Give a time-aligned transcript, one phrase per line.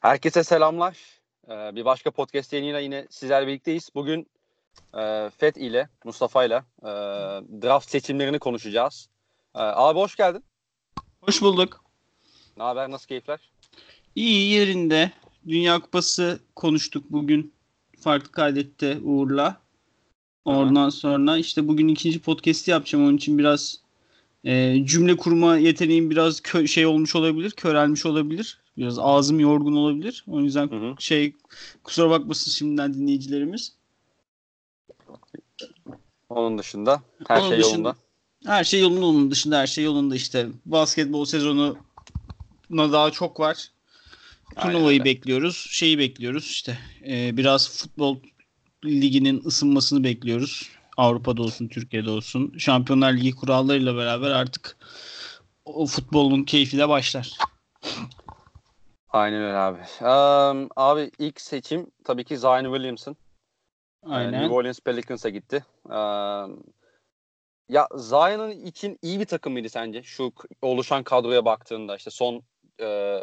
[0.00, 0.98] Herkese selamlar.
[1.48, 3.90] Ee, bir başka podcast yayınıyla yine sizlerle birlikteyiz.
[3.94, 4.26] Bugün
[4.94, 6.90] e, FED ile, Mustafa ile e,
[7.62, 9.08] draft seçimlerini konuşacağız.
[9.54, 10.44] E, abi hoş geldin.
[11.20, 11.84] Hoş bulduk.
[12.56, 13.40] Ne haber, nasıl keyifler?
[14.14, 15.12] İyi yerinde.
[15.48, 17.54] Dünya Kupası konuştuk bugün.
[18.00, 19.56] Farklı kaydette Uğur'la.
[20.44, 20.90] Oradan Aha.
[20.90, 23.04] sonra işte bugün ikinci podcast'i yapacağım.
[23.04, 23.80] Onun için biraz
[24.44, 28.60] e, cümle kurma yeteneğim biraz kö- şey olmuş olabilir, körelmiş olabilir.
[28.78, 30.24] Biraz ağzım yorgun olabilir.
[30.26, 30.94] O yüzden hı hı.
[30.98, 31.32] şey
[31.84, 33.72] kusura bakmasın şimdiden dinleyicilerimiz.
[36.28, 37.96] Onun dışında her onun şey dışında, yolunda.
[38.46, 40.48] Her şey yolunda onun dışında her şey yolunda işte.
[40.66, 41.76] Basketbol sezonu
[42.70, 43.70] daha çok var.
[44.56, 45.66] Turnuvayı bekliyoruz.
[45.70, 46.78] Şeyi bekliyoruz işte.
[47.06, 48.16] E, biraz futbol
[48.84, 50.68] liginin ısınmasını bekliyoruz.
[50.96, 52.54] Avrupa'da olsun, Türkiye'de olsun.
[52.58, 54.76] Şampiyonlar Ligi kurallarıyla beraber artık
[55.64, 57.30] o futbolun keyfi de başlar.
[59.10, 59.78] Aynen öyle abi.
[60.00, 63.16] Um, abi ilk seçim tabii ki Zion Williamson.
[64.02, 64.32] Aynen.
[64.32, 65.64] New Orleans Pelicans'a gitti.
[65.84, 66.64] Um,
[67.68, 70.02] ya Zion'ın için iyi bir takım mıydı sence?
[70.02, 72.42] Şu oluşan kadroya baktığında işte son
[72.80, 73.18] e,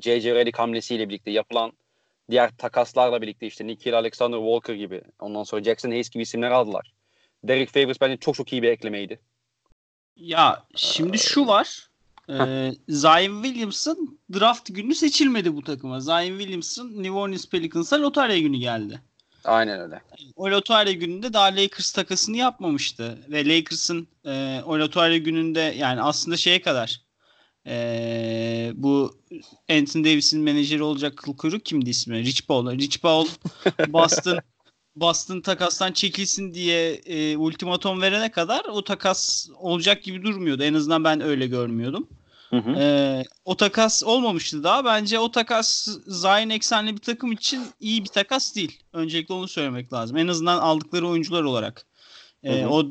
[0.00, 0.34] J.J.
[0.34, 1.72] Redick hamlesiyle birlikte yapılan
[2.30, 6.94] diğer takaslarla birlikte işte Nikhil Alexander Walker gibi ondan sonra Jackson Hayes gibi isimler aldılar.
[7.44, 9.20] Derek Favors bence çok çok iyi bir eklemeydi.
[10.16, 11.87] Ya şimdi şu var.
[12.30, 16.00] Ee, Zion Williamson draft günü seçilmedi bu takıma.
[16.00, 19.00] Zion Williamson New Orleans Pelicans'a lotarya günü geldi.
[19.44, 20.00] Aynen öyle.
[20.36, 23.18] O lotarya gününde daha Lakers takasını yapmamıştı.
[23.28, 27.00] Ve Lakers'ın e, o lotarya gününde yani aslında şeye kadar
[27.66, 29.18] e, bu
[29.70, 32.24] Anthony Davis'in menajeri olacak kıl kuyruk kimdi ismi?
[32.24, 32.70] Rich Paul.
[32.70, 33.26] Rich Paul
[33.88, 34.38] Boston
[34.96, 40.62] Boston takastan çekilsin diye e, ultimatom verene kadar o takas olacak gibi durmuyordu.
[40.62, 42.08] En azından ben öyle görmüyordum.
[42.50, 42.70] Hı hı.
[42.70, 44.84] E, o takas olmamıştı daha.
[44.84, 48.82] Bence o takas Zion eksenli bir takım için iyi bir takas değil.
[48.92, 50.16] Öncelikle onu söylemek lazım.
[50.16, 51.86] En azından aldıkları oyuncular olarak.
[52.42, 52.86] E, o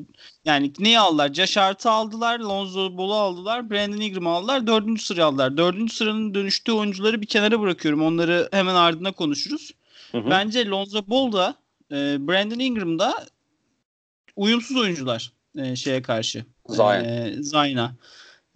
[0.46, 1.34] yani neyi aldılar?
[1.34, 5.58] Josh Hart'ı aldılar, Lonzo Ball'u aldılar, Brandon Ingram'ı aldılar, dördüncü sırayı aldılar.
[5.58, 8.02] Dördüncü sıranın dönüştüğü oyuncuları bir kenara bırakıyorum.
[8.02, 9.72] Onları hemen ardına konuşuruz.
[10.12, 10.30] Hı hı.
[10.30, 11.56] Bence Lonzo Ball da
[11.92, 11.96] e,
[12.28, 13.26] Brandon Ingram da
[14.36, 16.46] uyumsuz oyuncular e, şeye karşı.
[16.70, 17.04] Zion.
[17.04, 17.96] E, Zion'a.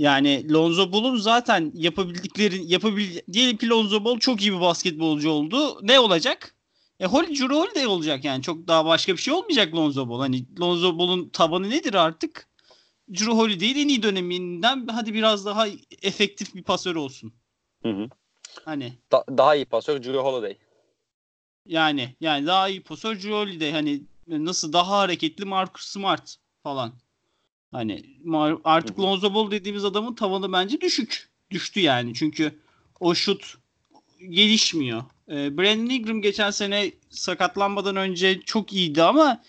[0.02, 5.80] Yani Lonzo Ball'un zaten yapabildikleri yapabil diyelim ki Lonzo Ball çok iyi bir basketbolcu oldu.
[5.82, 6.56] Ne olacak?
[7.00, 8.44] E Holly Holiday olacak yani.
[8.44, 10.20] Çok daha başka bir şey olmayacak Lonzo Ball.
[10.20, 12.48] Hani Lonzo Ball'un tabanı nedir artık?
[13.14, 15.68] Drew Holiday'in en iyi döneminden hadi biraz daha
[16.02, 17.34] efektif bir pasör olsun.
[17.84, 18.10] Hı hı.
[18.66, 20.58] Hani da- daha iyi pasör Drew Holiday.
[21.66, 26.94] Yani yani daha iyi pasör Drew Holiday hani nasıl daha hareketli Marcus Smart falan.
[27.72, 28.04] Hani
[28.64, 31.30] artık Lonzo Ball dediğimiz adamın tavanı bence düşük.
[31.52, 32.14] Düştü yani.
[32.14, 32.60] Çünkü
[33.00, 33.58] o şut
[34.30, 35.04] gelişmiyor.
[35.30, 39.42] E, Brandon Ingram geçen sene sakatlanmadan önce çok iyiydi ama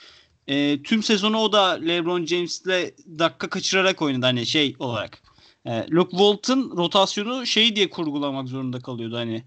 [0.46, 5.22] e, tüm sezonu o da LeBron James'le dakika kaçırarak oynadı hani şey olarak.
[5.66, 9.44] E, Luke Walton rotasyonu şey diye kurgulamak zorunda kalıyordu hani.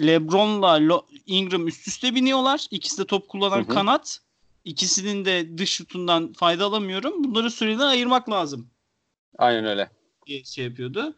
[0.00, 2.66] LeBron'la Lo- Ingram üst üste biniyorlar.
[2.70, 3.68] İkisi de top kullanan hı hı.
[3.68, 4.20] kanat.
[4.64, 7.24] İkisinin de dış şutundan fayda alamıyorum.
[7.24, 8.70] Bunları süreden ayırmak lazım.
[9.38, 9.90] Aynen öyle.
[10.26, 11.14] Diye şey yapıyordu.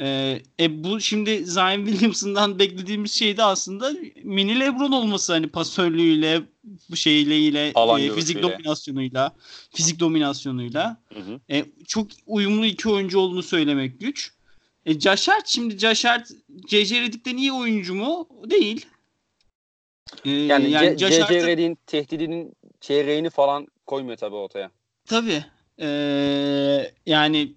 [0.00, 3.92] Ee, e bu şimdi Zion Williamson'dan beklediğimiz şey de aslında
[4.22, 6.42] mini LeBron olması hani pasörlüğüyle
[6.90, 9.34] bu şeyle e, fizik dominasyonuyla
[9.70, 11.40] fizik dominasyonuyla hı hı.
[11.50, 14.32] E, çok uyumlu iki oyuncu olduğunu söylemek güç.
[14.86, 16.30] E, Josh Hart şimdi Josh Hart.
[16.72, 18.28] Redick'ten iyi oyuncu mu?
[18.50, 18.86] Değil.
[20.24, 21.28] E, yani yani C.C.
[21.28, 22.52] Redick'in tehdidinin
[22.84, 24.70] çeyreğini falan koymuyor tabii ortaya.
[25.06, 25.44] Tabii.
[25.80, 25.88] E,
[27.06, 27.54] yani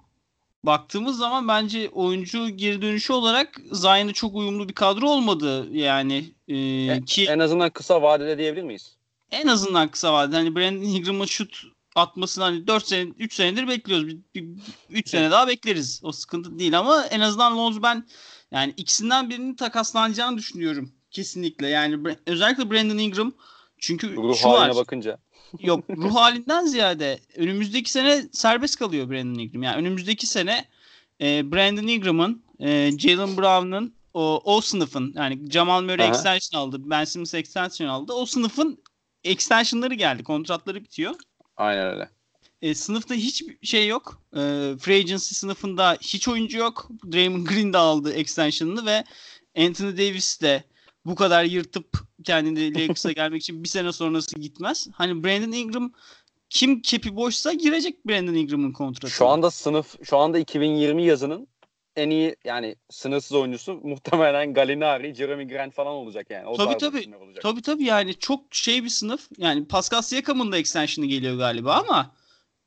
[0.64, 6.58] baktığımız zaman bence oyuncu geri dönüşü olarak Zion'a çok uyumlu bir kadro olmadı yani e,
[6.86, 8.96] en, ki en azından kısa vadede diyebilir miyiz?
[9.32, 11.64] En azından kısa vadede hani Brandon Ingram'ın şut
[11.96, 14.08] atmasını hani 4 sene 3 senedir bekliyoruz.
[14.08, 14.48] Bir, bir
[14.90, 16.02] 3 sene daha bekleriz.
[16.04, 18.08] O sıkıntı değil ama en azından Lonzo ben
[18.52, 20.92] yani ikisinden birinin takaslanacağını düşünüyorum.
[21.12, 21.68] Kesinlikle.
[21.68, 23.34] Yani özellikle Brandon Ingram
[23.80, 24.76] çünkü ruh şu haline var.
[24.76, 25.18] bakınca.
[25.60, 29.64] Yok ruh halinden ziyade önümüzdeki sene serbest kalıyor Brandon Ingram.
[29.64, 30.66] Yani önümüzdeki sene
[31.22, 36.10] e, Brandon Ingram'ın, e, Jalen Brown'ın o, o sınıfın yani Jamal Murray Aha.
[36.10, 38.14] extension aldı, Ben Simmons extension aldı.
[38.14, 38.84] O sınıfın
[39.24, 40.24] extensionları geldi.
[40.24, 41.16] Kontratları bitiyor.
[41.58, 42.10] Aynen öyle.
[42.62, 44.22] E, sınıfta hiçbir şey yok.
[44.34, 44.40] E,
[44.80, 46.90] free agency sınıfında hiç oyuncu yok.
[47.12, 49.04] Draymond Green de aldı extension'ını ve
[49.58, 50.64] Anthony Davis de
[51.08, 54.88] bu kadar yırtıp kendini Lakers'a gelmek için bir sene sonrası gitmez.
[54.94, 55.92] Hani Brandon Ingram
[56.50, 59.14] kim kepi boşsa girecek Brandon Ingram'ın kontratı.
[59.14, 61.48] Şu anda sınıf şu anda 2020 yazının
[61.96, 66.48] en iyi yani sınırsız oyuncusu muhtemelen Galinari, Jeremy Grant falan olacak yani.
[66.48, 67.16] O tabii tabii.
[67.22, 67.42] Olacak.
[67.42, 69.28] Tabii tabii yani çok şey bir sınıf.
[69.38, 72.12] Yani Pascal Siakam'ın da extension'ı geliyor galiba ama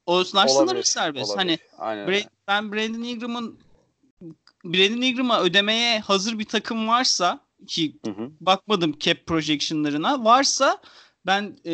[0.06, 1.30] o sınırları serbest.
[1.30, 1.58] Olabilir.
[1.78, 3.60] Hani Aynen ben Brandon Ingram'ın
[4.64, 8.30] Brandon Ingram'a ödemeye hazır bir takım varsa ki hı hı.
[8.40, 10.82] bakmadım cap projection'larına varsa
[11.26, 11.72] ben e,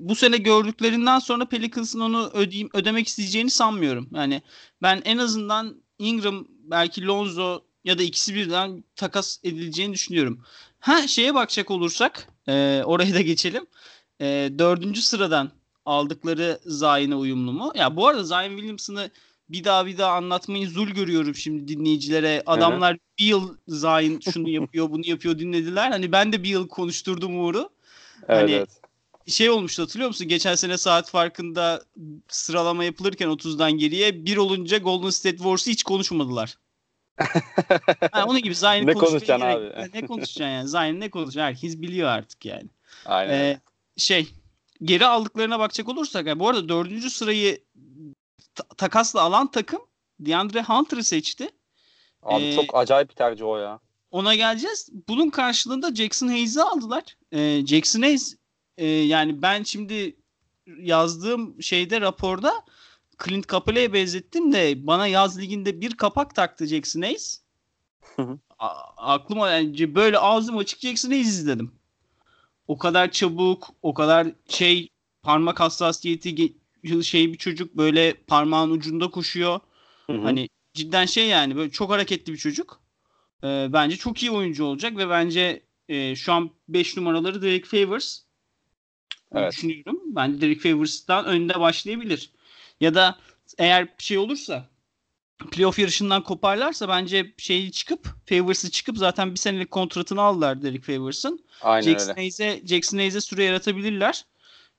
[0.00, 4.08] bu sene gördüklerinden sonra Pelicans'ın onu ödeyim, ödemek isteyeceğini sanmıyorum.
[4.14, 4.42] Yani
[4.82, 10.44] ben en azından Ingram belki Lonzo ya da ikisi birden takas edileceğini düşünüyorum.
[10.80, 13.66] Ha şeye bakacak olursak e, oraya da geçelim.
[14.20, 15.50] E, dördüncü sıradan
[15.84, 17.72] aldıkları Zayn'e uyumlu mu?
[17.74, 19.10] Ya bu arada Zayn Williamson'ı
[19.48, 22.42] bir daha bir daha anlatmayı zul görüyorum şimdi dinleyicilere.
[22.46, 23.00] Adamlar Hı-hı.
[23.18, 25.90] bir yıl Zayn şunu yapıyor bunu yapıyor dinlediler.
[25.90, 27.70] Hani ben de bir yıl konuşturdum Uğur'u.
[28.28, 28.68] Evet, hani evet.
[29.26, 30.28] şey olmuştu hatırlıyor musun?
[30.28, 31.82] Geçen sene saat farkında
[32.28, 36.58] sıralama yapılırken 30'dan geriye bir olunca Golden State Wars'ı hiç konuşmadılar.
[38.14, 39.90] yani onun gibi Zayn'i ne konuşacaksın abi?
[39.94, 40.68] ne konuşacaksın yani?
[40.68, 41.40] Zayn ne konuşacaksın?
[41.40, 42.68] Herkes biliyor artık yani.
[43.06, 43.32] Aynen.
[43.32, 43.60] Ee,
[43.96, 44.28] şey
[44.82, 47.64] geri aldıklarına bakacak olursak yani bu arada dördüncü sırayı
[48.76, 49.80] takasla alan takım
[50.20, 51.50] DeAndre Hunter'ı seçti.
[52.22, 53.80] Abi ee, çok acayip bir tercih o ya.
[54.10, 54.88] Ona geleceğiz.
[55.08, 57.16] Bunun karşılığında Jackson Hayes'i aldılar.
[57.32, 58.36] Ee, Jackson Hayes
[58.78, 60.16] e, yani ben şimdi
[60.66, 62.64] yazdığım şeyde raporda
[63.24, 67.42] Clint Capela'ya benzettim de bana yaz liginde bir kapak taktı Jackson Hayes.
[68.96, 71.72] aklıma yani böyle ağzım açık Jackson Hayes izledim.
[72.68, 74.88] O kadar çabuk, o kadar şey
[75.22, 76.54] parmak hassasiyeti
[77.02, 79.60] şey bir çocuk böyle parmağın ucunda koşuyor.
[80.06, 80.22] Hı hı.
[80.22, 82.80] Hani cidden şey yani böyle çok hareketli bir çocuk.
[83.44, 88.20] Ee, bence çok iyi oyuncu olacak ve bence e, şu an 5 numaraları Derek Favors
[89.34, 89.52] evet.
[89.52, 90.00] düşünüyorum.
[90.06, 92.30] Bence Derek Favors'tan önde başlayabilir.
[92.80, 93.18] Ya da
[93.58, 94.68] eğer şey olursa
[95.50, 101.44] playoff yarışından koparlarsa bence şeyi çıkıp Favors'ı çıkıp zaten bir senelik kontratını aldılar Derek Favors'ın.
[101.62, 102.20] Aynen Jackson öyle.
[102.20, 104.24] Hayes'e Jackson Hayes'e süre yaratabilirler.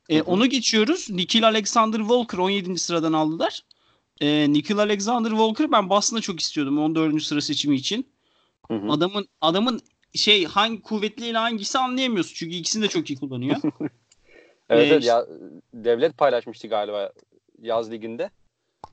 [0.09, 1.09] E, onu geçiyoruz.
[1.09, 2.77] Nikhil Alexander Walker 17.
[2.77, 3.61] sıradan aldılar.
[4.21, 7.23] E, Nikhil Alexander Walker ben Boston'da çok istiyordum 14.
[7.23, 8.07] sıra seçimi için.
[8.67, 8.91] Hı hı.
[8.91, 9.81] Adamın adamın
[10.13, 12.33] şey hangi kuvvetliyle hangisi anlayamıyorsun.
[12.35, 13.55] Çünkü ikisini de çok iyi kullanıyor.
[14.69, 15.25] evet, ee, evet ya
[15.73, 17.11] devlet paylaşmıştı galiba
[17.61, 18.29] yaz liginde.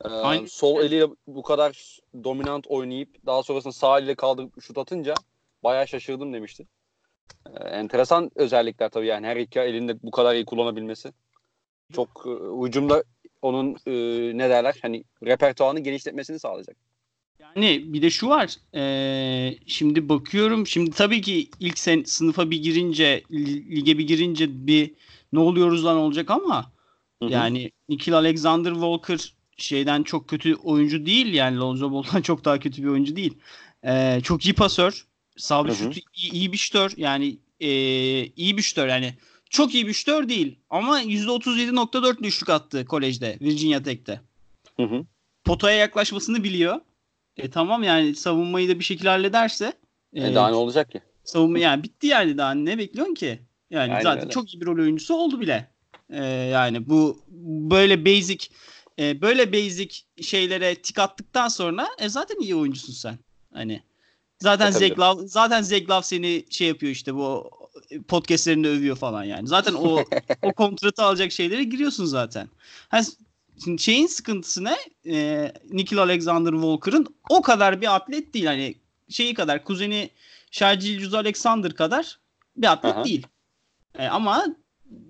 [0.05, 5.15] Ee, sol eliyle bu kadar dominant oynayıp daha sonrasında sağ eliyle kaldırıp şut atınca
[5.65, 6.67] bayağı şaşırdım demişti.
[7.47, 11.13] Ee, enteresan özellikler tabii yani her iki elinde bu kadar iyi kullanabilmesi.
[11.93, 12.31] Çok e,
[12.67, 13.05] hücumda
[13.43, 13.93] onun e,
[14.39, 16.77] ne derler hani repertuarını genişletmesini sağlayacak.
[17.57, 18.57] Yani bir de şu var.
[18.75, 20.67] E, şimdi bakıyorum.
[20.67, 23.23] Şimdi tabii ki ilk sen sınıfa bir girince
[23.71, 24.95] lige bir girince bir
[25.33, 26.73] ne oluyoruz lan olacak ama
[27.23, 27.31] hı hı.
[27.31, 32.83] yani Nikhil Alexander Walker şeyden çok kötü oyuncu değil yani Lonzo Ball'dan çok daha kötü
[32.83, 33.39] bir oyuncu değil.
[33.85, 35.07] E, çok iyi pasör.
[35.37, 36.93] Sabit şutu iyi, iyi bir şütör.
[36.97, 37.69] Yani e,
[38.27, 39.15] iyi bir şütör yani.
[39.51, 40.59] Çok iyi bir şütör değil.
[40.71, 43.39] Ama %37.4 düşük attı kolejde.
[43.41, 44.21] Virginia Tech'te.
[44.77, 45.05] Hı hı.
[45.45, 46.81] Potaya yaklaşmasını biliyor.
[47.37, 49.73] E tamam yani savunmayı da bir şekilde hallederse.
[50.15, 51.01] E, e daha ne olacak ki?
[51.25, 53.39] Savunma yani bitti yani daha ne bekliyorsun ki?
[53.71, 54.31] Yani Aynen zaten öyle.
[54.31, 55.71] çok iyi bir rol oyuncusu oldu bile.
[56.11, 57.23] E, yani bu
[57.71, 58.47] böyle basic
[58.99, 63.19] e, böyle basic şeylere tik attıktan sonra e, zaten iyi oyuncusun sen.
[63.53, 63.83] Hani
[64.43, 67.51] Zaten e, Zeglav zaten Zeglav seni şey yapıyor işte bu
[68.09, 69.49] podcastlerinde övüyor falan yani.
[69.49, 70.05] Zaten o
[70.43, 72.49] o kontratı alacak şeylere giriyorsun zaten.
[72.89, 73.07] Hani
[73.65, 74.77] şimdi şeyin sıkıntısı ne?
[75.07, 78.47] Ee, Nikhil Alexander Walker'ın o kadar bir atlet değil.
[78.47, 78.75] Hani
[79.09, 80.11] şeyi kadar kuzeni
[80.51, 82.19] Şarjil Cüz Alexander kadar
[82.57, 83.05] bir atlet Aha.
[83.05, 83.27] değil.
[83.99, 84.47] Ee, ama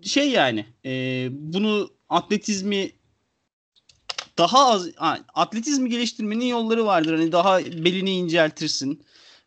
[0.02, 2.92] şey yani e, bunu atletizmi
[4.38, 4.88] daha az
[5.34, 7.14] atletizmi geliştirmenin yolları vardır.
[7.14, 9.02] Hani daha belini inceltirsin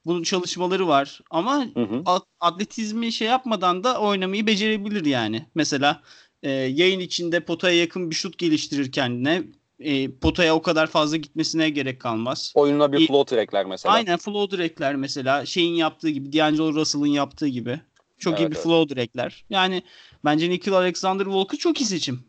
[0.06, 2.04] bunun çalışmaları var ama hı hı.
[2.40, 5.46] atletizmi şey yapmadan da oynamayı becerebilir yani.
[5.56, 6.02] Mesela
[6.44, 9.44] e, yayın içinde potaya yakın bir şut geliştirir kendine.
[9.80, 12.52] E, potaya o kadar fazla gitmesine gerek kalmaz.
[12.56, 13.96] Oyununa bir floater ekler mesela.
[13.96, 15.46] Aynen floater ekler mesela.
[15.46, 17.80] Şeyin yaptığı gibi, D'Angelo Russell'ın yaptığı gibi.
[18.20, 18.64] Çok evet, iyi bir evet.
[18.64, 19.46] floater ekler.
[19.50, 19.84] Yani
[20.26, 22.24] bence Nikhil Alexander Walker çok iyi seçim.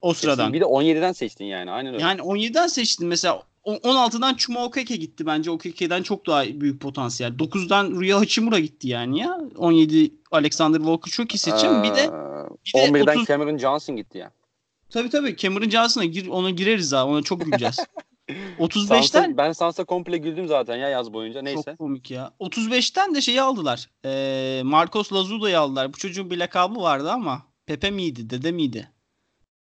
[0.00, 0.52] O sıradan.
[0.52, 1.70] Bir de 17'den seçtin yani.
[1.70, 2.02] Aynen öyle.
[2.02, 3.06] Yani 17'den seçtin.
[3.06, 5.50] Mesela 16'dan Chuma Okeke gitti bence.
[5.50, 7.32] Okeke'den çok daha büyük potansiyel.
[7.32, 9.38] 9'dan Rüya Hachimura gitti yani ya.
[9.56, 11.74] 17 Alexander Walker çok iyi seçim.
[11.74, 12.10] Ee, bir de,
[12.66, 13.26] bir de 11'den 30...
[13.26, 14.30] Cameron Johnson gitti ya.
[14.90, 15.36] Tabii tabii.
[15.36, 17.06] Cameron Johnson'a gir, ona gireriz ha.
[17.06, 17.76] Ona çok güleceğiz.
[18.28, 21.42] 35'ten Sansa, ben Sansa komple güldüm zaten ya yaz boyunca.
[21.42, 21.62] Neyse.
[21.64, 22.32] Çok komik ya.
[22.40, 23.88] 35'ten de şeyi aldılar.
[24.04, 25.92] Ee, Marcos Lazuda'yı aldılar.
[25.92, 28.90] Bu çocuğun bir lakabı vardı ama Pepe miydi, dede miydi?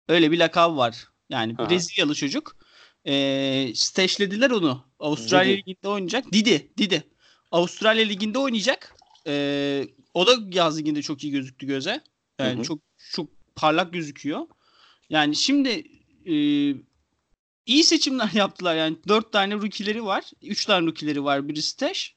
[0.09, 1.09] Öyle bir lakabı var.
[1.31, 2.57] Yani Brezilyalı çocuk.
[3.07, 4.85] E, stashlediler onu.
[5.01, 5.61] Avustralya Didi.
[5.61, 6.33] Ligi'nde oynayacak.
[6.33, 6.69] Didi.
[6.79, 7.05] Didi.
[7.53, 8.97] Avustralya Ligi'nde oynayacak.
[9.27, 12.01] E, o da yaz liginde çok iyi gözüktü göze.
[12.39, 12.63] Yani hı hı.
[12.63, 12.79] çok
[13.13, 14.47] çok parlak gözüküyor.
[15.11, 15.85] Yani şimdi
[16.27, 16.35] e,
[17.67, 18.97] iyi seçimler yaptılar yani.
[19.09, 20.25] Dört tane rookie'leri var.
[20.43, 21.49] Üç tane rookie'leri var.
[21.49, 22.17] Biri stash.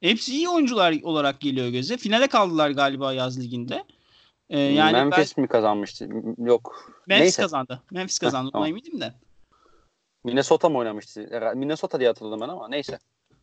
[0.00, 1.96] Hepsi iyi oyuncular olarak geliyor göze.
[1.96, 3.84] Finale kaldılar galiba yaz liginde.
[4.50, 5.42] Ee, yani Memphis ben...
[5.42, 6.08] mi kazanmıştı?
[6.38, 6.92] Yok.
[7.06, 7.42] Memphis Neyse.
[7.42, 7.82] kazandı.
[7.90, 8.48] Memphis kazandı.
[8.48, 8.68] Heh, tamam.
[8.68, 9.14] eminim de.
[10.24, 11.52] Minnesota mı oynamıştı?
[11.54, 12.98] Minnesota diye hatırladım ben ama neyse.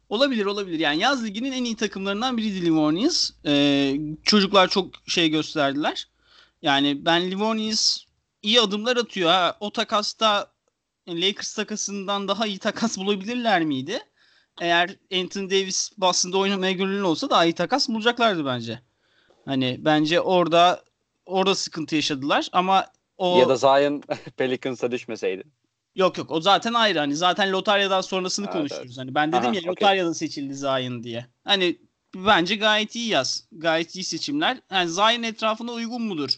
[0.10, 0.80] Olabilir olabilir.
[0.80, 3.32] Yani yaz liginin en iyi takımlarından biri Livonis.
[3.46, 6.08] Ee, çocuklar çok şey gösterdiler.
[6.62, 8.06] Yani ben Livonis
[8.42, 9.30] iyi adımlar atıyor.
[9.30, 10.52] Ha, o takasta
[11.08, 14.00] Lakers takasından daha iyi takas bulabilirler miydi?
[14.62, 18.80] Eğer Anthony Davis Boston'da oynamaya gönüllü olsa daha iyi takas bulacaklardı bence.
[19.46, 20.84] Hani bence orada
[21.26, 22.86] orada sıkıntı yaşadılar ama
[23.18, 24.04] o ya da Zion
[24.38, 25.44] Pelicans'a düşmeseydi.
[25.98, 28.88] Yok yok o zaten ayrı hani zaten lotaryadan sonrasını evet, konuşuyoruz.
[28.90, 28.98] Evet.
[28.98, 29.72] Hani ben dedim Aha, ya okay.
[29.72, 31.26] lotaryadan seçildi Zion diye.
[31.44, 31.78] Hani
[32.16, 33.48] bence gayet iyi yaz.
[33.52, 34.58] Gayet iyi seçimler.
[34.72, 36.30] Yani Zion etrafına uygun mudur?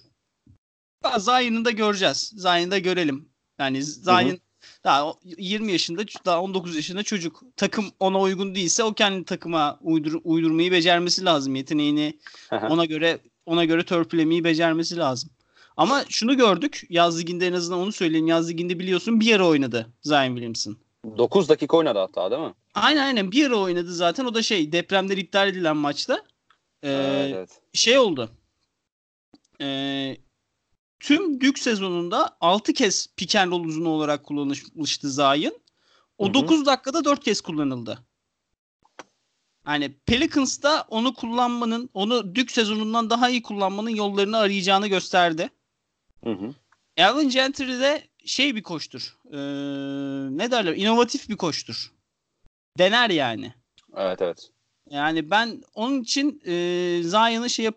[1.18, 2.34] Zion'ı da göreceğiz.
[2.36, 3.30] Zion'ı da görelim.
[3.60, 4.40] Yani Zion
[4.84, 7.44] daha 20 yaşında daha 19 yaşında çocuk.
[7.56, 11.56] Takım ona uygun değilse o kendi takıma uydur, uydurmayı becermesi lazım.
[11.56, 12.20] Yeteneğini
[12.52, 15.30] ona göre ona göre törpülemeyi becermesi lazım.
[15.80, 16.84] Ama şunu gördük.
[16.90, 18.28] Yaz liginde en azından onu söyleyeyim.
[18.28, 20.78] Yaz liginde biliyorsun bir yere oynadı Zion Williamson.
[21.18, 22.54] 9 dakika oynadı hatta değil mi?
[22.74, 24.26] Aynen aynen bir yere oynadı zaten.
[24.26, 26.24] O da şey depremler iptal edilen maçta.
[26.84, 26.90] Ee,
[27.34, 27.62] evet.
[27.74, 28.30] Şey oldu.
[29.62, 30.18] Ee,
[31.00, 35.62] tüm Dük sezonunda 6 kez pick and roll uzunu olarak kullanılmıştı Zayn.
[36.18, 36.34] O Hı-hı.
[36.34, 38.00] 9 dakikada 4 kez kullanıldı.
[39.68, 45.50] Yani Pelicans'ta onu kullanmanın, onu Dük sezonundan daha iyi kullanmanın yollarını arayacağını gösterdi.
[46.24, 46.54] Hı hı.
[47.00, 49.18] Alvin Gentry de şey bir koştur.
[49.32, 49.38] Ee,
[50.38, 50.76] ne derler?
[50.76, 51.92] İnovatif bir koştur.
[52.78, 53.54] Dener yani.
[53.98, 54.50] Evet evet.
[54.90, 56.52] Yani ben onun için e,
[57.04, 57.76] Zion'ı şey, yap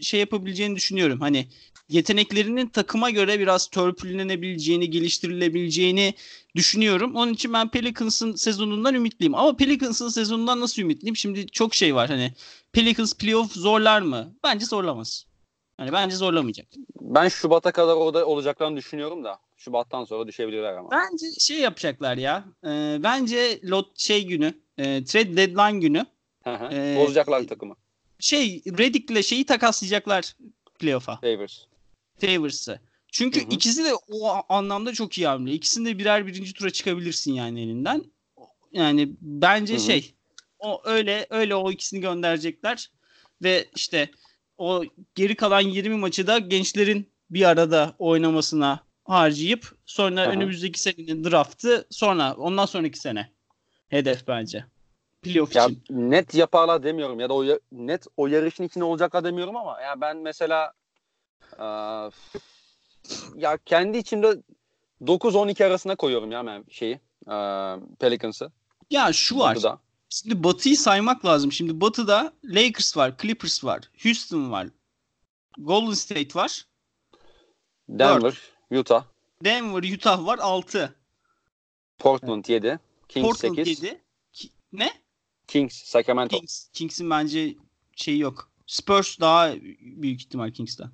[0.00, 1.20] şey yapabileceğini düşünüyorum.
[1.20, 1.48] Hani
[1.88, 6.14] yeteneklerinin takıma göre biraz törpülenebileceğini, geliştirilebileceğini
[6.56, 7.16] düşünüyorum.
[7.16, 9.34] Onun için ben Pelicans'ın sezonundan ümitliyim.
[9.34, 11.16] Ama Pelicans'ın sezonundan nasıl ümitliyim?
[11.16, 12.08] Şimdi çok şey var.
[12.08, 12.32] Hani
[12.72, 14.34] Pelicans playoff zorlar mı?
[14.44, 15.26] Bence zorlamaz.
[15.76, 16.66] Hani bence zorlamayacak.
[17.00, 19.38] Ben Şubat'a kadar orada olacaklarını düşünüyorum da.
[19.56, 20.90] Şubat'tan sonra düşebilirler ama.
[20.90, 22.44] Bence şey yapacaklar ya.
[22.64, 26.06] E, bence lot şey günü, e, trade deadline günü.
[26.46, 27.76] e, Bozacaklar takımı.
[28.18, 30.36] Şey Reddick'le şeyi takaslayacaklar
[30.78, 31.16] playoff'a.
[31.16, 31.64] Favors.
[32.20, 32.80] Favors'ı.
[33.08, 33.48] Çünkü hı hı.
[33.50, 35.52] ikisi de o anlamda çok iyi hamle.
[35.52, 38.04] İkisinde birer birinci tura çıkabilirsin yani elinden.
[38.72, 39.82] Yani bence hı hı.
[39.82, 40.14] şey
[40.58, 42.90] o öyle öyle o ikisini gönderecekler
[43.42, 44.10] ve işte
[44.58, 44.82] o
[45.14, 50.30] geri kalan 20 maçı da gençlerin bir arada oynamasına harcayıp sonra Aha.
[50.30, 53.30] önümüzdeki senenin draftı sonra ondan sonraki sene
[53.88, 54.64] hedef bence.
[55.22, 55.82] Playoff ya, için.
[55.90, 60.16] Net yaparlar demiyorum ya da o net o yarışın içinde olacaklar demiyorum ama ya ben
[60.16, 60.72] mesela
[61.58, 61.64] e,
[63.36, 64.42] ya kendi içimde
[65.02, 67.36] 9-12 arasına koyuyorum ya ben şeyi e,
[67.98, 68.50] Pelicans'ı.
[68.90, 69.54] Ya şu var.
[69.54, 69.78] Batı'da.
[70.14, 71.52] Şimdi Batı'yı saymak lazım.
[71.52, 74.68] Şimdi Batı'da Lakers var, Clippers var, Houston var,
[75.58, 76.66] Golden State var.
[77.88, 78.22] Denver,
[78.70, 78.80] 4.
[78.80, 79.04] Utah.
[79.44, 80.94] Denver, Utah var 6.
[81.98, 82.78] Portland 7.
[83.08, 83.82] Kings Portland 8.
[83.82, 84.02] 7.
[84.32, 84.92] Ki- ne?
[85.46, 86.36] Kings, Sacramento.
[86.38, 86.68] Kings.
[86.72, 87.56] Kings'in bence
[87.96, 88.50] şeyi yok.
[88.66, 90.90] Spurs daha büyük ihtimal Kings'ten.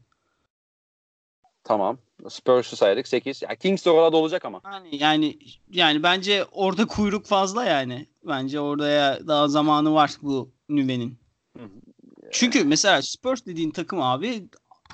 [1.64, 1.98] Tamam.
[2.28, 3.42] Spurs'u saydık 8.
[3.42, 4.60] Ya Kings de orada olacak ama.
[4.64, 5.38] Yani, yani
[5.70, 8.06] yani bence orada kuyruk fazla yani.
[8.26, 11.20] Bence orada ya daha zamanı var bu Nüve'nin.
[12.30, 14.48] Çünkü mesela Spurs dediğin takım abi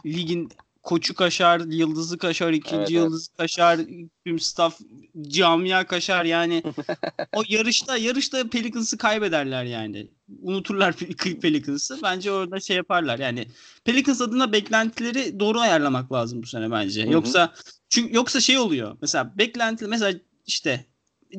[0.06, 0.48] ligin
[0.86, 3.38] koçu kaşar, yıldızı kaşar, ikinci evet, yıldızı evet.
[3.38, 3.80] kaşar,
[4.26, 4.80] tüm staff
[5.28, 6.62] camia kaşar yani.
[7.36, 10.10] o yarışta yarışta Pelicans'ı kaybederler yani.
[10.42, 10.94] Unuturlar
[11.42, 11.98] Pelicans'ı.
[12.02, 13.46] Bence orada şey yaparlar yani.
[13.84, 17.02] Pelicans adına beklentileri doğru ayarlamak lazım bu sene bence.
[17.02, 17.12] Hı-hı.
[17.12, 17.54] Yoksa
[17.88, 18.96] çünkü yoksa şey oluyor.
[19.00, 20.86] Mesela beklenti mesela işte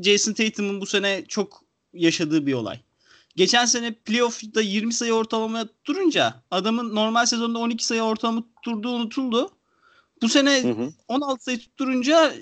[0.03, 1.63] Jason Tatum'un bu sene çok
[1.93, 2.79] yaşadığı bir olay.
[3.37, 9.49] Geçen sene playoff'da 20 sayı ortalama durunca adamın normal sezonda 12 sayı ortalama tutturduğu unutuldu.
[10.21, 10.89] Bu sene hı hı.
[11.07, 12.33] 16 sayı tutturunca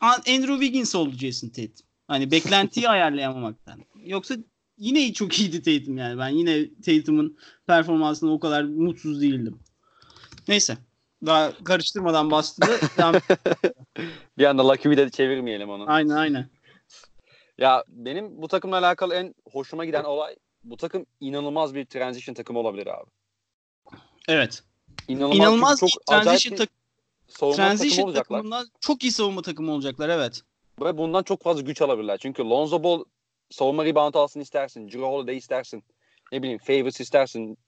[0.00, 1.86] Andrew Wiggins oldu Jason Tatum.
[2.08, 3.80] Hani beklentiyi ayarlayamamaktan.
[4.04, 4.34] Yoksa
[4.78, 6.18] yine çok iyiydi Tatum yani.
[6.18, 9.58] Ben yine Tatum'un performansına o kadar mutsuz değildim.
[10.48, 10.78] Neyse.
[11.26, 12.62] Daha karıştırmadan bastı.
[14.38, 15.84] bir anda Lucky de çevirmeyelim onu.
[15.86, 16.48] Aynen aynen.
[17.58, 22.58] Ya benim bu takımla alakalı en hoşuma giden olay bu takım inanılmaz bir transition takımı
[22.58, 23.10] olabilir abi.
[24.28, 24.62] Evet.
[25.08, 26.68] İnanılmaz, inanılmaz çok transition tak
[27.38, 28.36] transition takımı olacaklar.
[28.36, 30.42] takımından çok iyi savunma takımı olacaklar evet.
[30.80, 32.18] ve bundan çok fazla güç alabilirler.
[32.18, 33.04] Çünkü Lonzo Ball
[33.50, 34.88] savunma rebound alsın istersin.
[34.88, 35.84] Drew Holiday istersin.
[36.32, 37.58] Ne bileyim Favors istersin.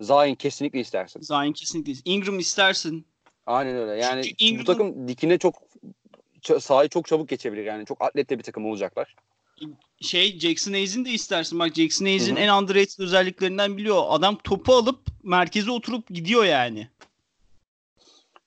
[0.00, 1.20] Zion kesinlikle istersin.
[1.20, 1.92] Zion kesinlikle.
[2.04, 3.06] Ingram istersin.
[3.46, 4.02] Aynen öyle.
[4.02, 4.60] Yani Ingram...
[4.60, 5.54] bu takım dikine çok
[6.60, 7.64] sahayı çok çabuk geçebilir.
[7.64, 9.16] Yani çok atletli bir takım olacaklar.
[10.00, 11.58] Şey Jackson Hayes'in de istersin.
[11.58, 14.04] Bak Jackson Hayes'in en underrated özelliklerinden biliyor.
[14.08, 16.88] Adam topu alıp merkeze oturup gidiyor yani.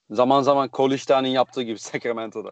[0.10, 2.52] Zaman zaman Koliştan'ın yaptığı gibi Sacramento'da.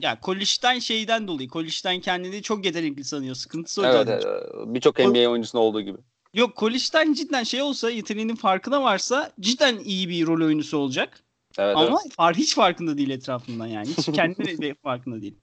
[0.00, 1.48] ya Koliştan şeyden dolayı.
[1.48, 3.34] Koliştan kendini çok yetenekli sanıyor.
[3.34, 4.24] Sıkıntısı o evet, evet.
[4.66, 5.98] Birçok NBA oyuncusunda olduğu gibi.
[6.34, 11.20] Yok Koliştan cidden şey olsa yeteneğinin farkına varsa cidden iyi bir rol oyuncusu olacak.
[11.58, 12.14] Evet, Ama evet.
[12.14, 13.88] Far, hiç farkında değil etrafından yani.
[13.88, 15.34] Hiç kendine de farkında değil.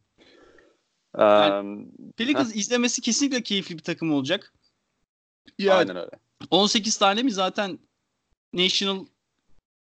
[1.19, 1.87] Yani,
[2.17, 4.53] Pelicans izlemesi kesinlikle keyifli bir takım olacak.
[5.59, 6.11] Yani, Aynen öyle.
[6.51, 7.79] 18 tane mi zaten
[8.53, 9.05] National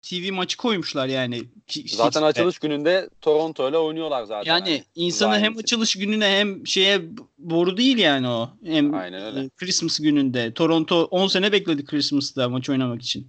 [0.03, 1.43] TV maçı koymuşlar yani.
[1.87, 4.53] Zaten açılış gününde Toronto ile oynuyorlar zaten.
[4.53, 7.03] Yani, yani insanı hem açılış gününe hem şeye
[7.39, 8.51] boru değil yani o.
[8.65, 9.49] Hem Aynen öyle.
[9.49, 10.55] Christmas gününde.
[10.55, 13.29] Toronto 10 sene bekledi Christmas'ta maç oynamak için.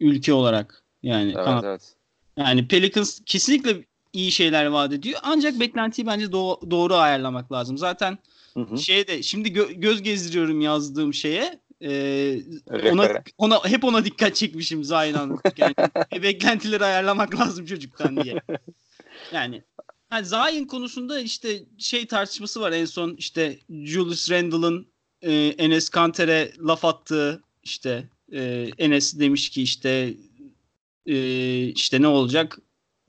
[0.00, 0.84] Ülke olarak.
[1.02, 1.94] Yani evet, evet.
[2.36, 3.84] Yani Pelicans kesinlikle
[4.14, 5.20] iyi şeyler vaat ediyor.
[5.22, 7.78] Ancak beklentiyi bence do- doğru ayarlamak lazım.
[7.78, 8.18] Zaten
[8.54, 8.78] hı hı.
[8.78, 11.60] şeyde şimdi gö- göz gezdiriyorum yazdığım şeye.
[11.82, 12.40] Ee,
[12.92, 15.40] ona ona hep ona dikkat çekmişim Zayna'nın.
[15.56, 15.74] Yani
[16.22, 18.42] beklentileri ayarlamak lazım çocuktan diye.
[19.32, 19.62] Yani
[20.12, 24.86] yani Zayn konusunda işte şey tartışması var en son işte Julius Randle'ın
[25.22, 30.14] e, Enes Kanter'e laf attığı işte e, Enes demiş ki işte
[31.06, 31.16] e,
[31.66, 32.58] işte ne olacak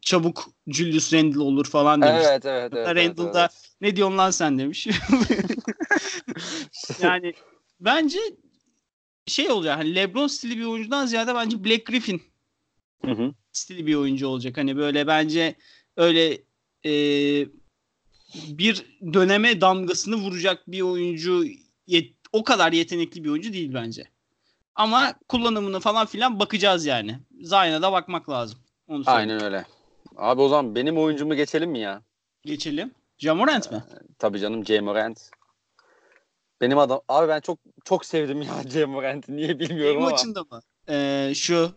[0.02, 2.24] çabuk Julius Randle olur falan demiş.
[2.26, 2.88] Evet evet evet.
[2.88, 3.52] Randle evet, da evet.
[3.82, 4.88] ne diyorsun lan sen demiş.
[7.02, 7.34] yani
[7.80, 8.20] bence
[9.28, 12.22] şey olacak hani LeBron stili bir oyuncudan ziyade bence Black Griffin
[13.06, 13.34] hı hı.
[13.52, 14.58] stili bir oyuncu olacak.
[14.58, 15.56] Hani böyle bence
[15.98, 16.38] öyle
[16.86, 16.92] e,
[18.48, 21.46] bir döneme damgasını vuracak bir oyuncu
[21.88, 24.04] yet, o kadar yetenekli bir oyuncu değil bence.
[24.76, 27.20] Ama kullanımını falan filan bakacağız yani.
[27.42, 28.60] Zion'a da bakmak lazım.
[28.88, 29.66] Onu Aynen öyle.
[30.18, 32.02] Abi o zaman benim oyuncumu geçelim mi ya?
[32.42, 32.92] Geçelim.
[33.18, 33.84] Jamorant mi?
[33.92, 35.30] Ee, tabii canım Jamorant.
[36.62, 40.12] Benim adam abi ben çok çok sevdim ya Jamorant'i niye bilmiyorum ama.
[40.12, 40.62] maçında mı?
[40.90, 41.72] Ee, şu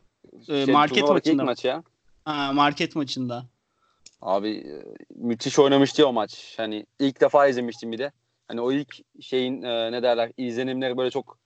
[0.49, 1.45] e, şey, market maçında.
[1.45, 1.83] maç ya.
[2.25, 3.47] Ha, market maçında.
[4.21, 6.55] Abi e, müthiş oynamıştı o maç.
[6.57, 8.13] Hani ilk defa izlemiştim bir de.
[8.49, 11.39] Hani o ilk şeyin e, ne derler izlenimleri böyle çok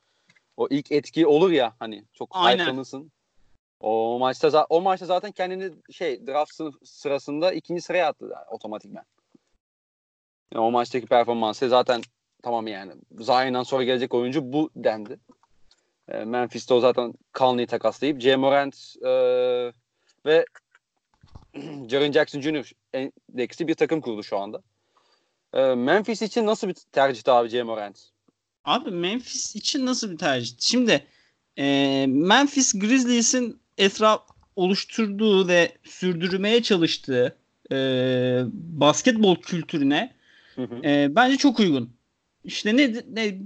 [0.56, 3.12] o ilk etki olur ya hani çok hype'lanırsın.
[3.82, 8.32] O maçta o maçta zaten kendini şey draft sırasında ikinci sıraya attı
[8.84, 9.04] yani.
[10.54, 12.02] Yani o maçtaki performansı zaten
[12.42, 15.18] tamam yani Zion'dan sonra gelecek oyuncu bu dendi.
[16.08, 18.36] E, Memphis'te o zaten Conley'i takaslayıp J.
[18.36, 19.10] Morant e,
[20.26, 20.46] ve
[21.88, 22.72] Jaren Jackson Jr.
[22.92, 24.62] endeksli bir takım kurdu şu anda.
[25.54, 27.62] E, Memphis için nasıl bir tercih abi J.
[27.62, 28.00] Morant?
[28.64, 30.56] Abi Memphis için nasıl bir tercih?
[30.60, 31.06] Şimdi
[31.58, 34.22] e, Memphis Grizzlies'in etraf
[34.56, 37.36] oluşturduğu ve sürdürmeye çalıştığı
[37.72, 37.76] e,
[38.52, 40.14] basketbol kültürüne
[40.54, 40.86] hı hı.
[40.86, 41.90] E, bence çok uygun.
[42.44, 43.38] İşte ne, ne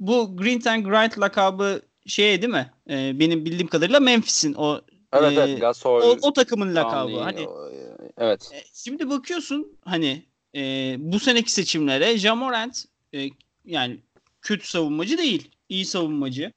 [0.00, 2.70] bu Green and Grind lakabı şey değil mi?
[2.90, 4.80] E, benim bildiğim kadarıyla Memphis'in o
[5.14, 7.12] Evet, e, evet Gasol, o, o takımın lakabı.
[7.12, 7.70] Tamam, hani o,
[8.18, 8.50] evet.
[8.54, 10.22] E, şimdi bakıyorsun hani
[10.56, 13.28] e, bu seneki seçimlere Jamorant e,
[13.64, 14.00] yani
[14.42, 15.50] kötü savunmacı değil.
[15.68, 16.52] iyi savunmacı.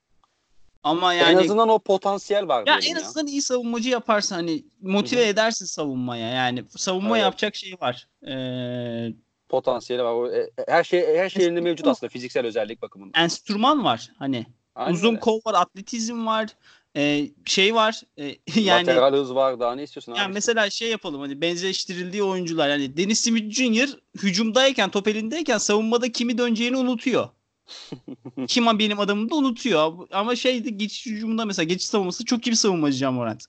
[0.87, 2.67] Ama yani en azından o potansiyel var.
[2.67, 5.29] Ya en azından iyi savunmacı yaparsan hani motive Hı-hı.
[5.29, 6.29] edersin savunmaya.
[6.29, 7.23] Yani savunma evet.
[7.23, 8.07] yapacak şey var.
[8.27, 9.13] Ee,
[9.49, 10.29] potansiyeli var.
[10.31, 13.23] E, her şey her şey elinde mevcut aslında fiziksel özellik bakımından.
[13.23, 14.45] Enstrüman var hani.
[14.75, 15.19] Aynen uzun öyle.
[15.19, 16.47] kol var, atletizm var.
[16.95, 18.01] E, şey var.
[18.17, 18.25] E,
[18.61, 19.59] yani lateral hız var.
[19.59, 20.33] Daha ne istiyorsun yani abi?
[20.33, 23.89] mesela şey yapalım hani benzeştirildiği oyuncular yani Dennis Smith Jr.
[24.23, 27.29] hücumdayken, top elindeyken savunmada kimi döneceğini unutuyor.
[28.47, 30.07] Kim benim adamım da unutuyor.
[30.11, 33.43] Ama şeydi geçiş hücumunda mesela geçiş savunması çok iyi bir savunmacı Can Morant.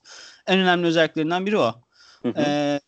[0.47, 1.81] En önemli özelliklerinden biri o.
[2.37, 2.79] ee,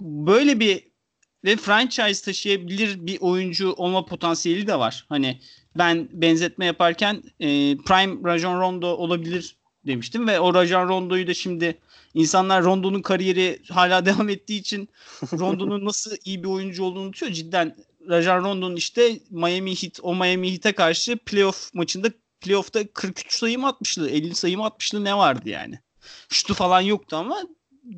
[0.00, 0.96] böyle bir
[1.44, 5.06] ve franchise taşıyabilir bir oyuncu olma potansiyeli de var.
[5.08, 5.40] Hani
[5.76, 11.78] ben benzetme yaparken e, Prime Rajon Rondo olabilir demiştim ve o Rajon Rondo'yu da şimdi
[12.14, 14.88] insanlar Rondo'nun kariyeri hala devam ettiği için
[15.32, 17.32] Rondo'nun nasıl iyi bir oyuncu olduğunu unutuyor.
[17.32, 17.76] Cidden
[18.08, 22.08] Rajon Rondo'nun işte Miami Heat o Miami Heat'e karşı playoff maçında
[22.40, 25.80] playoff'ta 43 sayı mı atmıştı 50 sayı mı atmıştı ne vardı yani.
[26.28, 27.42] Şutu falan yoktu ama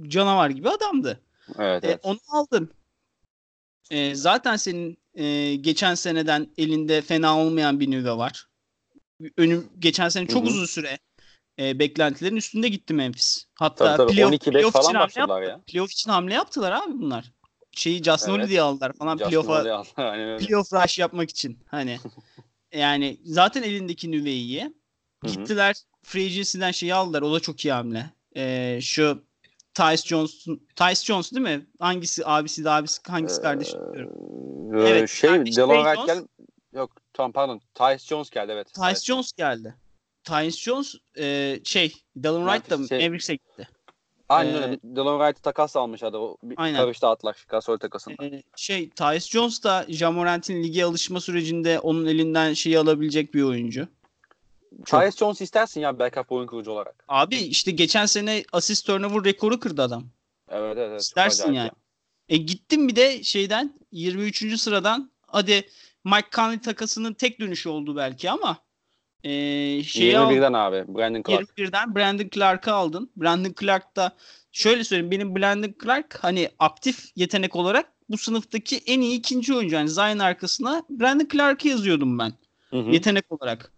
[0.09, 1.21] canavar gibi adamdı.
[1.59, 2.01] Evet, e, evet.
[2.03, 2.71] onu aldın.
[3.91, 8.47] E, zaten senin e, geçen seneden elinde fena olmayan bir nüve var.
[9.37, 10.51] Önüm geçen sene çok Hı-hı.
[10.51, 10.99] uzun süre
[11.59, 13.45] e, beklentilerin üstünde gitti Memphis.
[13.55, 14.13] Hatta tabii, tabii.
[14.13, 15.51] playoff, 12 playoff falan için hamle yaptı.
[15.51, 15.61] Ya.
[15.67, 17.33] Playoff için hamle yaptılar abi bunlar.
[17.79, 18.41] Şeyi Justin evet.
[18.41, 19.83] Holiday'i aldılar falan playoff'a
[20.39, 21.59] playoff rush yapmak için.
[21.67, 21.99] Hani
[22.73, 24.73] yani zaten elindeki nüveyi
[25.23, 27.23] gittiler free agency'den şeyi aldılar.
[27.23, 28.11] O da çok iyi hamle.
[28.37, 29.23] Ee, şu
[29.75, 31.67] Tyce Jones, Tyce Jones değil mi?
[31.79, 34.13] Hangisi abisi de abisi hangisi kardeş bilmiyorum.
[34.75, 35.11] Ee, evet.
[35.11, 36.27] Şey, Delon Wright gel
[36.73, 37.61] yok tamam pardon.
[37.75, 38.75] Tyce Jones geldi evet.
[38.75, 39.75] Tyce Jones geldi.
[40.25, 43.69] Tyce Jones e, şey Delon Wright da şey, Mavericks'e gitti.
[44.29, 44.79] Aynen ee, öyle.
[44.85, 46.19] Delon Wright'ı takas almışlardı.
[46.19, 46.77] O bir aynen.
[46.77, 48.25] karıştı atlar Gasol takasında.
[48.25, 53.89] Ee, şey Tyce Jones da Jamorant'in lige alışma sürecinde onun elinden şeyi alabilecek bir oyuncu.
[54.87, 57.05] Tyus Jones istersin ya backup oyun kurucu olarak.
[57.09, 60.05] Abi işte geçen sene asist turnover rekoru kırdı adam.
[60.49, 60.89] Evet evet.
[60.91, 61.71] evet İstersin yani.
[62.29, 64.61] E gittim bir de şeyden 23.
[64.61, 65.69] sıradan hadi
[66.05, 68.57] Mike Conley takasının tek dönüşü oldu belki ama
[69.25, 69.31] e,
[69.83, 71.59] şeyi 21'den al, abi Brandon Clark.
[71.59, 73.11] 21'den Brandon Clark'ı aldın.
[73.17, 74.17] Brandon Clark da
[74.53, 79.75] şöyle söyleyeyim benim Brandon Clark hani aktif yetenek olarak bu sınıftaki en iyi ikinci oyuncu.
[79.75, 82.33] Yani Zion arkasına Brandon Clark'ı yazıyordum ben.
[82.71, 82.91] Hı hı.
[82.91, 83.73] Yetenek olarak.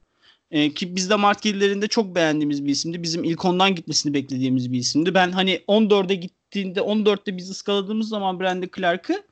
[0.50, 3.02] E, ki biz de Mart gerilerinde çok beğendiğimiz bir isimdi.
[3.02, 5.14] Bizim ilk ondan gitmesini beklediğimiz bir isimdi.
[5.14, 9.22] Ben hani 14'e gittiğinde 14'te biz ıskaladığımız zaman Brandon Clark'ı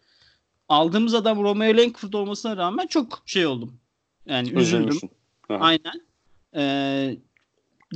[0.69, 3.81] aldığımız adam Romeo Langford olmasına rağmen çok şey oldum.
[4.27, 4.99] Yani üzüldüm.
[5.49, 6.09] Aynen.
[6.57, 7.17] Ee,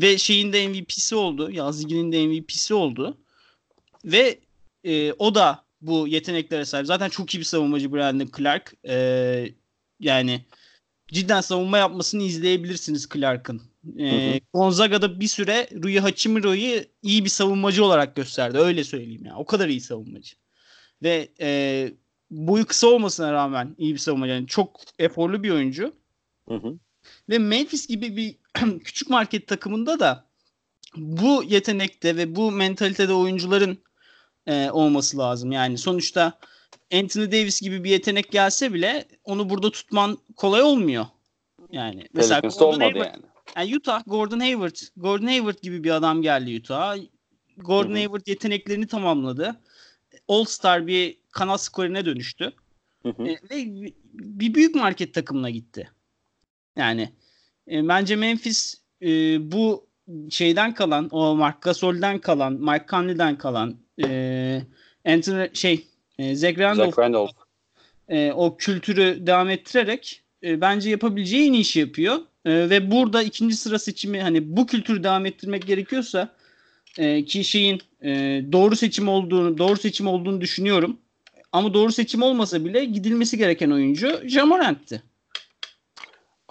[0.00, 1.50] ve şeyin de MVP'si oldu.
[1.50, 3.18] Yaz Liginin de MVP'si oldu.
[4.04, 4.38] Ve
[4.84, 6.86] e, o da bu yeteneklere sahip.
[6.86, 8.74] Zaten çok iyi bir savunmacı Brandon Clark.
[8.88, 9.48] Ee,
[10.00, 10.44] yani
[11.08, 13.62] cidden savunma yapmasını izleyebilirsiniz Clark'ın.
[13.98, 18.58] Ee, Gonzaga'da bir süre Rui Hachimiro'yu iyi bir savunmacı olarak gösterdi.
[18.58, 19.36] Öyle söyleyeyim ya.
[19.36, 20.36] O kadar iyi savunmacı.
[21.02, 21.92] Ve e,
[22.30, 24.32] boyu kısa olmasına rağmen iyi bir savunmacı.
[24.32, 25.94] Yani çok eforlu bir oyuncu.
[26.48, 26.78] Hı hı.
[27.28, 28.36] Ve Memphis gibi bir
[28.84, 30.24] küçük market takımında da
[30.96, 33.78] bu yetenekte ve bu mentalitede oyuncuların
[34.46, 35.52] e, olması lazım.
[35.52, 36.38] Yani sonuçta
[36.94, 41.06] Anthony Davis gibi bir yetenek gelse bile onu burada tutman kolay olmuyor.
[41.72, 43.22] Yani mesela Gordon Hayward, yani.
[43.56, 43.76] yani.
[43.76, 46.96] Utah Gordon Hayward, Gordon Hayward gibi bir adam geldi Utah.
[47.56, 47.96] Gordon Hı-hı.
[47.98, 49.60] Hayward yeteneklerini tamamladı.
[50.28, 52.52] All-Star bir kanal skorine dönüştü.
[53.04, 53.12] E,
[53.50, 55.90] ve bir büyük market takımına gitti.
[56.76, 57.12] Yani
[57.70, 59.08] e, bence Memphis e,
[59.52, 59.86] bu
[60.30, 64.62] şeyden kalan, o Mark Gasol'den kalan, Mike Conley'den kalan, e,
[65.04, 65.86] Anthony şey
[66.18, 67.32] e, Zach Randolph, Zach Randolph.
[68.08, 72.16] E, o kültürü devam ettirerek e, bence yapabileceği en iyi işi yapıyor.
[72.44, 76.36] E, ve burada ikinci sıra seçimi hani bu kültürü devam ettirmek gerekiyorsa
[76.98, 78.10] e, ki şeyin e,
[78.52, 80.98] doğru seçim olduğunu doğru seçim olduğunu düşünüyorum.
[81.52, 85.02] Ama doğru seçim olmasa bile gidilmesi gereken oyuncu Jamorant'ti.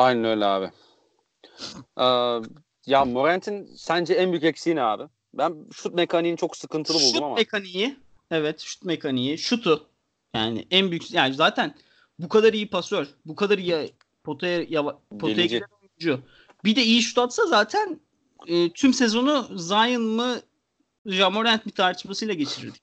[0.01, 0.71] Aynen öyle abi.
[1.97, 2.05] Ee,
[2.85, 5.03] ya Morant'in sence en büyük eksiği ne abi?
[5.33, 7.37] Ben şut mekaniğini çok sıkıntılı buldum şut ama.
[7.37, 7.95] Şut mekaniği
[8.31, 9.37] Evet şut mekaniği.
[9.37, 9.87] Şutu.
[10.33, 11.75] Yani en büyük yani zaten
[12.19, 16.23] bu kadar iyi pasör, bu kadar iyi potaya ya, potaya giden oyuncu.
[16.65, 17.99] Bir de iyi şut atsa zaten
[18.47, 20.41] e, tüm sezonu Zion mı
[21.05, 22.81] Jamorant mi tartışmasıyla geçirirdik.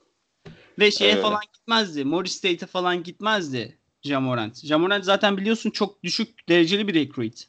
[0.79, 1.23] Ve şeye evet.
[1.23, 2.05] falan gitmezdi.
[2.05, 4.65] Morris State'e falan gitmezdi Jamorant.
[4.65, 7.49] Jamorant zaten biliyorsun çok düşük dereceli bir recruit.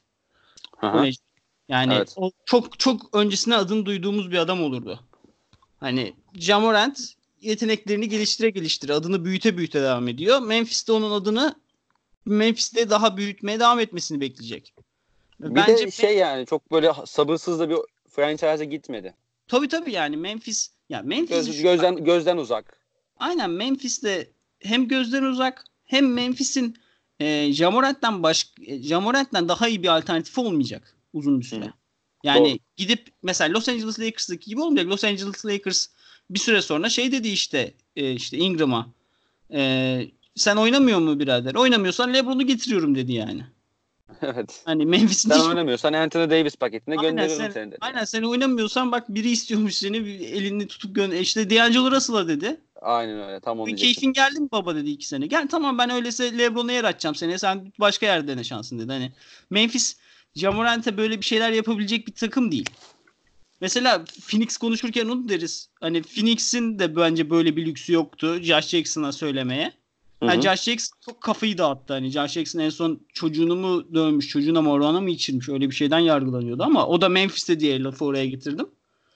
[1.70, 2.14] Yani evet.
[2.16, 5.00] o çok çok öncesine adını duyduğumuz bir adam olurdu.
[5.80, 7.00] Hani Jamorant
[7.42, 10.42] yeteneklerini geliştire geliştire adını büyüte büyüte devam ediyor.
[10.42, 11.56] Memphis'te onun adını
[12.26, 14.74] Memphis'te daha büyütmeye devam etmesini bekleyecek.
[15.40, 17.78] Bir Bence de şey yani çok böyle sabırsız da bir
[18.10, 19.14] franchise'a gitmedi.
[19.48, 22.80] Tabii tabii yani Memphis ya Memphis Göz, gözden gözden uzak.
[23.18, 26.78] Aynen Memphis'te hem gözden uzak hem Memphis'in
[27.20, 31.66] e, Jamorant'tan baş e, Jamorant'tan daha iyi bir alternatif olmayacak uzun bir süre.
[31.66, 31.72] Hı.
[32.24, 32.58] Yani Doğru.
[32.78, 34.92] gidip mesela Los Angeles Lakers'daki gibi olmayacak.
[34.92, 35.88] Los Angeles Lakers
[36.30, 38.88] bir süre sonra şey dedi işte e, işte Ingram'a
[39.54, 40.02] e,
[40.36, 41.56] sen oynamıyor mu birader?
[41.56, 43.44] Oynamıyorsan LeBron'u getiriyorum dedi yani.
[44.22, 44.62] Evet.
[44.66, 47.78] Hani Memphis'in sen oynamıyorsan Anthony Davis paketine aynen, gönderirim sen, seni dedi.
[47.82, 51.20] Aynen sen oynamıyorsan bak biri istiyormuş seni elini tutup gönder.
[51.20, 52.62] İşte D'Angelo Russell'a dedi.
[52.82, 53.76] Aynen öyle tam onu.
[53.76, 55.28] Keyfin geldi mi baba dedi iki sene.
[55.28, 57.40] Gel tamam ben öyleyse LeBron'a yer açacağım seni.
[57.40, 58.92] Sen başka yerde dene şansın dedi.
[58.92, 59.12] Hani
[59.50, 59.98] Memphis
[60.36, 62.70] Jamorant'e böyle bir şeyler yapabilecek bir takım değil.
[63.62, 65.70] Mesela Phoenix konuşurken onu deriz.
[65.82, 69.74] Hani Phoenix'in de bence böyle bir lüksü yoktu Josh Jackson'a söylemeye.
[70.22, 71.94] Yani Josh Jackson çok kafayı dağıttı.
[71.94, 75.76] Hani Josh Jackson en son çocuğunu mu dövmüş, çocuğuna mı orana mı içirmiş öyle bir
[75.76, 78.70] şeyden yargılanıyordu ama o da Memphis'te diye lafı oraya getirdim.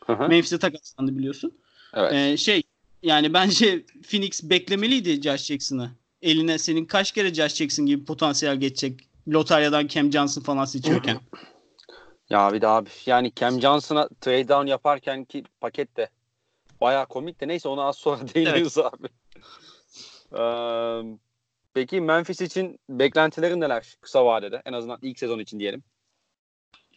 [0.05, 0.27] Hı-hı.
[0.27, 1.51] Memphis'te takaslandı biliyorsun.
[1.93, 2.13] Evet.
[2.13, 2.63] Ee, şey
[3.03, 5.91] yani bence Phoenix beklemeliydi Josh Jackson'ı.
[6.21, 11.19] Eline senin kaç kere Josh Jackson gibi potansiyel geçecek lotaryadan Cam Johnson falan seçiyorken.
[12.29, 16.09] Ya bir de abi yani Cam Johnson'a trade down yaparken ki paket de
[16.81, 18.93] bayağı komik de neyse ona az sonra değiniriz evet.
[18.93, 19.07] abi.
[20.37, 21.17] Ee,
[21.73, 24.61] peki Memphis için beklentilerin neler kısa vadede?
[24.65, 25.83] En azından ilk sezon için diyelim.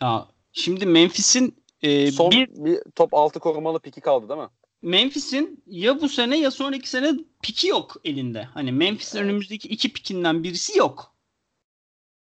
[0.03, 4.49] Ya şimdi Memphis'in e, Son bir, bir top 6 korumalı piki kaldı değil mi?
[4.83, 8.43] Memphis'in ya bu sene ya sonraki sene piki yok elinde.
[8.43, 9.25] Hani Memphis'in evet.
[9.25, 11.17] önümüzdeki iki pikinden birisi yok.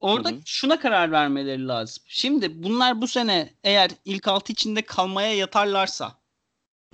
[0.01, 0.41] Orada Hı-hı.
[0.45, 2.05] şuna karar vermeleri lazım.
[2.07, 6.21] Şimdi bunlar bu sene eğer ilk altı içinde kalmaya yatarlarsa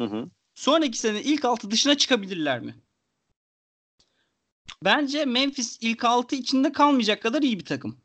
[0.01, 0.31] Hı-hı.
[0.55, 2.75] sonraki sene ilk altı dışına çıkabilirler mi?
[4.85, 8.01] Bence Memphis ilk altı içinde kalmayacak kadar iyi bir takım.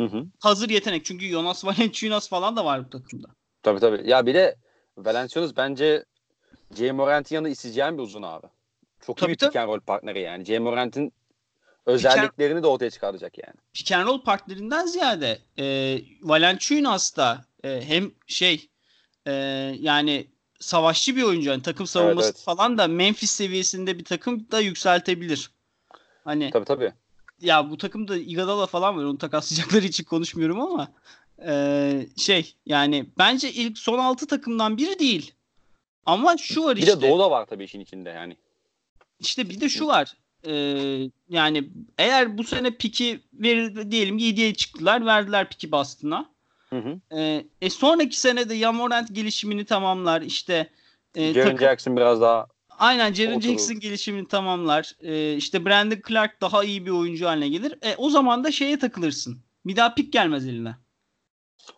[0.00, 0.26] Hı hı.
[0.40, 1.04] Hazır yetenek.
[1.04, 3.28] Çünkü Jonas Valanciunas falan da var bu takımda.
[3.62, 4.10] Tabii tabii.
[4.10, 4.56] Ya bir de
[4.96, 6.04] Valanciunas bence
[6.76, 6.92] J.
[6.92, 8.46] Morant'in yanında isteyeceğim bir uzun abi.
[9.06, 10.44] Çok tabii, iyi bir pick and roll partneri yani.
[10.44, 10.58] J.
[10.58, 11.12] Morant'in
[11.86, 13.54] özelliklerini pick de ortaya çıkaracak yani.
[13.72, 18.68] Pick and roll partnerinden ziyade e, Valanciunas da e, hem şey
[19.26, 19.32] e,
[19.78, 20.26] yani
[20.60, 21.50] savaşçı bir oyuncu.
[21.50, 22.44] Yani takım savunması evet, evet.
[22.44, 25.50] falan da Memphis seviyesinde bir takım da yükseltebilir.
[26.24, 26.92] Hani Tabii tabii.
[27.40, 29.04] Ya bu takımda Iguodala falan var.
[29.04, 30.92] Onu takaslayacakları için konuşmuyorum ama
[31.46, 35.34] e, şey yani bence ilk son 6 takımdan biri değil.
[36.06, 36.96] Ama şu var bir işte.
[36.96, 38.36] Bir de Doğu da var tabii işin içinde yani.
[39.20, 40.16] İşte bir de şu var.
[40.46, 40.52] E,
[41.28, 45.06] yani eğer bu sene piki verir diyelim 7'ye çıktılar.
[45.06, 46.32] Verdiler piki Boston'a.
[46.70, 47.18] Hı hı.
[47.18, 50.22] E, e sonraki sene de Yamorant gelişimini tamamlar.
[50.22, 50.70] İşte
[51.14, 51.58] e, Jaren takım...
[51.58, 52.46] Jackson biraz daha
[52.78, 54.92] Aynen Jaren Jackson gelişimini tamamlar.
[55.02, 57.74] Ee, işte Brandon Clark daha iyi bir oyuncu haline gelir.
[57.82, 59.42] E, o zaman da şeye takılırsın.
[59.66, 60.74] Bir daha pik gelmez eline.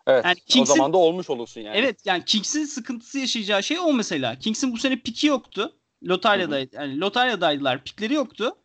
[0.07, 0.25] Evet.
[0.25, 1.77] Yani Kings'in, o zaman da olmuş olursun yani.
[1.77, 4.38] Evet yani Kings'in sıkıntısı yaşayacağı şey o mesela.
[4.38, 5.77] Kings'in bu sene piki yoktu.
[6.05, 6.77] Lotarya'daydı.
[6.77, 7.85] Yani lotaryadaydılar.
[7.85, 8.57] Pikleri yoktu.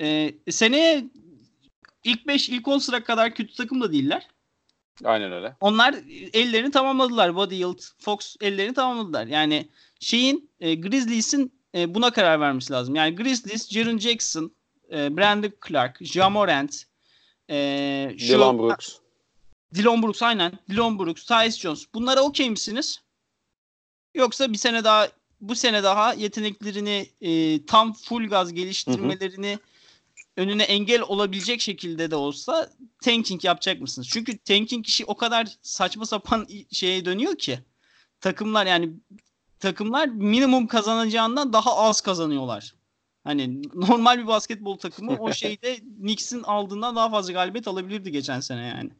[0.00, 1.04] Ee, seneye
[2.04, 4.28] ilk 5 ilk 10 sıra kadar kötü takım da değiller.
[5.04, 5.56] Aynen öyle.
[5.60, 5.94] Onlar
[6.32, 7.36] ellerini tamamladılar.
[7.36, 9.26] Buddy Hield, Fox ellerini tamamladılar.
[9.26, 9.68] Yani
[10.00, 12.94] şeyin e, Grizzlies'in e, buna karar vermesi lazım.
[12.94, 14.52] Yani Grizzlies, Jaren Jackson,
[14.92, 16.84] e, Brandon Clark, Jamorant,
[17.50, 18.96] e, şu, Dylan Brooks.
[19.74, 20.52] Dylan Brooks aynen.
[20.70, 21.84] Dylan Brooks, Tyus Jones.
[21.94, 23.00] Bunlara okey misiniz?
[24.14, 25.08] Yoksa bir sene daha
[25.40, 29.60] bu sene daha yeteneklerini e, tam full gaz geliştirmelerini hı hı.
[30.36, 32.70] önüne engel olabilecek şekilde de olsa
[33.02, 34.08] tanking yapacak mısınız?
[34.08, 37.58] Çünkü tanking işi o kadar saçma sapan şeye dönüyor ki
[38.20, 38.90] takımlar yani
[39.60, 42.74] takımlar minimum kazanacağından daha az kazanıyorlar.
[43.24, 48.66] Hani normal bir basketbol takımı o şeyde Knicks'in aldığından daha fazla galibiyet alabilirdi geçen sene
[48.66, 48.90] yani.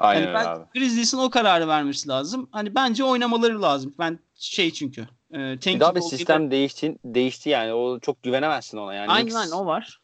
[0.00, 0.64] Aynen yani ben, abi.
[0.74, 2.48] Grizzlies'in o kararı vermesi lazım.
[2.52, 3.94] Hani bence oynamaları lazım.
[3.98, 5.08] Ben şey çünkü.
[5.34, 6.50] E, bir daha bir sistem de...
[6.50, 7.72] değişti, değişti yani.
[7.72, 9.10] O çok güvenemezsin ona yani.
[9.10, 9.52] Aynen Knicks...
[9.52, 10.00] o var.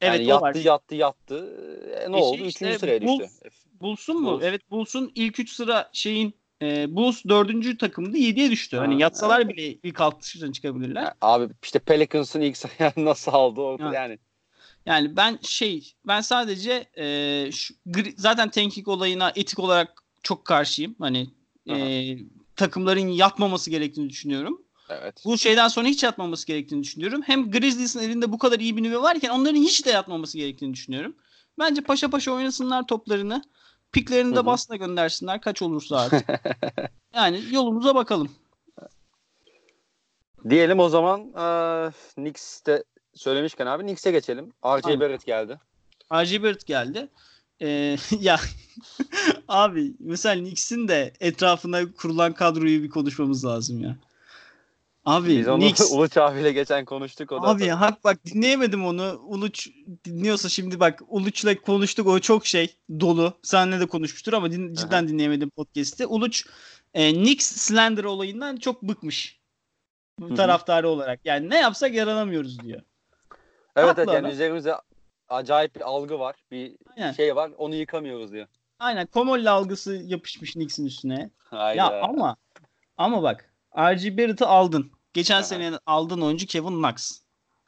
[0.00, 0.54] Evet yani yattı, o var.
[0.54, 1.56] yattı yattı
[2.00, 2.38] E, ne e, oldu?
[2.38, 3.26] Şey işte, Üçüncü sıraya düştü.
[3.80, 4.32] Bulsun mu?
[4.32, 4.42] Bulls.
[4.44, 8.76] Evet Bulls'un ilk üç sıra şeyin e, Bulls dördüncü takımdı yediye düştü.
[8.76, 11.12] Hani yatsalar bile ilk alt dışından çıkabilirler.
[11.20, 13.96] Abi işte Pelicans'ın ilk sayı nasıl aldı ortada yani.
[13.96, 14.18] Yani
[14.86, 17.74] ben şey ben sadece e, şu,
[18.16, 20.96] zaten tanking olayına etik olarak çok karşıyım.
[20.98, 21.30] Hani
[21.70, 22.16] e,
[22.56, 24.62] takımların yatmaması gerektiğini düşünüyorum.
[24.88, 25.22] Evet.
[25.24, 27.22] Bu şeyden sonra hiç yatmaması gerektiğini düşünüyorum.
[27.24, 31.16] Hem Grizzlies'in elinde bu kadar iyi bir nüve varken onların hiç de yatmaması gerektiğini düşünüyorum.
[31.58, 33.42] Bence paşa paşa oynasınlar toplarını.
[33.92, 36.28] Piklerini de Boston'a göndersinler kaç olursa artık.
[37.14, 38.30] yani yolumuza bakalım.
[40.50, 41.46] Diyelim o zaman e,
[42.14, 42.84] Knicks'te
[43.14, 44.52] söylemişken abi Knicks'e geçelim.
[44.64, 45.00] R.J.
[45.00, 45.60] Barrett geldi.
[46.12, 46.42] R.J.
[46.42, 47.08] Barrett geldi.
[47.62, 48.40] Ee, ya
[49.48, 53.96] abi mesela Knicks'in de etrafına kurulan kadroyu bir konuşmamız lazım ya.
[55.04, 55.90] Abi Biz onu Knicks...
[55.92, 57.32] Uluç abiyle geçen konuştuk.
[57.32, 57.80] O da abi da.
[57.80, 59.20] hak bak dinleyemedim onu.
[59.26, 59.68] Uluç
[60.04, 63.32] dinliyorsa şimdi bak Uluç'la konuştuk o çok şey dolu.
[63.42, 66.06] Seninle de konuşmuştur ama din, cidden dinleyemedim podcast'i.
[66.06, 66.46] Uluç
[66.94, 69.40] e, Knicks Slender olayından çok bıkmış.
[70.20, 71.20] Bu taraftarı olarak.
[71.24, 72.80] Yani ne yapsak yaranamıyoruz diyor.
[73.76, 74.74] Evet evet yani üzerimizde
[75.28, 76.36] acayip bir algı var.
[76.50, 77.12] Bir Aynen.
[77.12, 77.50] şey var.
[77.58, 78.46] Onu yıkamıyoruz diyor.
[78.78, 79.06] Aynen.
[79.06, 81.30] Komolli algısı yapışmış Knicks'in üstüne.
[81.38, 81.78] Hayda.
[81.78, 82.36] Ya ama
[82.96, 84.18] ama bak R.G.
[84.18, 84.92] Barrett'ı aldın.
[85.12, 85.46] Geçen evet.
[85.46, 87.20] sene aldığın oyuncu Kevin Knox.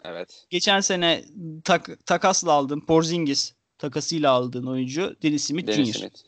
[0.04, 0.46] Evet.
[0.50, 1.24] Geçen sene
[1.64, 5.98] tak, takasla aldın Porzingis takasıyla aldığın oyuncu Dennis Smith Dennis Jr.
[5.98, 6.20] Smith.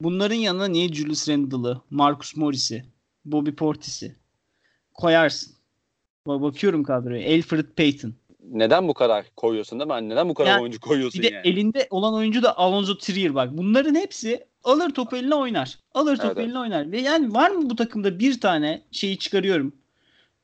[0.00, 2.84] Bunların yanına niye Julius Randle'ı, Marcus Morris'i,
[3.24, 4.16] Bobby Portis'i
[4.94, 5.54] koyarsın?
[6.26, 7.36] Bakıyorum kadroya.
[7.36, 8.14] Alfred Payton.
[8.50, 9.92] Neden bu kadar koyuyorsun değil mi?
[9.92, 11.48] Hani neden bu kadar yani, oyuncu koyuyorsun bir de yani?
[11.48, 13.48] elinde olan oyuncu da Alonzo Trier bak.
[13.52, 15.78] Bunların hepsi alır topu eline oynar.
[15.94, 16.92] Alır topu evet, eline oynar.
[16.92, 19.72] Ve yani var mı bu takımda bir tane şeyi çıkarıyorum.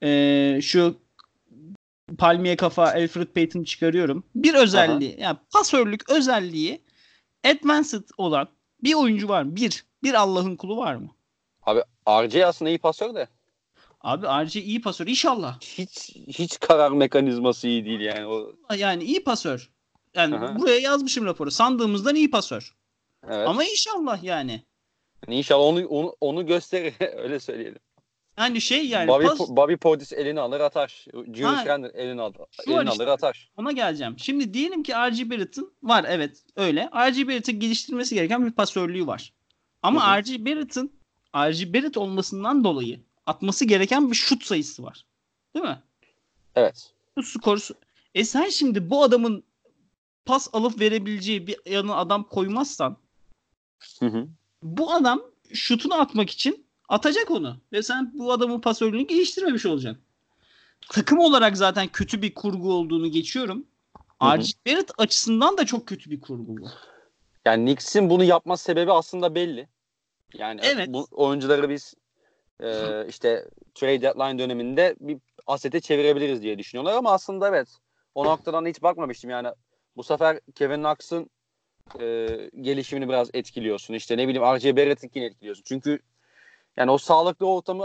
[0.02, 0.96] Ee, şu
[2.18, 4.24] palmiye kafa Alfred Payton çıkarıyorum.
[4.34, 5.22] Bir özelliği Aha.
[5.22, 6.82] yani pasörlük özelliği
[7.44, 8.48] advanced olan
[8.82, 9.56] bir oyuncu var mı?
[9.56, 9.84] Bir.
[10.02, 11.08] Bir Allah'ın kulu var mı?
[11.62, 13.28] Abi RJ aslında iyi pasör de.
[14.00, 15.60] Abi RJ iyi pasör inşallah.
[15.60, 18.26] Hiç hiç karar mekanizması iyi değil yani.
[18.26, 18.52] O...
[18.76, 19.70] Yani iyi pasör.
[20.14, 20.58] Yani Aha.
[20.58, 21.50] buraya yazmışım raporu.
[21.50, 22.74] Sandığımızdan iyi pasör.
[23.28, 23.48] Evet.
[23.48, 24.64] Ama inşallah yani.
[25.26, 27.78] Yani İnşallah onu onu, onu gösterir öyle söyleyelim.
[28.38, 31.04] Yani şey yani Bobby, pas, Bobby Portis elini alır atar.
[31.12, 31.66] Julius.
[31.66, 32.32] Randle elini var
[32.66, 32.90] elini işte.
[32.90, 33.50] alır atar.
[33.56, 34.18] ona geleceğim.
[34.18, 35.30] Şimdi diyelim ki R.G.
[35.30, 36.90] Barrett'ın var evet öyle.
[36.94, 37.28] R.G.
[37.28, 39.32] Barrett'ın geliştirmesi gereken bir pasörlüğü var.
[39.82, 40.16] Ama.
[40.18, 40.46] R.G.
[40.46, 40.92] Barrett'ın
[41.36, 41.74] R.G.
[41.74, 45.04] Barrett olmasından dolayı atması gereken bir şut sayısı var.
[45.54, 45.82] Değil mi?
[46.54, 46.92] Evet.
[47.16, 47.60] Bu skoru.
[48.14, 49.44] E sen şimdi bu adamın
[50.24, 52.96] pas alıp verebileceği bir yanına adam koymazsan
[54.00, 54.28] Hı hı.
[54.62, 57.60] bu adam şutunu atmak için atacak onu.
[57.72, 60.02] Ve sen bu adamın pasörlüğünü geliştirmemiş olacaksın.
[60.88, 63.66] Takım olarak zaten kötü bir kurgu olduğunu geçiyorum.
[64.22, 64.52] R.G.
[64.66, 66.68] Barrett açısından da çok kötü bir kurgu bu.
[67.44, 69.68] Yani Knicks'in bunu yapma sebebi aslında belli.
[70.34, 70.88] Yani Evet.
[70.88, 71.94] bu oyuncuları biz
[72.62, 72.68] e,
[73.08, 73.44] işte
[73.74, 77.68] trade deadline döneminde bir asete çevirebiliriz diye düşünüyorlar ama aslında evet
[78.14, 79.48] o noktadan hiç bakmamıştım yani
[79.96, 81.30] bu sefer Kevin Knox'ın
[82.00, 82.28] e,
[82.60, 83.94] gelişimini biraz etkiliyorsun.
[83.94, 85.62] İşte ne bileyim RJ Barrett'inkini etkiliyorsun.
[85.66, 85.98] Çünkü
[86.76, 87.84] yani o sağlıklı ortamı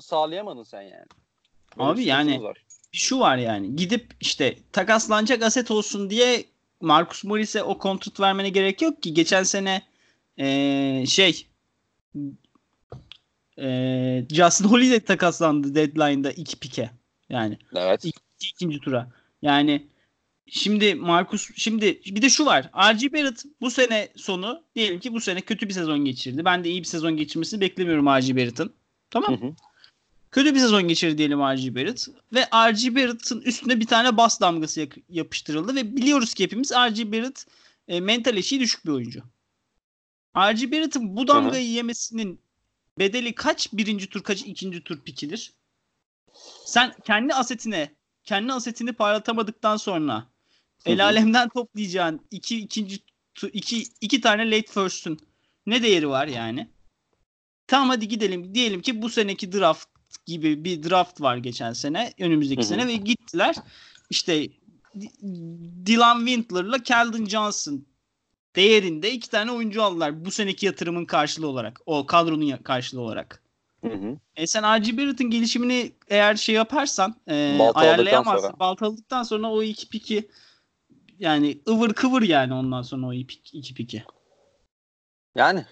[0.00, 1.06] sağlayamadın sen yani.
[1.78, 2.64] Böyle Abi yani- var.
[2.92, 6.44] Şu var yani gidip işte takaslanacak aset olsun diye
[6.80, 9.14] Marcus Morris'e o kontrat vermene gerek yok ki.
[9.14, 9.82] Geçen sene
[10.36, 11.46] eee, şey
[13.58, 16.90] eee Justin Holiday takaslandı deadline'da iki pike.
[17.28, 18.04] Yani Evet.
[18.04, 19.10] İki- ikinci tura.
[19.42, 19.86] Yani
[20.46, 22.70] şimdi Marcus şimdi bir de şu var.
[22.74, 23.12] R.G.
[23.12, 26.44] Barrett bu sene sonu diyelim ki bu sene kötü bir sezon geçirdi.
[26.44, 28.36] Ben de iyi bir sezon geçirmesini beklemiyorum R.G.
[28.36, 28.72] Barrett'ın.
[29.10, 29.40] Tamam.
[29.40, 29.52] Hı hı.
[30.30, 31.74] Kötü bir sezon geçirdi diyelim R.G.
[31.74, 32.08] Barrett.
[32.34, 32.94] Ve R.G.
[32.94, 35.74] Barrett'ın üstüne bir tane bas damgası yapıştırıldı.
[35.74, 37.12] Ve biliyoruz ki hepimiz R.G.
[37.12, 37.46] Barrett
[37.88, 39.22] e, mental eşiği düşük bir oyuncu.
[40.36, 40.72] R.G.
[40.72, 42.40] Barrett'ın bu damgayı yemesinin
[42.98, 45.52] bedeli kaç birinci tur kaç ikinci tur pikidir?
[46.64, 50.26] Sen kendi asetine kendi asetini parlatamadıktan sonra
[50.86, 52.98] el alemden toplayacağın iki ikinci
[53.52, 55.20] iki, iki tane late first'ün
[55.66, 56.70] ne değeri var yani?
[57.66, 58.54] Tamam hadi gidelim.
[58.54, 59.88] Diyelim ki bu seneki draft
[60.26, 62.68] gibi bir draft var geçen sene, önümüzdeki Hı hı.
[62.68, 63.56] sene ve gittiler.
[64.10, 64.48] İşte
[64.94, 65.10] D-
[65.86, 67.86] Dylan Windler'la Keldon Johnson
[68.56, 71.80] değerinde iki tane oyuncu aldılar bu seneki yatırımın karşılığı olarak.
[71.86, 73.42] O kadronun karşılığı olarak.
[73.84, 74.16] Hı hı.
[74.36, 74.98] E sen R.G.
[74.98, 78.58] Barrett'ın gelişimini eğer şey yaparsan e, Baltaladıktan ayarlayamazsan sonra.
[78.58, 80.28] baltaladıktan sonra o iki piki
[81.18, 84.04] yani ıvır kıvır yani ondan sonra o iki, iki piki.
[85.34, 85.64] Yani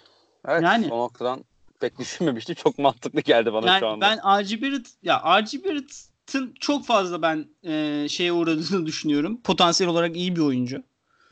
[0.48, 0.88] evet Yani.
[0.92, 1.44] o noktadan
[1.80, 2.54] pek düşünmemiştim.
[2.54, 4.06] Çok mantıklı geldi bana şu Yani anda.
[4.06, 4.62] ben R.G.
[4.62, 5.64] Barrett ya R.G.
[5.64, 9.40] Barrett'ın çok fazla ben e, şeye uğradığını düşünüyorum.
[9.42, 10.82] Potansiyel olarak iyi bir oyuncu.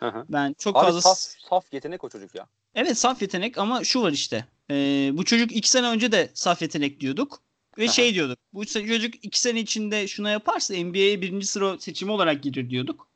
[0.00, 0.24] Hı hı.
[0.28, 2.46] Ben çok Abi fazla saf, saf yetenek o çocuk ya.
[2.74, 4.44] Evet saf yetenek ama şu var işte.
[4.70, 4.74] E,
[5.12, 7.40] bu çocuk iki sene önce de saf yetenek diyorduk.
[7.78, 7.92] Ve Aha.
[7.92, 8.38] şey diyorduk.
[8.52, 13.08] Bu çocuk iki sene içinde şuna yaparsa NBA'ye birinci sıra seçimi olarak girir diyorduk.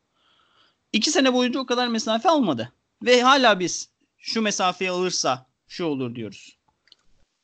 [0.93, 2.73] İki sene boyunca o kadar mesafe almadı.
[3.03, 6.57] Ve hala biz şu mesafeyi alırsa şu olur diyoruz.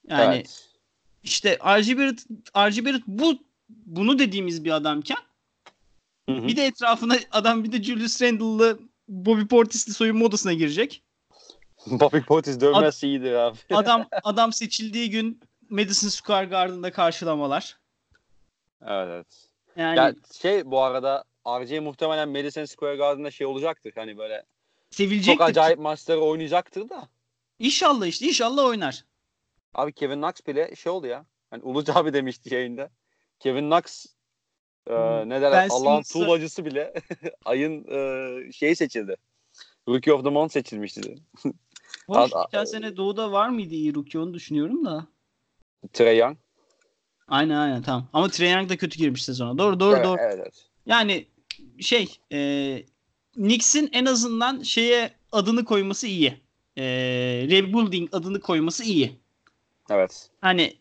[0.08, 0.68] Yani evet.
[1.22, 1.98] işte R.G.
[1.98, 2.26] Barrett,
[2.56, 2.84] R.G.
[2.84, 5.18] Barrett bu bunu dediğimiz bir adamken
[6.28, 6.46] Hı hı.
[6.46, 11.02] bir de etrafına adam bir de Julius Randle'lı Bobby Portis'li soyunma odasına girecek.
[11.86, 13.58] Bobby Portis dövmezse iyidir abi.
[13.70, 17.78] Adam adam seçildiği gün Madison Square Garden'da karşılamalar.
[18.82, 19.26] evet, evet.
[19.76, 23.92] Yani Ya şey bu arada RJ muhtemelen Madison Square Garden'da şey olacaktır.
[23.94, 24.44] Hani böyle
[24.90, 27.08] sevilecek çok acayip maçları oynayacaktır da.
[27.58, 29.04] İnşallah işte inşallah oynar.
[29.74, 31.26] Abi Kevin Knox bile şey oldu ya.
[31.50, 32.90] Hani Ulucu abi demişti yayında.
[33.38, 34.06] Kevin Knox
[34.92, 36.92] e, ne derler Allah'ın Simmons'ı- tuğlacısı bile
[37.44, 39.16] ayın e, şeyi seçildi.
[39.88, 41.14] Rookie of the Month seçilmişti.
[42.06, 45.06] Hoş, geçen sene Doğu'da var mıydı iyi rookie onu düşünüyorum da.
[45.92, 46.36] Trey Young.
[47.28, 48.08] Aynen aynen tamam.
[48.12, 49.58] Ama Trae Young da kötü girmiş sezona.
[49.58, 50.18] Doğru doğru evet, doğru.
[50.20, 50.66] Evet, evet.
[50.86, 51.26] Yani
[51.80, 52.82] şey e,
[53.34, 56.40] Knicks'in en azından şeye adını koyması iyi.
[56.76, 56.84] E,
[57.50, 59.20] rebuilding adını koyması iyi.
[59.90, 60.30] Evet.
[60.40, 60.76] Hani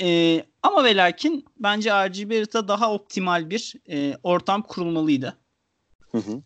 [0.00, 2.30] e, ama ve lakin bence R.G.
[2.30, 5.36] Barrett'a daha optimal bir e, ortam kurulmalıydı.
[6.12, 6.42] Hı hı.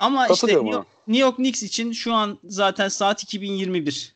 [0.00, 0.70] Ama işte New.
[0.70, 4.14] York, New York Knicks için şu an zaten saat 2021.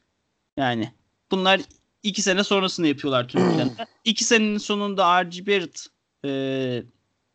[0.57, 0.92] Yani
[1.30, 1.61] bunlar
[2.03, 3.72] iki sene sonrasını yapıyorlar tüm planı.
[4.05, 5.46] İki senenin sonunda R.G.
[5.46, 5.86] Barrett
[6.24, 6.82] e,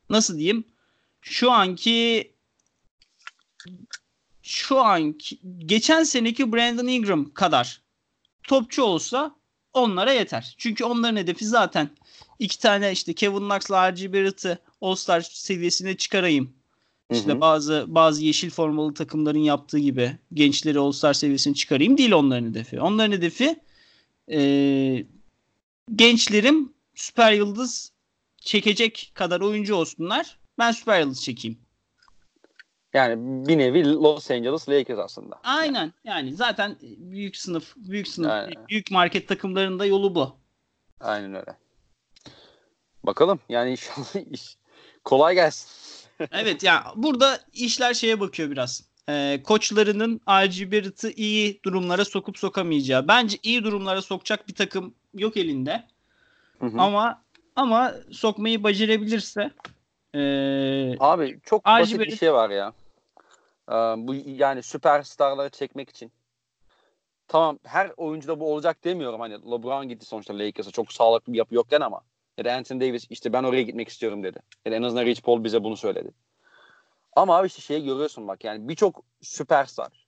[0.09, 0.63] nasıl diyeyim
[1.21, 2.31] şu anki
[4.41, 7.81] şu anki geçen seneki Brandon Ingram kadar
[8.43, 9.35] topçu olsa
[9.77, 10.55] onlara yeter.
[10.57, 11.89] Çünkü onların hedefi zaten
[12.39, 14.13] iki tane işte Kevin Knox'la R.G.
[14.13, 16.53] Barrett'ı All-Star seviyesine çıkarayım.
[17.11, 17.41] Hı İşte hı.
[17.41, 22.81] bazı bazı yeşil formalı takımların yaptığı gibi gençleri All-Star seviyesine çıkarayım değil onların hedefi.
[22.81, 23.59] Onların hedefi
[24.31, 25.05] e,
[25.95, 27.91] gençlerim süper yıldız
[28.37, 30.37] çekecek kadar oyuncu olsunlar.
[30.59, 31.57] Ben süper yıldız çekeyim.
[32.97, 35.39] Yani bir nevi Los Angeles Lakers aslında.
[35.43, 35.93] Aynen.
[36.03, 38.67] Yani zaten büyük sınıf, büyük sınıf, Aynen.
[38.69, 40.35] büyük market takımlarında yolu bu.
[40.99, 41.55] Aynen öyle.
[43.03, 44.57] Bakalım yani inşallah iş
[45.03, 45.69] kolay gelsin.
[46.31, 48.83] evet ya yani burada işler şeye bakıyor biraz.
[49.09, 53.07] Ee, koçlarının Barrett'ı iyi durumlara sokup sokamayacağı.
[53.07, 55.83] Bence iyi durumlara sokacak bir takım yok elinde.
[56.59, 56.81] Hı hı.
[56.81, 57.21] Ama
[57.55, 59.51] ama sokmayı becerebilirse
[60.15, 62.73] ee, Abi çok basit bir şey var ya.
[63.69, 66.11] Ee, bu yani süperstarları çekmek için.
[67.27, 69.19] Tamam her oyuncuda bu olacak demiyorum.
[69.19, 72.01] Hani LeBron gitti sonuçta Lakers'a çok sağlıklı bir yapı yokken ama
[72.37, 74.39] ya da Anthony Davis işte ben oraya gitmek istiyorum dedi.
[74.65, 76.11] Ya da en azından Rich Paul bize bunu söyledi.
[77.15, 80.07] Ama abi işte şeyi görüyorsun bak yani birçok süperstar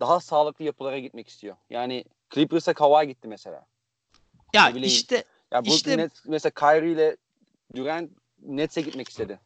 [0.00, 1.56] daha sağlıklı yapılara gitmek istiyor.
[1.70, 3.66] Yani Clippers'a Kawhi gitti mesela.
[4.54, 7.16] Ya işte ya bu işte, Nets, mesela Kyrie ile
[7.74, 8.10] Durant
[8.42, 9.40] Nets'e gitmek istedi.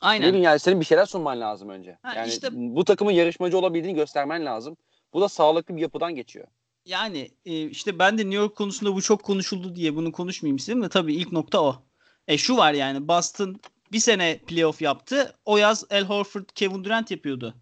[0.00, 0.22] Aynen.
[0.22, 1.98] Ne bileyim yani senin bir şeyler sunman lazım önce.
[2.02, 4.76] Ha, yani işte, bu takımın yarışmacı olabildiğini göstermen lazım.
[5.12, 6.46] Bu da sağlıklı bir yapıdan geçiyor.
[6.84, 10.82] Yani e, işte ben de New York konusunda bu çok konuşuldu diye bunu konuşmayayım istedim
[10.82, 11.82] de tabii ilk nokta o.
[12.28, 13.60] E şu var yani Boston
[13.92, 15.34] bir sene playoff yaptı.
[15.44, 17.54] O yaz El Horford, Kevin Durant yapıyordu.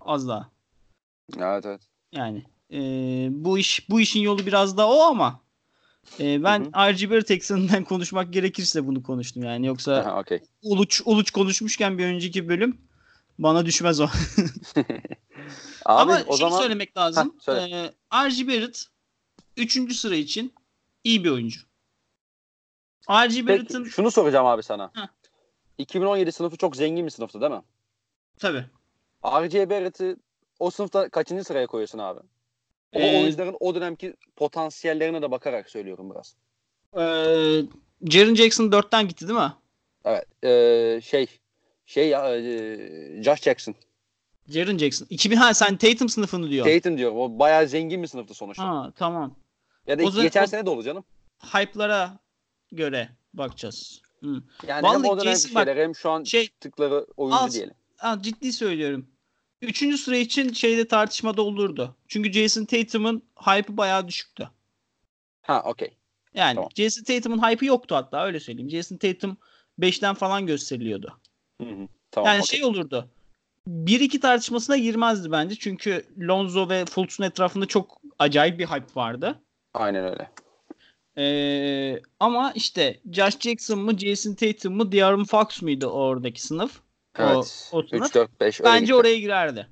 [0.00, 0.50] Az daha.
[1.38, 1.80] Evet evet.
[2.12, 2.78] Yani e,
[3.30, 5.40] bu iş bu işin yolu biraz da o ama
[6.20, 10.40] e, ben RG Barrett ekseninde konuşmak gerekirse bunu konuştum yani yoksa Aha, okay.
[10.62, 12.78] Uluç Uluç konuşmuşken bir önceki bölüm
[13.38, 14.04] bana düşmez o.
[15.86, 16.58] Abi, Ama o şunu zaman...
[16.60, 17.34] söylemek lazım.
[17.34, 17.76] Heh, söyle.
[17.76, 18.86] Ee, RG Barrett
[19.56, 19.96] 3.
[19.96, 20.54] sıra için
[21.04, 21.60] iyi bir oyuncu.
[23.10, 23.84] RG Barrett'ın...
[23.84, 24.90] Şunu soracağım abi sana.
[24.94, 25.08] Heh.
[25.78, 27.62] 2017 sınıfı çok zengin bir sınıftı değil mi?
[28.38, 28.64] Tabii.
[29.24, 30.16] RJ Barrett'i
[30.58, 32.20] o sınıfta kaçıncı sıraya koyuyorsun abi?
[32.94, 36.36] O ee, oyuncuların o dönemki potansiyellerine de bakarak söylüyorum biraz.
[36.96, 37.62] Ee,
[38.10, 39.52] Jaren Jackson 4'ten gitti değil mi?
[40.04, 40.44] Evet.
[40.44, 41.26] E, şey
[41.86, 43.74] şey ya e, Josh Jackson.
[44.48, 45.06] Jaren Jackson.
[45.10, 46.66] 2000 ha sen Tatum sınıfını diyor.
[46.66, 47.18] Tatum diyorum.
[47.18, 48.64] O bayağı zengin bir sınıftı sonuçta.
[48.64, 49.36] Ha tamam.
[49.86, 51.04] Ya da o geçen o, sene de olur canım.
[51.38, 52.18] Hype'lara
[52.72, 54.02] göre bakacağız.
[54.20, 54.42] Hı.
[54.68, 57.74] Yani Vallahi hem o dönem Jason, şeyler hem şu an şey, çıktıkları oyuncu al, diyelim.
[58.00, 59.06] Al, ciddi söylüyorum.
[59.64, 61.96] Üçüncü sıra için şeyde tartışmada olurdu.
[62.08, 64.48] Çünkü Jason Tatum'un hype'ı bayağı düşüktü.
[65.42, 65.96] Ha okey.
[66.34, 66.70] Yani tamam.
[66.76, 68.70] Jason Tatum'un hype'ı yoktu hatta öyle söyleyeyim.
[68.70, 69.36] Jason Tatum
[69.80, 71.20] 5'ten falan gösteriliyordu.
[71.60, 71.88] Hı hı.
[72.10, 72.58] Tamam, yani okay.
[72.58, 73.08] şey olurdu.
[73.68, 75.56] 1-2 tartışmasına girmezdi bence.
[75.56, 79.42] Çünkü Lonzo ve Fultz'un etrafında çok acayip bir hype vardı.
[79.74, 80.30] Aynen öyle.
[81.18, 86.80] Ee, ama işte Josh Jackson mı, Jason Tatum mu, De'Aaron Fox muydu oradaki sınıf?
[87.18, 87.70] Evet.
[87.72, 88.06] O, o sınıf.
[88.06, 88.94] 3, 4, 5 Bence gitti.
[88.94, 89.68] oraya girerdi.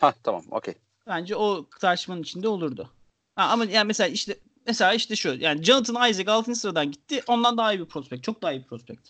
[0.00, 0.74] Ha tamam okey.
[1.06, 2.90] Bence o tartışmanın içinde olurdu.
[3.36, 6.54] Ha, ama yani mesela işte mesela işte şu yani Jonathan Isaac 6.
[6.54, 7.22] sıradan gitti.
[7.26, 8.24] Ondan daha iyi bir prospekt.
[8.24, 9.08] Çok daha iyi bir prospekt.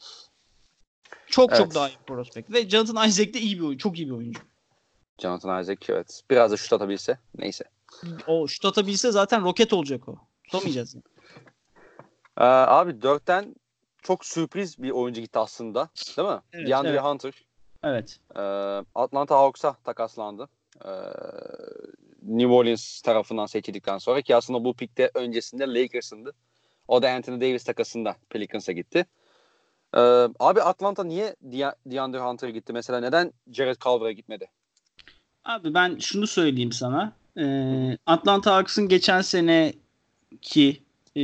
[1.27, 1.59] Çok evet.
[1.59, 2.53] çok daha iyi bir prospekt.
[2.53, 3.83] Ve Jonathan Isaac de iyi bir oyuncu.
[3.83, 4.41] Çok iyi bir oyuncu.
[5.19, 6.23] Jonathan Isaac evet.
[6.31, 7.19] Biraz da şut atabilse.
[7.39, 7.65] Neyse.
[8.27, 10.19] O şut atabilse zaten roket olacak o.
[10.45, 10.95] Tutamayacağız.
[10.95, 11.05] yani.
[12.39, 13.55] Ee, abi dörtten
[14.03, 15.89] çok sürpriz bir oyuncu gitti aslında.
[16.17, 16.41] Değil mi?
[16.53, 17.03] Evet, DeAndre evet.
[17.03, 17.45] Hunter.
[17.85, 18.19] Evet.
[18.37, 18.41] Ee,
[18.95, 20.49] Atlanta Hawks'a takaslandı.
[20.85, 20.89] Ee,
[22.23, 26.33] New Orleans tarafından seçildikten sonra ki aslında bu pikte öncesinde Lakers'ındı.
[26.89, 29.07] O da Anthony Davis takasında Pelicans'a gitti.
[29.95, 29.99] Ee,
[30.41, 31.37] abi Atlanta niye
[31.87, 32.73] DeAndre Hunter gitti?
[32.73, 34.51] Mesela neden Jared Culver'a gitmedi?
[35.45, 37.13] Abi ben şunu söyleyeyim sana.
[37.39, 40.83] Ee, Atlanta Hawks'ın geçen seneki
[41.17, 41.23] e,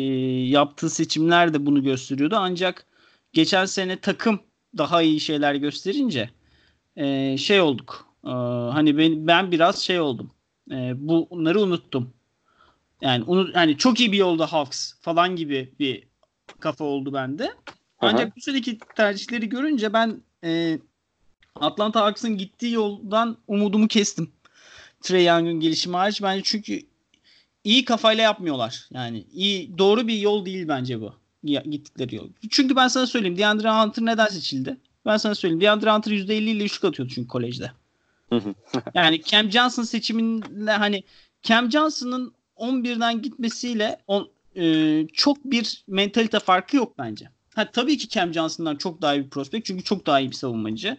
[0.49, 2.37] yaptığı seçimler de bunu gösteriyordu.
[2.39, 2.87] Ancak
[3.33, 4.41] geçen sene takım
[4.79, 6.31] daha iyi şeyler gösterince
[6.97, 8.07] e, şey olduk.
[8.25, 8.31] E,
[8.73, 10.31] hani ben, ben biraz şey oldum.
[10.71, 12.13] E, bunları unuttum.
[13.01, 16.09] Yani unut, hani çok iyi bir yolda Hawks falan gibi bir
[16.61, 17.55] kafa oldu bende.
[18.01, 18.33] Ancak Aha.
[18.37, 20.79] bu seneki tercihleri görünce ben e,
[21.55, 24.33] Atlanta Hawks'ın gittiği yoldan umudumu kestim.
[25.01, 26.23] Trey Young'un gelişimi hariç.
[26.23, 26.83] Bence çünkü
[27.69, 28.89] iyi kafayla yapmıyorlar.
[28.91, 31.15] Yani iyi doğru bir yol değil bence bu.
[31.45, 32.29] Gittikleri yol.
[32.51, 33.39] Çünkü ben sana söyleyeyim.
[33.39, 34.77] DeAndre Hunter neden seçildi?
[35.07, 35.61] Ben sana söyleyeyim.
[35.61, 37.73] DeAndre Hunter %50 ile üçlük atıyordu çünkü kolejde.
[38.95, 41.03] yani Cam Johnson seçiminle hani
[41.43, 47.31] Cam Johnson'ın 11'den gitmesiyle on, e, çok bir mentalite farkı yok bence.
[47.55, 49.67] Ha, tabii ki Cam Johnson'dan çok daha iyi bir prospekt.
[49.67, 50.97] Çünkü çok daha iyi bir savunmacı.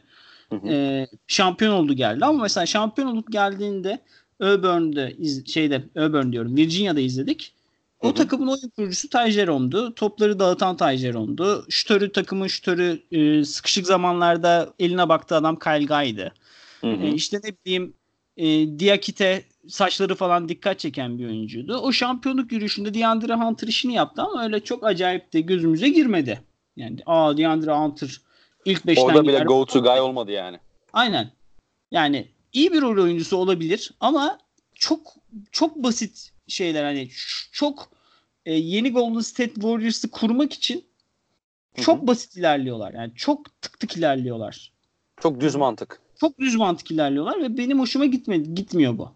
[0.66, 4.00] E, şampiyon oldu geldi ama mesela şampiyon olup geldiğinde
[4.40, 7.54] Auburn'da iz, şeyde Auburn diyorum Virginia'da izledik.
[8.02, 8.16] O Hı-hı.
[8.16, 9.96] takımın oyun kurucusu Ty Jerome'du.
[9.96, 11.66] Topları dağıtan Ty Jerome'du.
[11.70, 16.34] Şütörü takımın şütörü e, sıkışık zamanlarda eline baktığı adam Kyle Guy'dı.
[16.84, 17.94] E, işte ne bileyim
[18.38, 21.78] e, Diakite saçları falan dikkat çeken bir oyuncuydu.
[21.78, 26.42] O şampiyonluk yürüyüşünde DeAndre Hunter işini yaptı ama öyle çok acayip de gözümüze girmedi.
[26.76, 28.22] Yani aa DeAndre Hunter
[28.66, 30.60] ilk 5'ten Orada bile go to guy olmadı yani.
[30.94, 31.32] Aynen.
[31.92, 34.40] Yani iyi bir rol oyuncusu olabilir ama
[34.76, 35.14] çok
[35.52, 37.10] çok basit şeyler hani
[37.52, 37.90] çok
[38.46, 40.86] e, yeni Golden State Warriors'ı kurmak için
[41.76, 42.08] çok Hı-hı.
[42.08, 42.94] basit ilerliyorlar.
[42.94, 44.74] Yani çok tık tık ilerliyorlar.
[45.22, 46.02] Çok düz mantık.
[46.20, 49.12] Çok düz mantık ilerliyorlar ve benim hoşuma gitmedi, gitmiyor bu.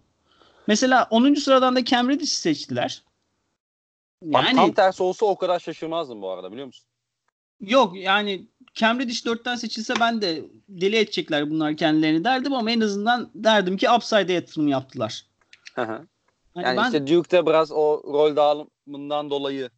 [0.68, 1.34] Mesela 10.
[1.34, 3.04] sıradan da Cam Reddish'i seçtiler.
[4.22, 6.86] Yani, Bak tam tersi olsa o kadar şaşırmazdım bu arada biliyor musun?
[7.62, 12.82] Yok yani Cam Reddish 4'ten seçilse ben de deli edecekler bunlar kendilerini derdim ama en
[12.82, 15.26] azından derdim ki upside'e yatırım yaptılar.
[15.76, 16.08] Hani
[16.56, 16.86] yani ben...
[16.86, 19.70] işte Duke'de biraz o rol dağılımından dolayı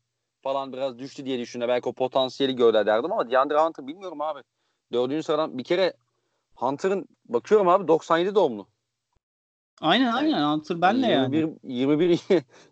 [0.42, 1.70] falan biraz düştü diye düşünüyor.
[1.70, 4.40] Belki o potansiyeli gördü derdim ama DeAndre Hunter bilmiyorum abi.
[4.94, 5.94] Dördüncü sıradan bir kere
[6.56, 8.68] Hunter'ın bakıyorum abi 97 doğumlu.
[9.82, 11.58] Aynen yani, aynen Hunter benle 21, yani.
[11.64, 12.20] 21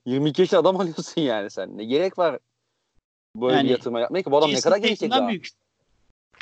[0.05, 1.77] 22 yaş adam alıyorsun yani sen.
[1.77, 2.39] Ne gerek var
[3.35, 5.27] böyle yani, bir yatırma yapmaya ki bu adam ne kadar gelecek daha.
[5.27, 5.47] Büyük.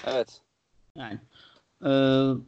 [0.06, 0.42] Evet.
[0.96, 1.20] Yani
[1.86, 1.90] e,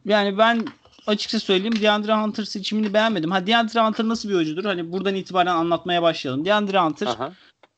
[0.04, 0.64] yani ben
[1.06, 3.30] açıkça söyleyeyim DeAndre Hunter seçimini beğenmedim.
[3.30, 4.64] Ha DeAndre Hunter nasıl bir oyuncudur?
[4.64, 6.44] Hani buradan itibaren anlatmaya başlayalım.
[6.44, 7.08] DeAndre Hunter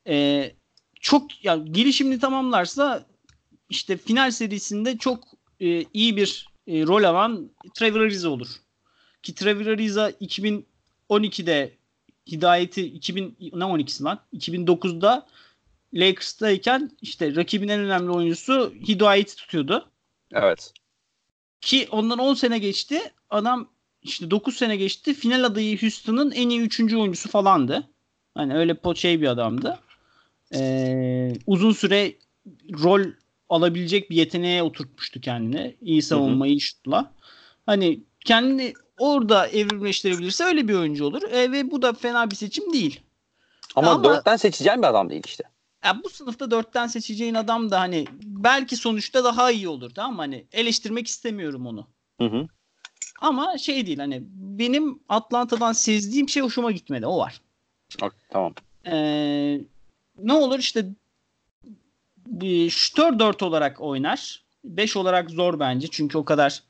[0.08, 0.54] e,
[1.00, 3.06] çok ya gelişimini tamamlarsa
[3.70, 5.24] işte final serisinde çok
[5.60, 8.48] e, iyi bir e, rol alan Trevor Ariza olur.
[9.22, 11.76] Ki Trevor Ariza 2012'de
[12.30, 14.20] Hidayet'i 2000 ne 12'si lan?
[14.34, 15.26] 2009'da
[15.96, 19.90] Lakers'tayken işte rakibin en önemli oyuncusu Hidayet'i tutuyordu.
[20.32, 20.72] Evet.
[21.60, 23.00] Ki ondan 10 sene geçti.
[23.30, 23.68] Adam
[24.02, 25.14] işte 9 sene geçti.
[25.14, 26.80] Final adayı Houston'ın en iyi 3.
[26.80, 27.88] oyuncusu falandı.
[28.34, 29.78] Hani öyle şey bir adamdı.
[30.54, 32.14] Ee, uzun süre
[32.82, 33.04] rol
[33.48, 35.76] alabilecek bir yeteneğe oturtmuştu kendini.
[35.80, 37.12] İyi savunma, iyi şutla.
[37.66, 41.22] Hani kendini orada evrimleştirebilirse öyle bir oyuncu olur.
[41.22, 43.00] E, ve bu da fena bir seçim değil.
[43.76, 45.44] Ama, Ama dörtten seçeceğim bir adam değil işte.
[45.84, 50.22] Ya bu sınıfta dörtten seçeceğin adam da hani belki sonuçta daha iyi olur tamam mı?
[50.22, 51.86] Hani eleştirmek istemiyorum onu.
[52.20, 52.46] Hı hı.
[53.20, 57.06] Ama şey değil hani benim Atlanta'dan sezdiğim şey hoşuma gitmedi.
[57.06, 57.40] O var.
[58.30, 58.54] Tamam.
[58.86, 59.60] Ee,
[60.18, 60.86] ne olur işte
[62.26, 64.44] bir şütör 4 olarak oynar.
[64.64, 65.88] 5 olarak zor bence.
[65.90, 66.62] Çünkü o kadar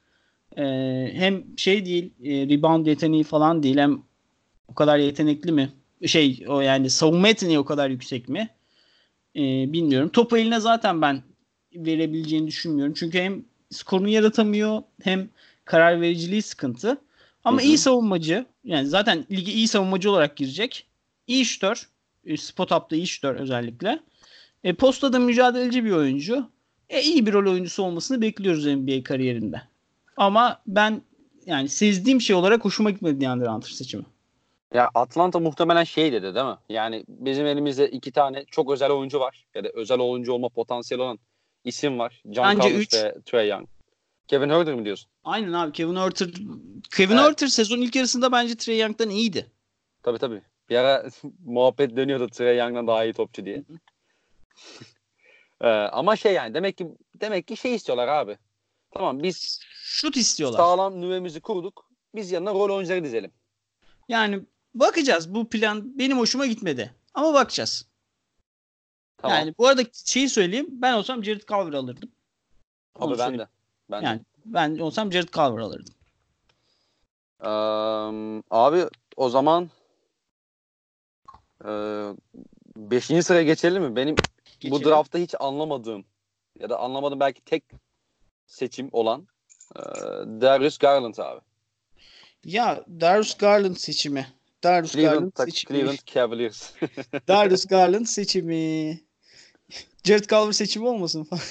[0.57, 0.65] e,
[1.13, 4.03] hem şey değil e, rebound yeteneği falan değil hem
[4.69, 5.73] o kadar yetenekli mi?
[6.07, 8.49] Şey o yani savunma yeteneği o kadar yüksek mi?
[9.37, 10.09] E, bilmiyorum.
[10.09, 11.23] Topu eline zaten ben
[11.75, 12.95] verebileceğini düşünmüyorum.
[12.97, 15.29] Çünkü hem skorunu yaratamıyor hem
[15.65, 16.99] karar vericiliği sıkıntı.
[17.45, 17.67] Ama Hı-hı.
[17.67, 18.47] iyi savunmacı.
[18.65, 20.87] Yani zaten ligi iyi savunmacı olarak girecek.
[21.27, 21.89] İyi şütör.
[22.25, 24.01] E, spot up'ta iyi şütör özellikle.
[24.65, 26.51] E, postada mücadeleci bir oyuncu.
[26.89, 29.63] E, iyi bir rol oyuncusu olmasını bekliyoruz NBA kariyerinde.
[30.17, 31.03] Ama ben
[31.47, 34.05] yani sezdiğim şey olarak hoşuma gitmedi DeAndre Hunter seçimi.
[34.75, 36.57] Ya Atlanta muhtemelen şey dedi değil mi?
[36.69, 39.47] Yani bizim elimizde iki tane çok özel oyuncu var.
[39.55, 41.19] Ya da özel oyuncu olma potansiyeli olan
[41.65, 42.23] isim var.
[42.33, 43.69] John Bence Collins ve Trey Young.
[44.29, 45.11] Kevin Huerter mi diyorsun?
[45.25, 46.29] Aynen abi Kevin Huerter.
[46.97, 47.25] Kevin evet.
[47.25, 49.47] Huerter sezon ilk yarısında bence Trey Young'dan iyiydi.
[50.03, 50.43] Tabii tabii.
[50.69, 51.05] Bir ara
[51.45, 53.63] muhabbet dönüyordu Trey Young'dan daha iyi topçu diye.
[55.61, 58.39] ee, ama şey yani demek ki demek ki şey istiyorlar abi.
[58.91, 60.59] Tamam biz şut istiyorlar.
[60.59, 61.91] Sağlam nüvemizi kurduk.
[62.15, 63.31] Biz yanına rol oyuncuları dizelim.
[64.09, 64.41] Yani
[64.81, 65.35] bakacağız.
[65.35, 66.95] Bu plan benim hoşuma gitmedi.
[67.15, 67.89] Ama bakacağız.
[69.19, 69.39] Tamam.
[69.39, 70.67] Yani bu arada şeyi söyleyeyim.
[70.71, 72.11] Ben olsam Jared Culver alırdım.
[72.99, 73.49] Onu Abi ben de.
[73.91, 74.25] Ben yani de.
[74.45, 75.95] ben olsam Jared Culver alırdım.
[77.43, 77.49] Ee,
[78.51, 78.85] abi
[79.17, 79.71] o zaman
[81.65, 81.71] e,
[82.77, 83.97] beşinci sıraya geçelim mi?
[83.97, 84.15] Benim
[84.61, 84.71] geçelim.
[84.71, 86.05] bu draftta hiç anlamadığım
[86.61, 87.65] ya da anlamadım belki tek
[88.47, 89.29] seçim olan
[89.77, 89.81] e,
[90.41, 91.41] Darius Garland abi.
[92.45, 94.27] Ya Darius Garland seçimi.
[94.67, 95.79] Darius Cleveland, Garland tak, seçimi.
[95.79, 96.73] Cleveland Cavaliers.
[97.29, 99.01] Darius Garland seçimi.
[100.05, 101.43] Jared Culver seçimi olmasın falan.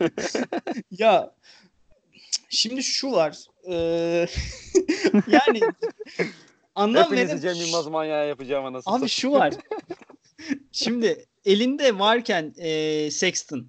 [0.90, 1.34] ya
[2.48, 3.38] şimdi şu var.
[3.68, 4.26] Ee,
[5.28, 5.60] yani
[6.74, 8.94] anlam Hepinizi Cem Yılmaz manyağı yapacağım anasını.
[8.94, 9.54] Abi şu var.
[10.72, 13.68] şimdi elinde varken e, Sexton.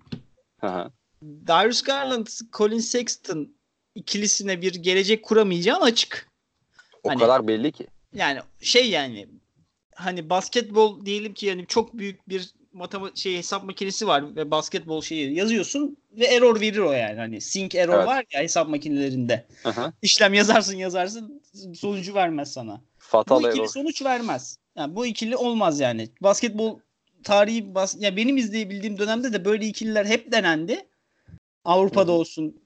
[1.24, 3.56] Darius Garland, Colin Sexton
[3.96, 6.30] ikilisine bir gelecek kuramayacağın açık.
[7.04, 7.88] O hani, kadar belli ki.
[8.14, 9.28] Yani şey yani
[9.96, 15.02] hani basketbol diyelim ki yani çok büyük bir matematik şey hesap makinesi var ve basketbol
[15.02, 17.20] şeyi yazıyorsun ve error verir o yani.
[17.20, 18.08] Hani sync error evet.
[18.08, 19.46] var ya hesap makinelerinde.
[19.66, 19.94] Aha.
[20.02, 21.42] İşlem yazarsın yazarsın
[21.76, 22.82] sonucu vermez sana.
[22.98, 23.68] Fatal bu ikili error.
[23.68, 24.58] sonuç vermez.
[24.76, 26.10] Yani bu ikili olmaz yani.
[26.22, 26.80] Basketbol
[27.24, 30.86] tarihi bas ya benim izleyebildiğim dönemde de böyle ikililer hep denendi.
[31.66, 32.16] Avrupa'da Hı.
[32.16, 32.62] olsun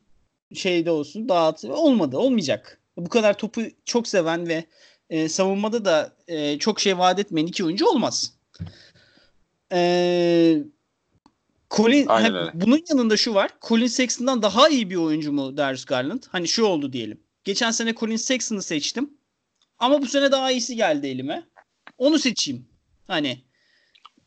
[0.54, 2.82] şeyde olsun dağıtı olmadı olmayacak.
[2.98, 4.64] Bu kadar topu çok seven ve
[5.10, 8.34] e, savunmada da e, çok şey vaat etmeyen iki oyuncu olmaz.
[9.72, 10.58] E,
[11.72, 13.52] Colin, he, bunun yanında şu var.
[13.68, 16.24] Colin Sexton'dan daha iyi bir oyuncu mu Darius Garland?
[16.30, 17.20] Hani şu oldu diyelim.
[17.44, 19.18] Geçen sene Colin Sexton'ı seçtim.
[19.80, 21.48] Ama bu sene daha iyisi geldi elime.
[21.98, 22.68] Onu seçeyim.
[23.08, 23.42] Hani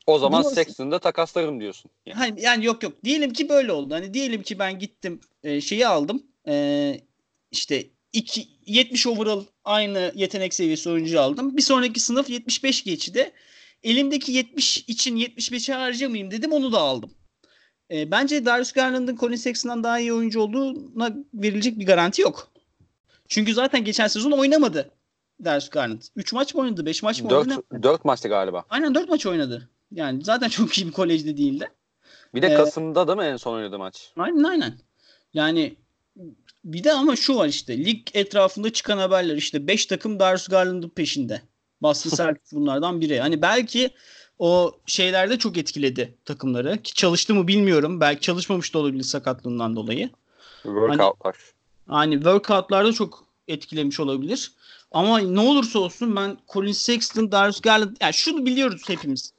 [0.06, 1.90] o zaman Bunu, Sexton'da takaslarım diyorsun.
[2.06, 2.18] Yani.
[2.18, 3.04] Hani, yani yok yok.
[3.04, 3.94] Diyelim ki böyle oldu.
[3.94, 6.22] Hani diyelim ki ben gittim e, şeyi aldım.
[6.48, 7.00] E,
[7.50, 11.56] işte iki, 70 overall aynı yetenek seviyesi oyuncu aldım.
[11.56, 13.32] Bir sonraki sınıf 75 geçti.
[13.82, 17.10] Elimdeki 70 için 75'e harcamayayım dedim onu da aldım.
[17.90, 22.52] E, bence Darius Garland'ın Colin Sexton'dan daha iyi oyuncu olduğuna verilecek bir garanti yok.
[23.28, 24.90] Çünkü zaten geçen sezon oynamadı
[25.44, 26.02] Darius Garland.
[26.16, 26.86] 3 maç mı oynadı?
[26.86, 27.82] 5 maç mı 4, oynadı?
[27.82, 28.64] 4 maçtı galiba.
[28.70, 29.68] Aynen 4 maç oynadı.
[29.92, 31.70] Yani zaten çok iyi bir kolejde değildi.
[32.34, 34.12] Bir de ee, Kasım'da da mı en son oynadı maç?
[34.16, 34.78] Aynen aynen.
[35.34, 35.76] Yani
[36.64, 40.88] bir de ama şu var işte lig etrafında çıkan haberler işte 5 takım Darius Garland'ın
[40.88, 41.42] peşinde.
[41.82, 43.20] Boston Celtics bunlardan biri.
[43.20, 43.90] Hani belki
[44.38, 46.82] o şeylerde çok etkiledi takımları.
[46.82, 48.00] Ki çalıştı mı bilmiyorum.
[48.00, 50.10] Belki çalışmamış da olabilir sakatlığından dolayı.
[50.62, 51.36] Workoutlar.
[51.86, 54.52] Hani, hani workoutlarda çok etkilemiş olabilir.
[54.92, 59.32] Ama ne olursa olsun ben Colin Sexton, Darius Garland yani şunu biliyoruz hepimiz.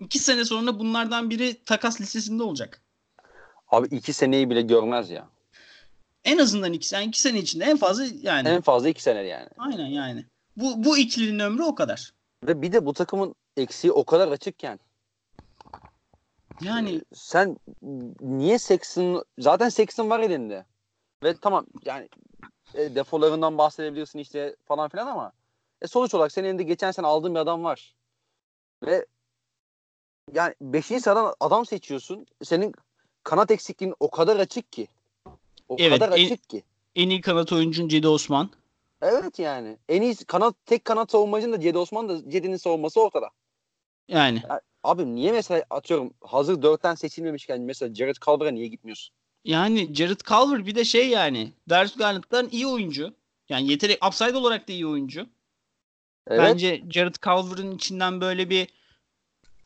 [0.00, 2.80] İki sene sonra bunlardan biri takas listesinde olacak.
[3.68, 5.28] Abi iki seneyi bile görmez ya.
[6.24, 8.48] En azından iki, yani iki sene içinde en fazla yani.
[8.48, 9.48] En fazla iki sene yani.
[9.58, 10.24] Aynen yani.
[10.56, 12.12] Bu, bu ikilinin ömrü o kadar.
[12.44, 14.80] Ve bir de bu takımın eksiği o kadar açıkken.
[16.60, 17.00] Yani.
[17.14, 17.56] Sen
[18.20, 20.66] niye Sexton zaten Sexton var elinde.
[21.22, 22.08] Ve tamam yani
[22.74, 25.32] e, defolarından bahsedebilirsin işte falan filan ama
[25.82, 27.94] e, sonuç olarak senin elinde geçen sene aldığın bir adam var.
[28.86, 29.06] Ve
[30.32, 30.86] yani 5.
[30.86, 32.26] sıradan adam seçiyorsun.
[32.42, 32.74] Senin
[33.24, 34.88] kanat eksikliğin o kadar açık ki.
[35.68, 36.62] O evet, kadar en, açık ki.
[36.94, 38.50] En iyi kanat oyuncun Cedi Osman.
[39.02, 39.76] Evet yani.
[39.88, 43.30] En iyi kanat tek kanat savunmacın da Cedi Osman da Cedi'nin savunması ortada.
[44.08, 44.42] Yani.
[44.48, 44.60] yani.
[44.82, 49.14] Abi niye mesela atıyorum hazır dörtten seçilmemişken mesela Jared Culver'a niye gitmiyorsun?
[49.44, 53.14] Yani Jared Culver bir de şey yani Darius Garland'dan iyi oyuncu.
[53.48, 55.26] Yani yetenek upside olarak da iyi oyuncu.
[56.26, 56.40] Evet.
[56.40, 58.68] Bence Jared Culver'ın içinden böyle bir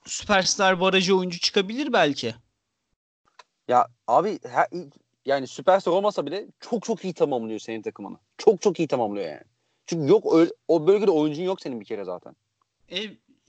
[0.04, 2.34] süperstar barajı oyuncu çıkabilir belki.
[3.68, 4.66] Ya abi her,
[5.28, 8.16] yani süperstar olmasa bile çok çok iyi tamamlıyor senin takımını.
[8.38, 9.42] Çok çok iyi tamamlıyor yani.
[9.86, 12.36] Çünkü yok öyle, o bölgede oyuncun yok senin bir kere zaten.
[12.88, 13.00] E,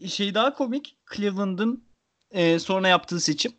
[0.08, 1.84] şey daha komik Cleveland'ın
[2.32, 3.54] e, sonra yaptığı seçim.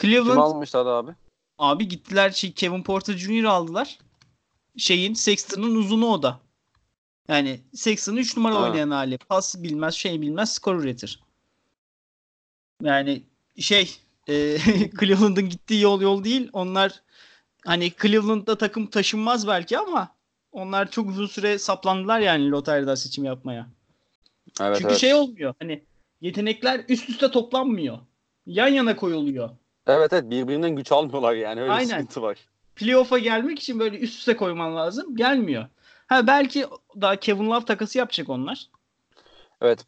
[0.00, 1.10] Cleveland Kim almışlar abi?
[1.58, 3.44] Abi gittiler şey Kevin Porter Jr.
[3.44, 3.98] aldılar.
[4.76, 6.40] Şeyin Sexton'ın uzunu o da.
[7.28, 8.62] Yani Sexton'ın 3 numara ha.
[8.62, 9.18] oynayan hali.
[9.18, 11.20] Pas bilmez, şey bilmez, skor üretir.
[12.82, 13.22] Yani
[13.58, 14.00] şey
[14.34, 14.58] e,
[15.00, 16.50] Cleveland'ın gittiği yol yol değil.
[16.52, 17.02] Onlar
[17.64, 20.14] hani Cleveland'da takım taşınmaz belki ama
[20.52, 23.66] onlar çok uzun süre saplandılar yani loteriden seçim yapmaya.
[24.60, 25.00] Evet, Çünkü evet.
[25.00, 25.54] şey olmuyor.
[25.58, 25.82] Hani
[26.20, 27.98] yetenekler üst üste toplanmıyor.
[28.46, 29.50] Yan yana koyuluyor.
[29.86, 31.88] Evet evet birbirinden güç almıyorlar yani öyle Aynen.
[31.88, 32.38] sıkıntı var.
[32.76, 35.16] Playoff'a gelmek için böyle üst üste koyman lazım.
[35.16, 35.66] Gelmiyor.
[36.06, 36.66] Ha belki
[37.00, 38.66] daha Kevin Love takası yapacak onlar.
[39.60, 39.86] Evet.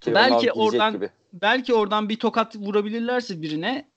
[0.00, 1.10] Kevin belki oradan gibi.
[1.32, 3.88] Belki oradan bir tokat vurabilirlerse birine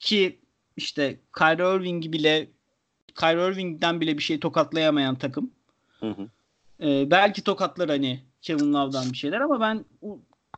[0.00, 0.38] ki
[0.76, 2.48] işte Kyrie Irving bile
[3.20, 5.50] Kyrie Irving'den bile bir şey tokatlayamayan takım.
[6.00, 6.28] Hı hı.
[6.86, 9.84] Ee, belki tokatlar hani Kevin Love'dan bir şeyler ama ben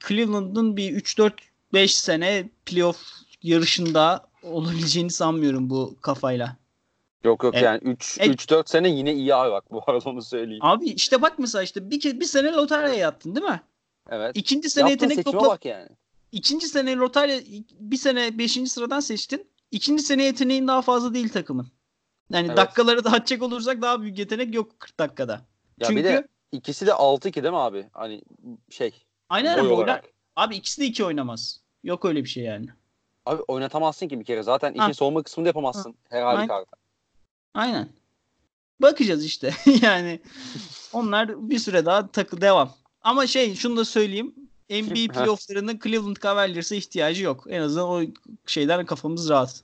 [0.09, 2.99] Cleveland'ın bir 3-4-5 sene playoff
[3.43, 6.57] yarışında olabileceğini sanmıyorum bu kafayla.
[7.25, 7.65] Yok yok evet.
[7.65, 8.35] yani 3 evet.
[8.35, 10.65] 3 4 sene yine iyi abi bak bu arada onu söyleyeyim.
[10.65, 13.61] Abi işte bak mesela işte bir bir sene lotaryaya yattın değil mi?
[14.11, 14.37] Evet.
[14.37, 15.89] İkinci sene Yaptığın yetenek topla bak yani.
[16.33, 17.41] İkinci sene lotarya
[17.81, 18.53] bir sene 5.
[18.53, 19.51] sıradan seçtin.
[19.71, 21.69] İkinci sene yeteneğin daha fazla değil takımın.
[22.31, 22.57] Yani evet.
[22.57, 25.33] dakikaları da atacak olursak daha büyük yetenek yok 40 dakikada.
[25.79, 27.89] Ya Çünkü bir de ikisi de 6-2 değil mi abi?
[27.93, 28.23] Hani
[28.71, 29.07] şey.
[29.29, 29.87] Aynen boy
[30.37, 31.61] Abi ikisi de 2 oynamaz.
[31.83, 32.67] Yok öyle bir şey yani.
[33.27, 34.43] Abi oynatamazsın ki bir kere.
[34.43, 34.95] Zaten işin ha.
[34.95, 35.97] savunma kısmını yapamazsın ha.
[36.09, 36.71] her halükarda.
[37.55, 37.89] Aynen.
[38.81, 39.55] Bakacağız işte.
[39.83, 40.21] yani
[40.93, 42.73] onlar bir süre daha takı devam.
[43.05, 44.35] Ama şey şunu da söyleyeyim.
[44.71, 47.47] NBA playofflarının Cleveland Cavaliers'a ihtiyacı yok.
[47.49, 48.03] En azından o
[48.47, 49.63] şeyden kafamız rahat.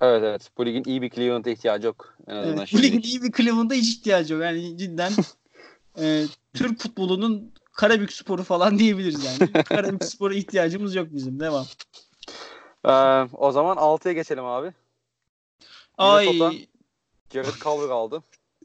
[0.00, 0.50] Evet evet.
[0.58, 2.16] Bu ligin iyi bir Cleveland'a ihtiyacı yok.
[2.26, 4.42] En azından evet, bu ligin iyi bir Cleveland'a hiç ihtiyacı yok.
[4.42, 5.12] Yani cidden
[5.98, 6.24] e,
[6.54, 9.52] Türk futbolunun Karabük sporu falan diyebiliriz yani.
[9.64, 11.40] Karabük sporu ihtiyacımız yok bizim.
[11.40, 11.66] Devam.
[12.84, 12.90] Ee,
[13.32, 14.72] o zaman 6'ya geçelim abi.
[15.98, 16.26] Ay.
[17.32, 18.22] Jared Culver aldı.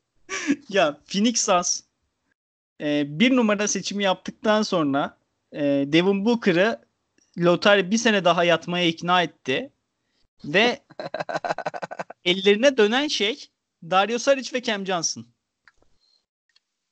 [0.70, 1.82] ya Phoenix Suns
[2.82, 5.18] e, bir numara seçimi yaptıktan sonra
[5.52, 6.82] e, Devin Booker'ı
[7.38, 9.72] Lotari bir sene daha yatmaya ikna etti.
[10.46, 10.80] Ve
[12.26, 13.48] ellerine dönen şey
[13.84, 15.26] Dario Saric ve Cam Johnson.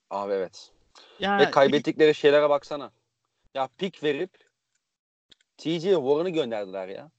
[0.10, 0.72] Abi evet.
[1.20, 2.92] Yani, Ve kaybettikleri şeylere baksana.
[3.54, 4.32] Ya pik verip
[5.58, 7.12] TJ Warren'ı gönderdiler ya.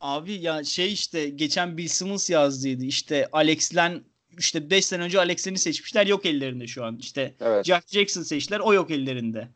[0.00, 2.84] Abi ya şey işte geçen Bill Simmons yazdıydı.
[2.84, 4.04] İşte Alex Len
[4.38, 6.96] işte 5 sene önce Alex Len'i seçmişler yok ellerinde şu an.
[6.96, 7.64] İşte evet.
[7.64, 9.48] Jack Jackson seçtiler o yok ellerinde.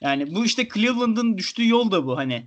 [0.00, 2.46] Yani bu işte Cleveland'ın düştüğü yol da bu hani.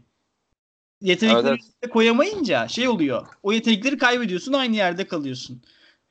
[1.02, 1.94] Yetenekleri evet, evet.
[1.94, 3.28] koyamayınca şey oluyor.
[3.44, 5.62] O yetenekleri kaybediyorsun aynı yerde kalıyorsun.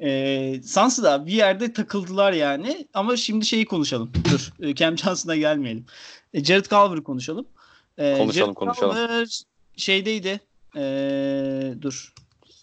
[0.01, 2.89] Ee, Suns'da bir yerde takıldılar yani.
[2.95, 4.13] Ama şimdi şeyi konuşalım.
[4.31, 4.53] Dur.
[4.61, 5.87] E, Cam Johnson'a gelmeyelim.
[6.35, 7.47] E, Jared Culver'ı konuşalım.
[7.99, 8.97] E, konuşalım Jared konuşalım.
[8.97, 9.43] Culver
[9.77, 10.41] şeydeydi.
[10.77, 12.15] E, dur.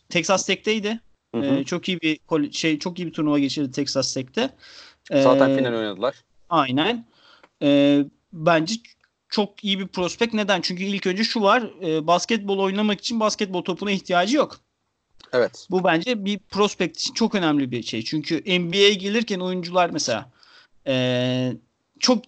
[0.10, 1.00] Texas Tech'teydi.
[1.34, 2.20] E, çok iyi bir
[2.52, 4.50] şey çok iyi bir turnuva geçirdi Texas Tech'te.
[5.12, 6.16] E, Zaten final oynadılar.
[6.50, 7.06] Aynen.
[7.64, 8.00] E,
[8.34, 8.76] bence
[9.30, 10.34] çok iyi bir prospekt.
[10.34, 10.62] Neden?
[10.62, 11.64] Çünkü ilk önce şu var.
[11.84, 14.60] E, basketbol oynamak için basketbol topuna ihtiyacı yok.
[15.34, 15.68] Evet.
[15.72, 18.04] Bu bence bir prospekt için çok önemli bir şey.
[18.04, 20.32] Çünkü NBA'ye gelirken oyuncular mesela
[20.88, 21.54] e,
[22.00, 22.24] çok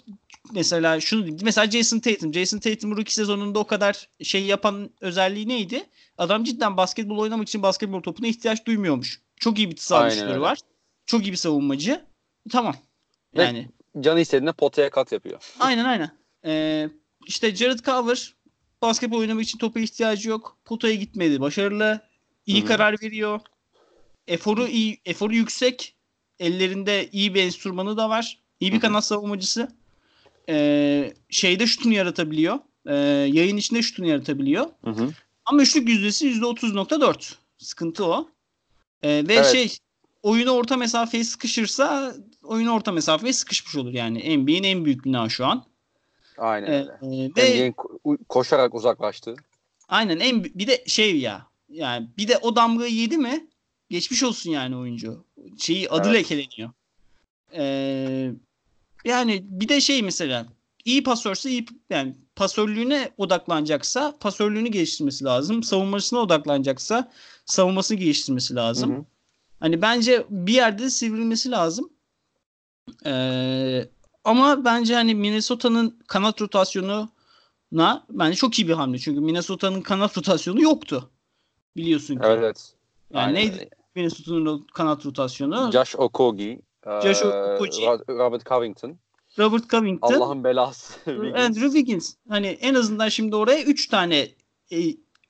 [0.54, 2.34] mesela şunu mesela Jason Tatum.
[2.34, 5.84] Jason Tatum rookie sezonunda o kadar şey yapan özelliği neydi?
[6.18, 9.22] Adam cidden basketbol oynamak için basketbol topuna ihtiyaç duymuyormuş.
[9.40, 10.02] Çok iyi bir sağ
[10.42, 10.60] var.
[11.06, 12.06] Çok iyi bir savunmacı.
[12.52, 12.76] Tamam.
[13.34, 15.54] Yani Ve canı istediğinde potaya kat yapıyor.
[15.60, 16.12] Aynen aynen.
[16.46, 16.90] Ee,
[17.28, 18.36] işte Jared Culver
[18.82, 20.58] basketbol oynamak için topa ihtiyacı yok.
[20.66, 21.42] Potaya gitmedi.
[21.42, 22.02] Başarılı.
[22.46, 22.68] İyi Hı-hı.
[22.68, 23.42] karar veriyor.
[24.28, 25.96] Eforu iyi, eforu yüksek.
[26.40, 28.40] Ellerinde iyi bir enstrümanı da var.
[28.60, 28.82] İyi bir Hı-hı.
[28.82, 29.68] kanat savunmacısı.
[30.50, 32.60] Ee, şeyde şutunu yaratabiliyor.
[32.88, 32.96] Ee,
[33.32, 34.66] yayın içinde şutunu yaratabiliyor.
[34.84, 35.10] Hı-hı.
[35.46, 37.34] Ama üçlük yüzdesi %30.4.
[37.58, 38.30] Sıkıntı o.
[39.04, 39.52] Ee, ve evet.
[39.52, 39.78] şey
[40.24, 44.38] oyunu orta mesafeye sıkışırsa oyunu orta mesafeye sıkışmış olur yani.
[44.38, 45.66] NBA'in en büyük günahı şu an.
[46.38, 46.92] Aynen öyle.
[47.02, 47.76] Ee, ve, NBA'in
[48.30, 49.36] koşarak uzaklaştı.
[49.88, 53.48] Aynen en bir de şey ya yani bir de o damgayı yedi mi
[53.90, 55.26] geçmiş olsun yani oyuncu.
[55.58, 56.18] Şeyi adı evet.
[56.18, 56.70] lekeleniyor.
[57.54, 58.32] Ee,
[59.06, 60.46] yani bir de şey mesela
[60.86, 65.64] iyi pasörse iyi yani pasörlüğüne odaklanacaksa pasörlüğünü geliştirmesi lazım.
[65.64, 67.12] Savunmasına odaklanacaksa
[67.46, 68.96] savunmasını geliştirmesi lazım.
[68.96, 69.06] Hı hı.
[69.60, 71.90] Hani bence bir yerde sivrilmesi lazım.
[73.06, 73.88] Ee,
[74.24, 77.10] ama bence hani Minnesota'nın kanat rotasyonuna
[78.10, 79.00] bence çok iyi bir hamle.
[79.00, 81.10] Çünkü Minnesota'nın kanat rotasyonu yoktu.
[81.76, 82.22] Biliyorsun ki.
[82.24, 82.74] Evet.
[83.14, 83.36] Yani Aynen.
[83.36, 85.72] neydi Minnesota'nın kanat rotasyonu?
[85.72, 86.62] Josh Okogie.
[86.86, 87.88] Josh Okogie.
[88.10, 88.98] Robert Covington.
[89.40, 90.14] Robert Covington.
[90.14, 91.12] Allah'ın belası.
[91.36, 92.16] Andrew Wiggins.
[92.30, 94.28] Hani en azından şimdi oraya 3 tane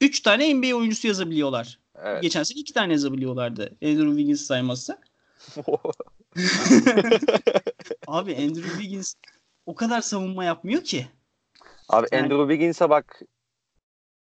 [0.02, 1.80] 3 e, tane NBA oyuncusu yazabiliyorlar.
[2.04, 2.22] Evet.
[2.22, 3.64] Geçen sene 2 tane yazabiliyorlardı.
[3.84, 4.98] Andrew Wiggins saymazsa.
[8.08, 9.16] Abi Andrew Wiggins
[9.66, 11.08] o kadar savunma yapmıyor ki.
[11.90, 12.24] Abi yani...
[12.24, 13.22] Andrew Wiggins'e bak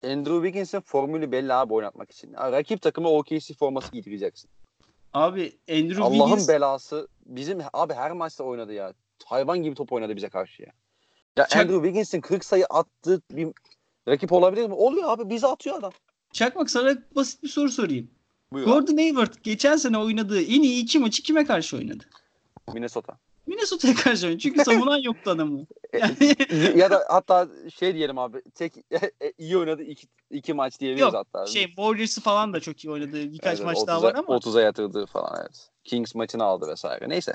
[0.04, 2.34] Andrew Wiggins'in formülü belli abi oynatmak için.
[2.34, 4.50] rakip takıma OKC forması giydireceksin.
[5.14, 6.50] Abi Andrew Allah'ın Wiggins...
[6.50, 8.94] belası bizim abi her maçta oynadı ya.
[9.26, 10.72] Hayvan gibi top oynadı bize karşı ya.
[11.38, 11.62] Ya Çak...
[11.62, 13.48] Andrew Wiggins'in 40 sayı attığı bir
[14.08, 14.74] rakip olabilir mi?
[14.74, 15.92] Oluyor abi bize atıyor adam.
[16.34, 18.10] Çakmak sana basit bir soru sorayım.
[18.52, 22.04] Buyur Gordon Hayward geçen sene oynadığı en iyi iki maçı kime karşı oynadı?
[22.74, 23.18] Minnesota.
[23.48, 24.40] Minnesota'ya karşı oynadı.
[24.40, 25.66] Çünkü savunan yoktu adamı.
[25.94, 26.36] Yani...
[26.80, 31.26] ya da hatta şey diyelim abi tek e, iyi oynadı iki, iki maç diyebiliriz Yok,
[31.34, 31.46] hatta.
[31.46, 33.34] Şey Warriors'ı falan da çok iyi oynadı.
[33.34, 34.36] Birkaç evet, maç daha var ama.
[34.36, 35.70] 30'a yatırdı falan evet.
[35.86, 37.10] Kings maçını aldı vesaire.
[37.10, 37.34] Neyse.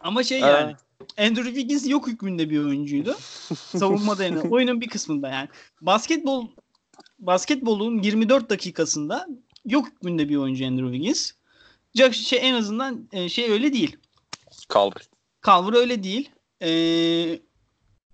[0.00, 0.76] Ama şey yani
[1.18, 1.26] ee...
[1.26, 3.14] Andrew Wiggins yok hükmünde bir oyuncuydu.
[3.54, 4.40] Savunmada yani.
[4.40, 5.48] Oyunun bir kısmında yani.
[5.80, 6.46] Basketbol
[7.18, 9.26] basketbolun 24 dakikasında
[9.64, 11.32] yok hükmünde bir oyuncu Andrew Wiggins.
[12.12, 13.96] Şey en azından e, şey öyle değil.
[14.74, 15.08] Calvert.
[15.46, 16.30] Calvert öyle değil.
[16.62, 17.40] Ee,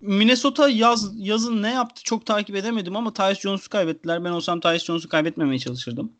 [0.00, 4.24] Minnesota yaz yazın ne yaptı çok takip edemedim ama Tyus Jones'u kaybettiler.
[4.24, 6.12] Ben olsam Tyus Jones'u kaybetmemeye çalışırdım.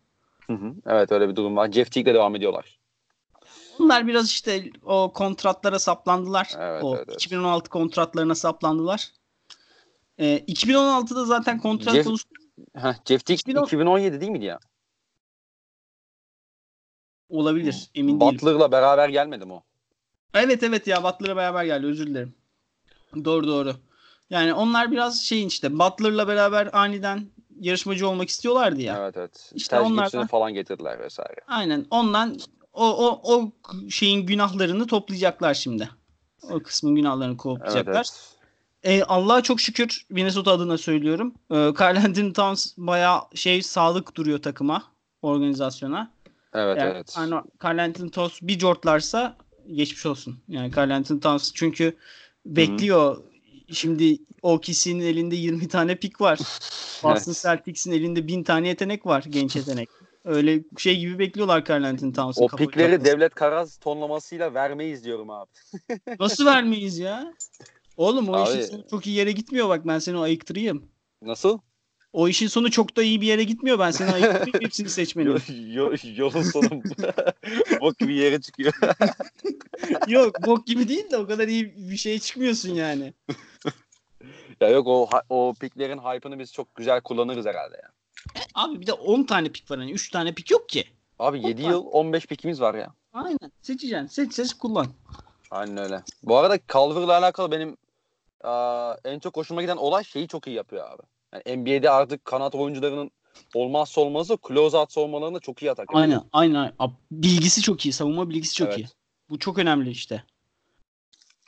[0.47, 0.75] Hı hı.
[0.87, 1.73] Evet öyle bir durum var.
[1.73, 2.74] Jeff Teague'le devam ediyorlar.
[3.79, 6.51] Bunlar biraz işte o kontratlara saplandılar.
[6.59, 7.23] Evet, o evet, evet.
[7.23, 9.09] 2016 kontratlarına saplandılar.
[10.19, 12.25] Ee, 2016'da zaten kontrat Jeff, konusu...
[12.77, 13.65] Heh, Jeff Teague 2010...
[13.65, 14.59] 2017 değil miydi ya?
[17.29, 17.91] Olabilir.
[17.95, 18.35] Emin değilim.
[18.35, 19.63] Butler'la beraber gelmedi mi o?
[20.35, 21.87] Evet evet ya Butler'la beraber geldi.
[21.87, 22.35] Özür dilerim.
[23.25, 23.75] Doğru doğru.
[24.31, 27.27] Yani onlar biraz şey işte Butler'la beraber aniden
[27.61, 28.99] yarışmacı olmak istiyorlardı ya.
[28.99, 29.53] Evet evet.
[29.55, 31.41] İşte onlardan falan getirdiler vesaire.
[31.47, 31.87] Aynen.
[31.91, 32.39] Ondan
[32.75, 33.53] o o o
[33.91, 35.91] şeyin günahlarını toplayacaklar şimdi.
[36.51, 38.07] O kısmın günahlarını toplayacaklar.
[38.85, 39.01] Evet.
[39.01, 41.35] E, Allah'a çok şükür Minnesota adına söylüyorum.
[41.51, 44.85] E, Carl Anthony Towns bayağı şey sağlık duruyor takıma,
[45.23, 46.13] organizasyona.
[46.55, 47.15] Evet yani, evet.
[47.17, 49.37] Yani Carl Anthony Towns bir jortlarsa
[49.73, 50.39] geçmiş olsun.
[50.49, 51.97] Yani Carl Anthony Towns çünkü
[52.47, 53.17] bekliyor.
[53.17, 53.75] Hı-hı.
[53.75, 56.39] Şimdi OKC'nin elinde 20 tane pik var.
[57.03, 57.43] Boston evet.
[57.43, 59.25] Celtics'in elinde 1000 tane yetenek var.
[59.29, 59.89] Genç yetenek.
[60.25, 62.45] Öyle şey gibi bekliyorlar Carl Anthony Towns'u.
[62.45, 63.13] O pikleri yapması.
[63.13, 65.51] Devlet Karaz tonlamasıyla vermeyiz diyorum abi.
[66.21, 67.35] Nasıl vermeyiz ya?
[67.97, 70.89] Oğlum o abi, işin sonu çok iyi yere gitmiyor bak ben seni ayıktırayım.
[71.23, 71.59] Nasıl?
[72.13, 73.79] O işin sonu çok da iyi bir yere gitmiyor.
[73.79, 75.29] Ben seni ayıktırayım hepsini seçmeni.
[75.75, 76.69] Yol, yolun sonu
[77.81, 78.73] bok gibi yere çıkıyor.
[80.09, 83.15] yok bok gibi değil de o kadar iyi bir şeye çıkmıyorsun yani.
[84.61, 87.91] ya yok o o piklerin hype'ını biz çok güzel kullanırız herhalde ya.
[88.55, 90.85] Abi bir de 10 tane pik var hani 3 tane pik yok ki.
[91.19, 92.95] Abi 7 yıl 15 pikimiz var ya.
[93.13, 93.53] Aynen.
[93.63, 94.07] Seçeceksin.
[94.07, 94.87] Seç seç kullan.
[95.51, 96.03] Aynen öyle.
[96.23, 97.77] Bu arada Calver'la alakalı benim
[98.45, 101.03] aa, en çok hoşuma giden olay şeyi çok iyi yapıyor abi.
[101.33, 103.11] Yani NBA'de artık kanat oyuncularının
[103.55, 105.89] olmazsa olmazı close out savunmalarında çok iyi atak.
[105.93, 106.73] Aynen aynen.
[107.11, 107.93] Bilgisi çok iyi.
[107.93, 108.79] Savunma bilgisi çok evet.
[108.79, 108.87] iyi.
[109.31, 110.25] Bu çok önemli işte.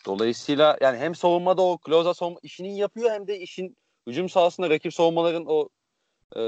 [0.06, 4.70] Dolayısıyla yani hem savunmada o close out savunma işini yapıyor hem de işin hücum sahasında
[4.70, 5.68] rakip savunmaların o
[6.36, 6.40] e,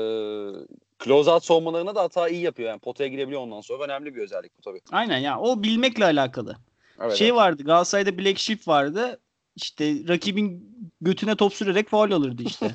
[1.05, 2.69] close out savunmalarına da hata iyi yapıyor.
[2.69, 3.85] Yani potaya girebiliyor ondan sonra.
[3.85, 4.81] Önemli bir özellik bu tabii.
[4.93, 5.41] Aynen ya.
[5.41, 6.57] O bilmekle alakalı.
[7.01, 7.37] Evet, şey evet.
[7.37, 7.63] vardı.
[7.63, 9.21] Galatasaray'da Black Sheep vardı.
[9.57, 12.75] İşte rakibin götüne top sürerek faul alırdı işte.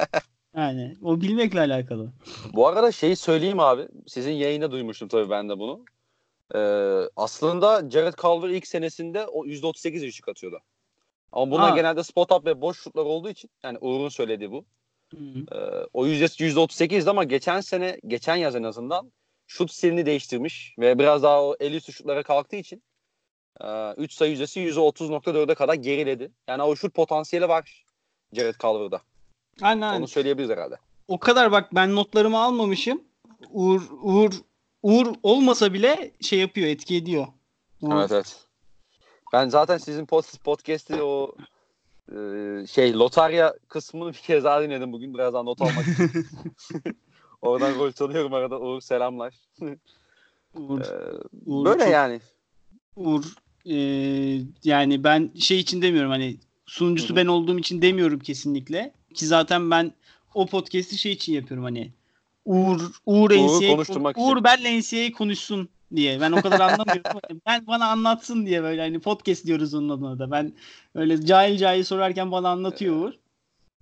[0.56, 2.12] yani o bilmekle alakalı.
[2.52, 3.88] Bu arada şeyi söyleyeyim abi.
[4.06, 5.84] Sizin yayında duymuştum tabii ben de bunu.
[6.54, 6.58] Ee,
[7.16, 10.60] aslında Jared Culver ilk senesinde o %38 üçlük atıyordu.
[11.32, 11.76] Ama buna ha.
[11.76, 14.64] genelde spot up ve boş şutlar olduğu için yani Uğur'un söylediği bu.
[15.52, 15.56] Ee,
[15.92, 19.12] o yüzdesi %38'di ama geçen sene, geçen yaz en azından
[19.46, 22.82] şut stilini değiştirmiş ve biraz daha o el üstü şutlara kalktığı için
[23.96, 26.30] 3 sayı yüzdesi %30.4'e kadar geriledi.
[26.48, 27.84] Yani o şut potansiyeli var
[28.32, 29.00] Jared Culver'da.
[29.62, 30.00] Aynen, aynen.
[30.00, 30.76] Onu söyleyebiliriz herhalde.
[31.08, 33.04] O kadar bak ben notlarımı almamışım.
[33.50, 34.32] Uğur, Uğur,
[34.82, 37.26] Uğur olmasa bile şey yapıyor, etki ediyor.
[37.80, 37.96] Uğur.
[37.96, 38.40] Evet evet.
[39.32, 40.06] Ben zaten sizin
[40.44, 41.34] podcast'i o
[42.10, 45.14] e, şey lotarya kısmını bir kez daha dinledim bugün.
[45.14, 46.10] Biraz daha not almak için.
[47.42, 48.60] Oradan gol çalıyorum arada.
[48.60, 49.34] Uğur selamlar.
[50.54, 52.20] Uğur, ee, Uğur böyle çok, yani.
[52.96, 53.24] Uğur
[53.66, 53.76] e,
[54.64, 56.36] yani ben şey için demiyorum hani
[56.66, 57.16] sunucusu Hı-hı.
[57.16, 58.92] ben olduğum için demiyorum kesinlikle.
[59.14, 59.92] Ki zaten ben
[60.34, 61.92] o podcast'i şey için yapıyorum hani
[62.44, 64.44] Uğur Uğur NCAA konuşturmak Uğur için.
[64.44, 66.20] benle NCAA konuşsun diye.
[66.20, 67.20] Ben o kadar anlamıyorum.
[67.46, 70.30] ben bana anlatsın diye böyle hani podcast diyoruz onun adına da.
[70.30, 70.52] Ben
[70.94, 73.12] öyle cahil cahil sorarken bana anlatıyor Uğur.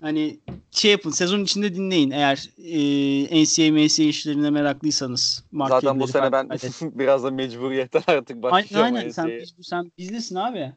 [0.00, 0.38] Hani
[0.70, 5.44] şey yapın sezon içinde dinleyin eğer e, NCAA MCA işlerine meraklıysanız.
[5.68, 6.48] Zaten bu sene ben
[6.82, 8.84] biraz da mecburiyetten artık başlayacağım.
[8.84, 10.72] Aynen aynen sen, sen bizlisin abi.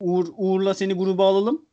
[0.00, 1.66] Uğur, Uğur'la seni gruba alalım.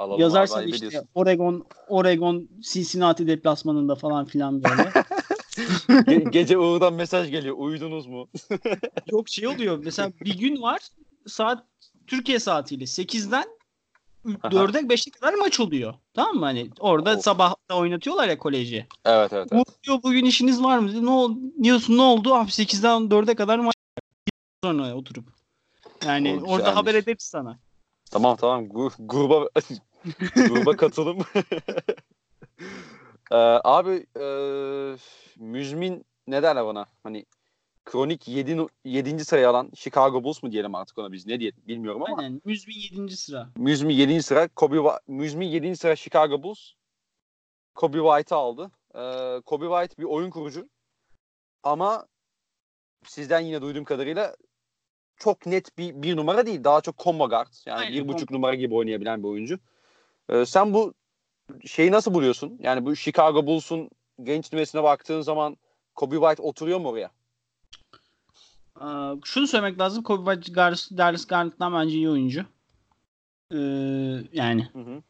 [0.00, 1.10] Alalım Yazarsan abi, işte biliyorsun.
[1.14, 4.82] Oregon Oregon Cincinnati deplasmanında falan filan böyle.
[5.88, 7.56] Ge- gece Uğur'dan mesaj geliyor.
[7.58, 8.28] Uyudunuz mu?
[9.10, 9.80] Yok şey oluyor.
[9.84, 10.80] Mesela bir gün var
[11.26, 11.64] saat
[12.06, 13.44] Türkiye saatiyle 8'den
[14.26, 15.94] 4'e 5'e kadar maç oluyor.
[16.14, 16.44] Tamam mı?
[16.44, 17.24] Hani orada of.
[17.24, 18.86] sabah da oynatıyorlar ya koleji.
[19.04, 19.48] Evet evet.
[19.52, 19.66] evet.
[19.84, 21.04] diyor bugün işiniz var mı?
[21.04, 21.38] Ne oldu?
[21.62, 22.34] Diyorsun ne oldu?
[22.34, 23.74] Abi 8'den 4'e kadar maç
[24.64, 25.24] sonra oturup.
[26.04, 26.76] Yani Oğlum, orada güzelmiş.
[26.76, 27.58] haber ederiz sana.
[28.10, 28.68] Tamam tamam.
[28.68, 29.48] Gu gruba
[30.34, 31.18] gruba katılım.
[33.30, 34.26] ee, abi e,
[35.36, 36.86] müzmin ne derler bana?
[37.02, 37.26] Hani
[37.84, 38.66] kronik 7.
[38.84, 39.24] 7.
[39.24, 42.16] sırayı alan Chicago Bulls mu diyelim artık ona biz ne diyelim bilmiyorum ama.
[42.16, 42.40] Aynen.
[42.44, 43.16] Müzmin 7.
[43.16, 43.48] sıra.
[43.56, 44.22] Müzmin 7.
[44.22, 44.48] sıra.
[44.48, 45.76] Kobe Müzmin 7.
[45.76, 46.72] sıra Chicago Bulls.
[47.74, 48.70] Kobe White'ı aldı.
[48.94, 50.68] Ee, Kobe White bir oyun kurucu.
[51.62, 52.06] Ama
[53.04, 54.36] sizden yine duyduğum kadarıyla
[55.16, 56.64] çok net bir, bir numara değil.
[56.64, 57.52] Daha çok combo guard.
[57.66, 59.58] Yani Aynen, bir buçuk numara gibi oynayabilen bir oyuncu.
[60.30, 60.94] Ee, sen bu
[61.66, 62.58] şeyi nasıl buluyorsun?
[62.60, 63.90] Yani bu Chicago Bulls'un
[64.22, 65.56] genç nüvesine baktığın zaman
[65.94, 67.10] Kobe White oturuyor mu oraya?
[68.80, 70.02] Ee, şunu söylemek lazım.
[70.02, 70.54] Kobe White
[70.96, 72.44] Darius Garland'dan bence iyi oyuncu.
[73.52, 73.56] Ee,
[74.32, 75.02] yani hı hı.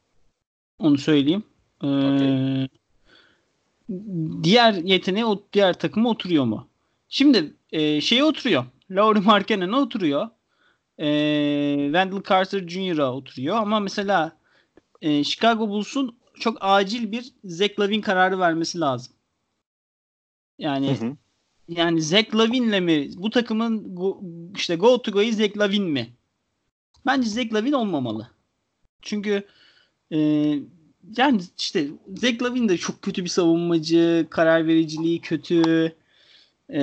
[0.79, 1.43] onu söyleyeyim.
[1.83, 2.69] Ee, okay.
[4.43, 6.69] Diğer yeteneği o diğer takıma oturuyor mu?
[7.09, 8.65] Şimdi e, şeye oturuyor.
[8.91, 10.29] Laurie Markkanen'e oturuyor.
[10.99, 11.07] E,
[11.85, 13.57] Wendell Carter Jr.'a oturuyor.
[13.57, 14.40] Ama mesela
[15.03, 19.13] e, Chicago Bulls'un çok acil bir Zach Lavin kararı vermesi lazım.
[20.59, 21.17] Yani hı hı.
[21.69, 24.21] yani Zach Lavin'le mi bu takımın go,
[24.57, 26.11] işte go to go'yu Zach Lavin mi?
[27.07, 28.31] Bence Zach Lavin olmamalı.
[29.03, 29.47] Çünkü
[30.13, 30.19] e,
[31.17, 35.93] yani işte Zach Lavin de çok kötü bir savunmacı, karar vericiliği kötü.
[36.73, 36.83] E,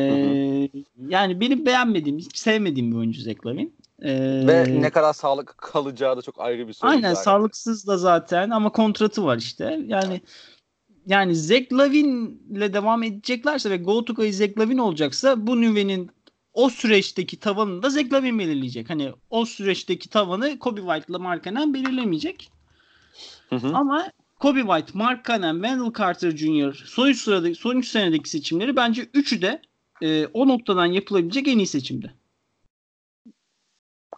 [1.07, 3.73] yani benim beğenmediğim, hiç sevmediğim bir oyuncu Zach Lavin.
[4.01, 6.91] Ee, Ve ne kadar sağlık kalacağı da çok ayrı bir soru.
[6.91, 7.23] Aynen zaten.
[7.23, 9.79] sağlıksız da zaten ama kontratı var işte.
[9.87, 10.21] Yani
[11.05, 16.11] yani Zach Lavin'le devam edeceklerse ve Go to Go Zach Lavin olacaksa bu nüvenin
[16.53, 18.89] o süreçteki tavanını da Zach Lavin belirleyecek.
[18.89, 22.51] Hani o süreçteki tavanı Kobe White'la Markkanen belirlemeyecek.
[23.49, 23.67] Hı hı.
[23.73, 26.83] Ama Kobe White, Mark Cannon, Wendell Carter Jr.
[26.85, 29.61] son 3 sıradaki son 3 senedeki seçimleri bence üçü de
[30.01, 32.13] e, o noktadan yapılabilecek en iyi seçimdi.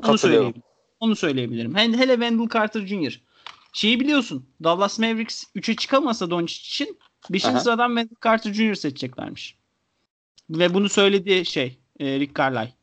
[0.04, 0.64] Onu söyleyebilirim.
[1.00, 1.76] Onu söyleyebilirim.
[1.76, 3.22] Hele, Wendell Carter Jr.
[3.74, 4.50] Şeyi biliyorsun.
[4.64, 7.44] Dallas Mavericks 3'e çıkamasa Doncic için 5.
[7.44, 8.74] sıradan Wendell Carter Jr.
[8.74, 9.56] seçeceklermiş.
[10.50, 12.74] Ve bunu söylediği şey e, Rick Carlisle.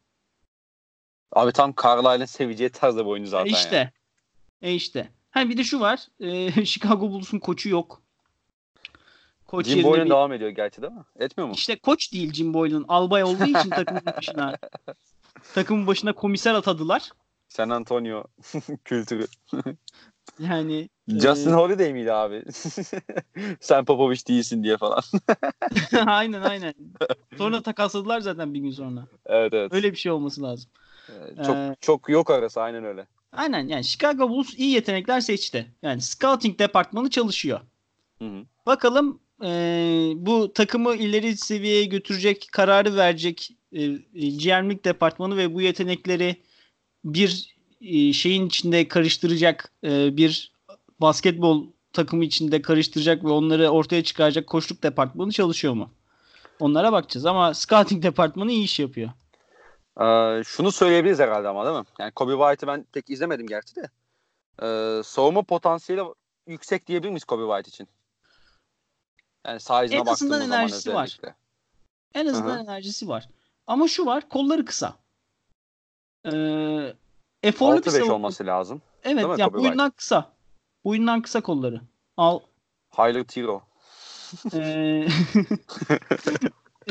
[1.33, 3.51] Abi tam Carlisle'ın seveceği tarzda bir oyuncu zaten.
[3.51, 3.77] E işte.
[3.77, 3.91] Yani.
[4.63, 5.09] E işte.
[5.31, 6.07] Ha bir de şu var.
[6.21, 8.03] E, Chicago Bulls'un koçu yok.
[9.47, 10.11] Koç Jim Boylan bir...
[10.11, 11.05] devam ediyor gerçi değil mi?
[11.19, 11.55] Etmiyor mu?
[11.55, 12.85] İşte koç değil Jim Boylan.
[12.89, 14.59] Albay olduğu için takımın başına
[15.55, 17.11] takımın başına komiser atadılar.
[17.49, 18.25] San Antonio
[18.85, 19.27] kültürü.
[20.39, 21.55] yani Justin e...
[21.55, 22.45] Holiday miydi abi?
[23.61, 25.03] Sen Popovich değilsin diye falan.
[26.07, 26.75] aynen aynen.
[27.39, 29.07] Sonra takasladılar zaten bir gün sonra.
[29.27, 29.73] Evet evet.
[29.75, 30.71] Öyle bir şey olması lazım.
[31.47, 33.07] Çok ee, çok yok arası aynen öyle.
[33.33, 35.67] Aynen yani Chicago Bulls iyi yetenekler seçti.
[35.83, 37.61] Yani scouting departmanı çalışıyor.
[38.19, 38.45] Hı hı.
[38.67, 39.49] Bakalım e,
[40.17, 43.57] bu takımı ileri seviyeye götürecek kararı verecek
[44.15, 46.37] GM'lik departmanı ve bu yetenekleri
[47.05, 50.53] bir e, şeyin içinde karıştıracak e, bir
[51.01, 55.91] basketbol takımı içinde karıştıracak ve onları ortaya çıkaracak koçluk departmanı çalışıyor mu?
[56.61, 59.11] Onlara bakacağız ama scouting departmanı iyi iş yapıyor.
[60.01, 61.85] Ee, şunu söyleyebiliriz herhalde ama değil mi?
[61.99, 63.91] Yani Kobe White'ı ben pek izlemedim gerçi de.
[64.63, 66.03] Ee, savunma potansiyeli
[66.47, 67.89] yüksek diyebilir miyiz Kobe White için?
[69.47, 71.19] Yani size'ına en azından enerjisi var.
[72.15, 72.63] En azından Hı-hı.
[72.63, 73.29] enerjisi var.
[73.67, 74.97] Ama şu var kolları kısa.
[76.25, 76.95] Ee,
[77.43, 78.15] eforlu 6-5 savunma...
[78.15, 78.83] olması lazım.
[79.05, 80.33] Evet ya boyundan kısa.
[80.85, 81.81] Boyundan kısa kolları.
[82.17, 82.41] Al.
[82.89, 83.63] Haylı Tiro.
[84.55, 85.07] ee,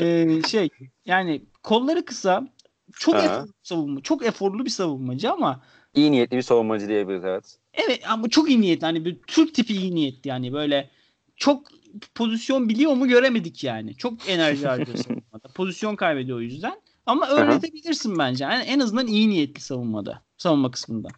[0.00, 0.68] e, şey
[1.04, 2.48] yani kolları kısa
[2.92, 5.62] çok eforlu savunma, çok eforlu bir savunmacı ama
[5.94, 7.58] iyi niyetli bir savunmacı diyebiliriz evet.
[7.72, 10.90] Evet ama çok iyi niyetli hani bir Türk tipi iyi niyetli yani böyle
[11.36, 11.68] çok
[12.14, 13.96] pozisyon biliyor mu göremedik yani.
[13.96, 15.25] Çok enerji harcıyor savunmada.
[15.56, 16.80] Pozisyon kaybediyor o yüzden.
[17.06, 18.44] Ama öğretebilirsin bence.
[18.44, 20.22] Yani en azından iyi niyetli savunmada.
[20.36, 21.08] Savunma kısmında.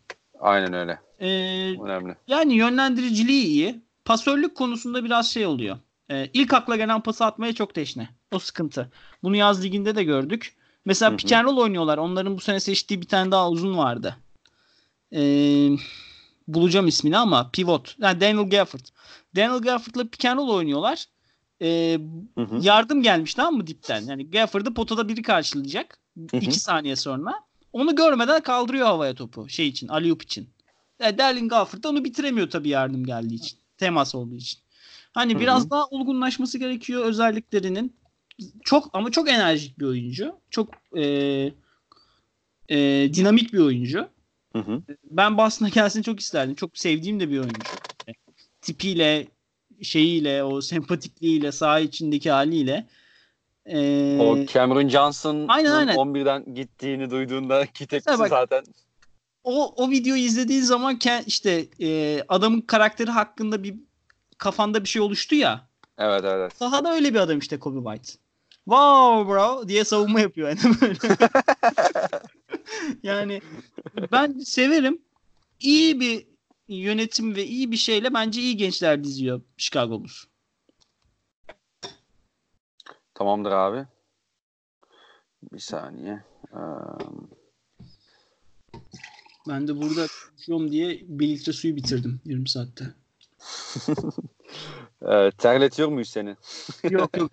[0.41, 1.01] Aynen öyle.
[1.21, 2.17] Ee, Önemli.
[2.27, 3.81] Yani yönlendiriciliği iyi.
[4.05, 5.79] Pasörlük konusunda biraz şey oluyor.
[6.11, 8.09] Ee, ilk akla gelen pası atmaya çok teşne.
[8.33, 8.93] O sıkıntı.
[9.23, 10.57] Bunu yaz liginde de gördük.
[10.85, 11.99] Mesela pick and roll oynuyorlar.
[11.99, 14.17] Onların bu sene seçtiği bir tane daha uzun vardı.
[15.15, 15.69] Ee,
[16.49, 17.97] bulacağım ismini ama pivot.
[17.99, 18.87] Yani Daniel Gafford.
[19.37, 21.05] Daniel Gafford'la pick and roll oynuyorlar.
[21.63, 21.99] Ee,
[22.39, 22.59] hı hı.
[22.63, 24.01] Yardım gelmiş tamam mı dipten?
[24.01, 25.99] Yani Gafford'ı potada biri karşılayacak.
[26.17, 26.41] Hı hı.
[26.41, 27.35] iki saniye sonra.
[27.73, 29.49] Onu görmeden kaldırıyor havaya topu.
[29.49, 29.89] Şey için.
[29.89, 30.49] Aliyup için.
[31.03, 33.59] Yani Darling Gafford da onu bitiremiyor tabii yardım geldiği için.
[33.77, 34.61] Temas olduğu için.
[35.13, 35.41] Hani Hı-hı.
[35.41, 37.97] biraz daha olgunlaşması gerekiyor özelliklerinin
[38.65, 40.35] çok ama çok enerjik bir oyuncu.
[40.51, 41.03] Çok e,
[42.69, 42.79] e,
[43.15, 44.09] dinamik bir oyuncu.
[44.53, 44.83] Hı hı.
[45.05, 46.55] Ben Boston'a gelsin çok isterdim.
[46.55, 47.77] Çok sevdiğim de bir oyuncu.
[48.61, 49.29] Tipiyle,
[49.83, 52.87] şeyiyle, o sempatikliğiyle, saha içindeki haliyle.
[53.67, 58.65] Ee, o Cameron Johnson'ın 11'den gittiğini duyduğunda ki tepkisi bak, zaten.
[59.45, 63.75] O, o videoyu izlediğin zaman işte e, adamın karakteri hakkında bir
[64.39, 65.69] kafanda bir şey oluştu ya.
[65.99, 66.53] Evet evet.
[66.57, 68.19] Sahada öyle bir adam işte Kobe White
[68.65, 70.99] wow bro diye savunma yapıyor yani böyle.
[73.03, 73.41] yani
[74.13, 74.99] ben severim.
[75.61, 76.27] İyi bir
[76.69, 80.25] yönetim ve iyi bir şeyle bence iyi gençler diziyor Chicago Bulls.
[83.15, 83.87] Tamamdır abi.
[85.53, 86.25] Bir saniye.
[86.53, 87.31] Um...
[89.49, 92.85] Ben de burada konuşuyorum diye bir litre suyu bitirdim 20 saatte.
[95.03, 96.37] Ee, terletiyor muyuz seni?
[96.91, 97.31] yok yok.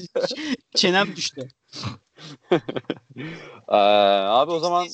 [0.74, 1.48] Çenem düştü.
[3.68, 4.88] ee, abi o zaman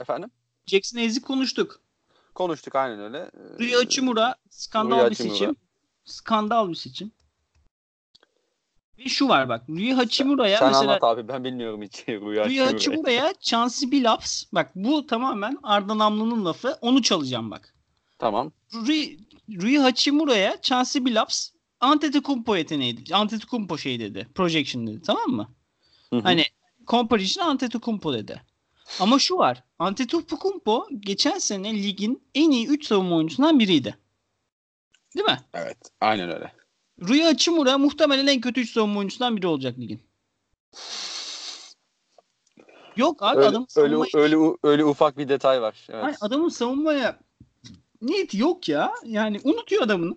[0.00, 0.30] efendim?
[0.66, 1.80] Jackson Hayes'i konuştuk.
[2.34, 3.18] Konuştuk aynen öyle.
[3.18, 5.56] Ee, Rui Hachimura skandal Rui bir seçim.
[6.04, 7.12] Skandal bir seçim.
[8.98, 9.68] Ve şu var bak.
[9.68, 10.82] Rui Hachimura'ya Sen mesela...
[10.82, 12.46] anlat abi ben bilmiyorum hiç Rui Hachimura'ya.
[12.48, 14.44] Rui Hachimura'ya Chauncey Billups.
[14.52, 16.78] Bak bu tamamen Arda Namlı'nın lafı.
[16.80, 17.74] Onu çalacağım bak.
[18.18, 18.52] Tamam.
[18.74, 19.18] Rui,
[19.62, 23.14] Rui Hachimura'ya Chauncey Billups Antetokounmpo yeteneğiydi.
[23.14, 24.28] Antetokounmpo şey dedi.
[24.34, 25.02] Projection dedi.
[25.06, 25.48] Tamam mı?
[26.10, 26.20] Hı hı.
[26.20, 26.44] Hani
[26.86, 28.42] comparison Antetokounmpo dedi.
[29.00, 29.62] Ama şu var.
[29.78, 33.98] Antetokounmpo geçen sene ligin en iyi 3 savunma oyuncusundan biriydi.
[35.16, 35.40] Değil mi?
[35.54, 35.78] Evet.
[36.00, 36.52] Aynen öyle.
[37.08, 40.00] Rui Hachimura muhtemelen en kötü 3 savunma oyuncusundan biri olacak ligin.
[42.96, 45.86] Yok abi öyle, adamın öyle, öyle, öyle ufak bir detay var.
[45.90, 46.04] Evet.
[46.04, 47.18] Hayır, adamın savunmaya
[48.02, 48.92] niyeti yok ya.
[49.04, 50.16] Yani unutuyor adamını.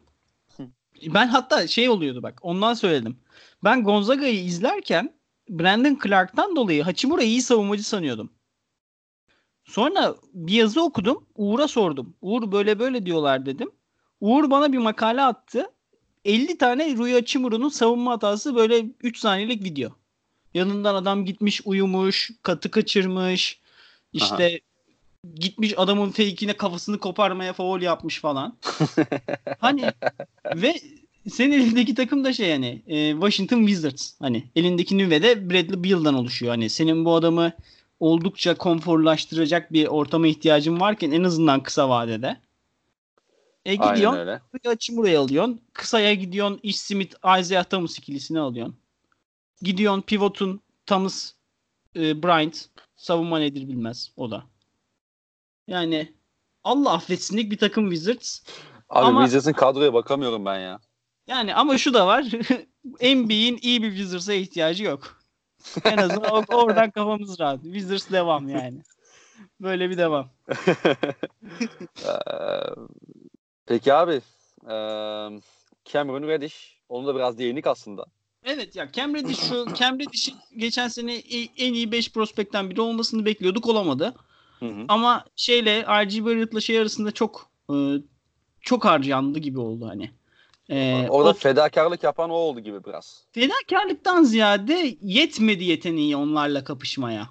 [1.02, 3.18] ben hatta şey oluyordu bak ondan söyledim.
[3.64, 8.37] Ben Gonzaga'yı izlerken Brandon Clark'tan dolayı Hachimura'yı iyi savunmacı sanıyordum.
[9.68, 11.26] Sonra bir yazı okudum.
[11.36, 12.14] Uğur'a sordum.
[12.22, 13.72] Uğur böyle böyle diyorlar dedim.
[14.22, 15.66] Uğur bana bir makale attı.
[16.26, 19.90] 50 tane Rui Hachimura'nın savunma hatası böyle 3 saniyelik video.
[20.54, 23.60] Yanından adam gitmiş uyumuş, katı kaçırmış.
[24.14, 25.32] İşte Aha.
[25.36, 28.58] gitmiş adamın fake'ine kafasını koparmaya faul yapmış falan.
[29.60, 29.92] hani
[30.56, 30.76] ve
[31.30, 34.14] senin elindeki takım da şey yani e, Washington Wizards.
[34.20, 36.52] Hani elindeki nüvede Bradley Beal'dan oluşuyor.
[36.52, 37.54] Hani senin bu adamı
[38.00, 42.42] oldukça konforlaştıracak bir ortama ihtiyacın varken en azından kısa vadede.
[43.66, 44.98] E gidiyorsun.
[44.98, 45.62] Buraya alıyorsun.
[45.74, 46.60] Kısaya gidiyorsun.
[46.64, 48.76] Ish Smith, Isaiah Thomas ikilisini alıyorsun.
[49.62, 51.34] Gidiyorsun pivotun Thomas
[51.96, 54.44] e, Bryant savunma nedir bilmez o da.
[55.68, 56.14] Yani
[56.64, 58.40] Allah affetsinlik bir takım Wizards.
[58.90, 60.80] Abi ama, Wizards'ın kadroya bakamıyorum ben ya.
[61.28, 62.24] Yani ama şu da var.
[63.02, 65.22] NBA'in iyi bir Wizards'a ihtiyacı yok.
[65.84, 67.64] En azından oradan kafamız rahat.
[67.64, 68.82] Wizards devam yani.
[69.62, 70.30] Böyle bir devam.
[73.66, 74.22] Peki abi
[75.86, 78.06] Cameron Reddish onu da biraz değindik aslında.
[78.44, 81.16] Evet ya Cam Reddish şu Cam Reddish'in geçen sene
[81.58, 84.14] en iyi 5 prospekten biri olmasını bekliyorduk olamadı.
[84.60, 84.86] Hı hı.
[84.88, 87.52] Ama şeyle RG Barrett'la şey arasında çok
[88.62, 90.12] çok harcandı gibi oldu hani.
[90.70, 93.24] Ee, Orada o, fedakarlık yapan o oldu gibi biraz.
[93.32, 97.30] Fedakarlıktan ziyade yetmedi yeteneği onlarla kapışmaya.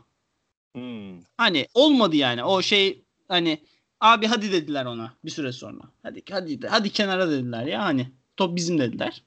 [0.75, 1.21] Hmm.
[1.37, 2.45] Hani olmadı yani.
[2.45, 3.59] O şey hani
[4.01, 5.83] abi hadi dediler ona bir süre sonra.
[6.03, 9.23] Hadi hadi hadi kenara dediler ya hani top bizim dediler.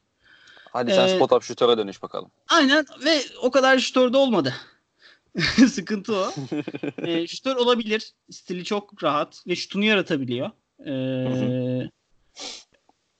[0.72, 2.32] Hadi sen ee, spot up şutöre dönüş bakalım.
[2.50, 4.54] Aynen ve o kadar şutör de olmadı.
[5.72, 6.32] Sıkıntı o.
[6.98, 8.14] e, şutör olabilir.
[8.32, 10.52] Stili çok rahat ve şutunu yaratabiliyor.
[10.86, 11.90] Ee,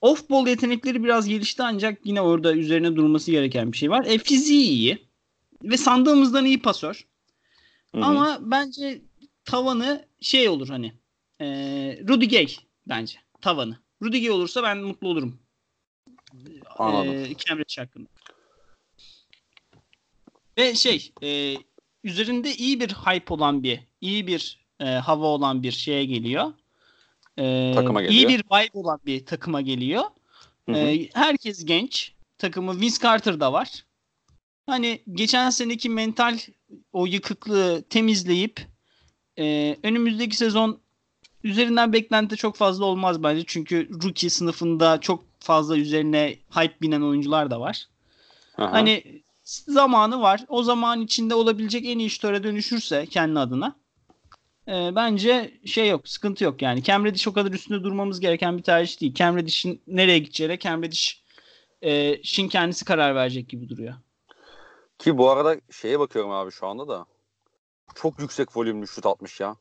[0.02, 4.06] Off-ball yetenekleri biraz gelişti ancak yine orada üzerine durulması gereken bir şey var.
[4.06, 5.08] E, fiziği iyi
[5.64, 7.08] ve sandığımızdan iyi pasör.
[7.96, 8.06] Hı-hı.
[8.06, 9.02] Ama bence
[9.46, 10.94] tavanı şey olur hani
[11.42, 11.48] e,
[12.08, 12.48] Rudy Gay
[12.88, 13.78] bence tavanı.
[14.02, 15.40] Rudy Gay olursa ben mutlu olurum.
[16.78, 17.14] Anladım.
[17.14, 18.10] E, Cambridge hakkında.
[20.58, 21.56] Ve şey e,
[22.04, 26.54] üzerinde iyi bir hype olan bir iyi bir e, hava olan bir şeye geliyor.
[27.40, 28.20] E, takıma geliyor.
[28.20, 30.04] İyi bir vibe olan bir takıma geliyor.
[30.66, 30.78] Hı hı.
[30.78, 32.14] E, herkes genç.
[32.38, 33.86] Takımı Vince Carter da var.
[34.66, 36.38] Hani geçen seneki mental
[36.94, 38.62] o yıkıklığı temizleyip
[39.40, 40.80] e, önümüzdeki sezon
[41.44, 43.44] üzerinden beklenti çok fazla olmaz bence.
[43.48, 47.88] Çünkü rookie sınıfında çok fazla üzerine hype binen oyuncular da var.
[48.58, 48.72] Aha.
[48.72, 50.46] Hani zamanı var.
[50.48, 53.76] O zaman içinde olabilecek en iyi şutöre dönüşürse kendi adına
[54.70, 56.84] e, bence şey yok, sıkıntı yok yani.
[56.84, 59.14] Cam Reddish o kadar üstünde durmamız gereken bir tercih değil.
[59.14, 63.94] Cam Reddish'in nereye gideceğine Cam Reddish'in e, kendisi karar verecek gibi duruyor.
[65.00, 67.06] Ki bu arada şeye bakıyorum abi şu anda da
[67.96, 69.56] çok yüksek volümlü şut atmış ya.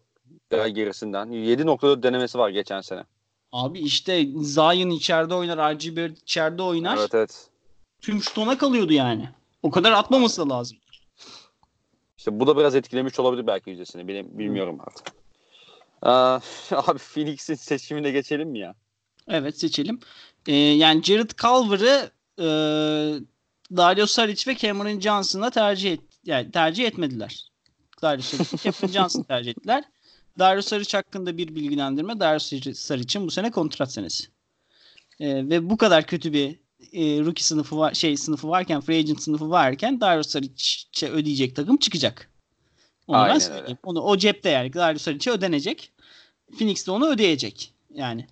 [0.50, 0.76] Evet.
[0.76, 1.28] gerisinden.
[1.28, 3.04] 7.4 denemesi var geçen sene.
[3.52, 6.96] Abi işte Zion içeride oynar, RG Barrett içeride oynar.
[6.96, 7.48] Evet evet.
[8.00, 9.28] Tüm şut ona kalıyordu yani.
[9.62, 10.78] O kadar atmaması lazım.
[12.18, 14.08] İşte bu da biraz etkilemiş olabilir belki yüzdesini.
[14.08, 15.06] Bilmiyorum artık.
[16.02, 16.08] Ee,
[16.76, 18.74] abi Phoenix'in seçimine geçelim mi ya?
[19.28, 20.00] Evet seçelim.
[20.46, 22.46] Ee, yani Jared Culver'ı e,
[23.76, 27.50] Dario Saric ve Cameron Johnson'a tercih et, yani tercih etmediler.
[28.02, 29.84] Dario Saric Cameron Johnson tercih ettiler.
[30.38, 32.20] Dario Saric hakkında bir bilgilendirme.
[32.20, 32.38] Dario
[32.74, 34.28] Saric'in bu sene kontrat senesi.
[35.20, 36.58] Ee, ve bu kadar kötü bir
[36.92, 41.76] e, rookie sınıfı var, şey sınıfı varken, free agent sınıfı varken Dario Saric'e ödeyecek takım
[41.76, 42.30] çıkacak.
[43.06, 43.66] Onu Aynen ben söyleyeyim.
[43.66, 43.78] Öyle.
[43.82, 45.92] Onu o cepte yani Dario Saric'e ödenecek.
[46.58, 47.72] Phoenix de onu ödeyecek.
[47.94, 48.26] Yani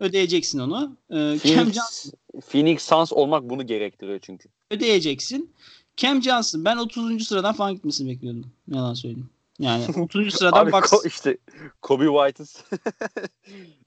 [0.00, 0.96] ödeyeceksin onu.
[1.10, 2.12] Ee, Phoenix, Cam Johnson,
[2.48, 4.48] Phoenix Suns olmak bunu gerektiriyor çünkü.
[4.70, 5.54] Ödeyeceksin.
[5.96, 7.28] Cam Johnson ben 30.
[7.28, 8.46] sıradan falan gitmesini bekliyordum.
[8.68, 9.30] Yalan söyleyeyim.
[9.58, 10.34] Yani 30.
[10.34, 10.92] sıradan Abi, Bucks.
[10.92, 11.38] Ko- işte
[11.82, 12.64] Kobe White'ız.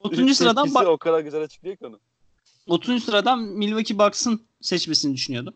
[0.00, 0.36] 30.
[0.36, 0.88] sıradan bak.
[0.88, 2.00] o kadar güzel açıklıyor ki onu.
[2.66, 3.04] 30.
[3.04, 5.54] sıradan Milwaukee Bucks'ın seçmesini düşünüyordum.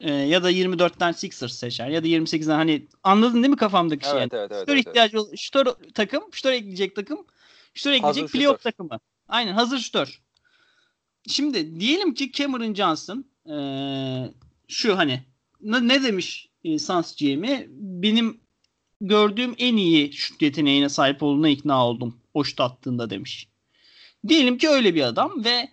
[0.00, 4.18] Ee, ya da 24'ten Sixers seçer ya da 28'den hani anladın değil mi kafamdaki şey?
[4.18, 5.38] Evet, evet, evet, şutör evet, ihtiyacı evet.
[5.38, 7.26] şutör takım, şutör ekleyecek takım,
[7.74, 8.70] şutör ekleyecek hazır playoff şutör.
[8.70, 9.00] takımı.
[9.28, 10.20] Aynen hazır şutör.
[11.28, 14.32] Şimdi diyelim ki Cameron Johnson ee,
[14.68, 15.22] şu hani
[15.60, 18.40] ne, ne demiş e, Suns GM'i benim
[19.00, 23.48] gördüğüm en iyi şut yeteneğine sahip olduğuna ikna oldum o şut attığında demiş.
[24.28, 25.68] Diyelim ki öyle bir adam ve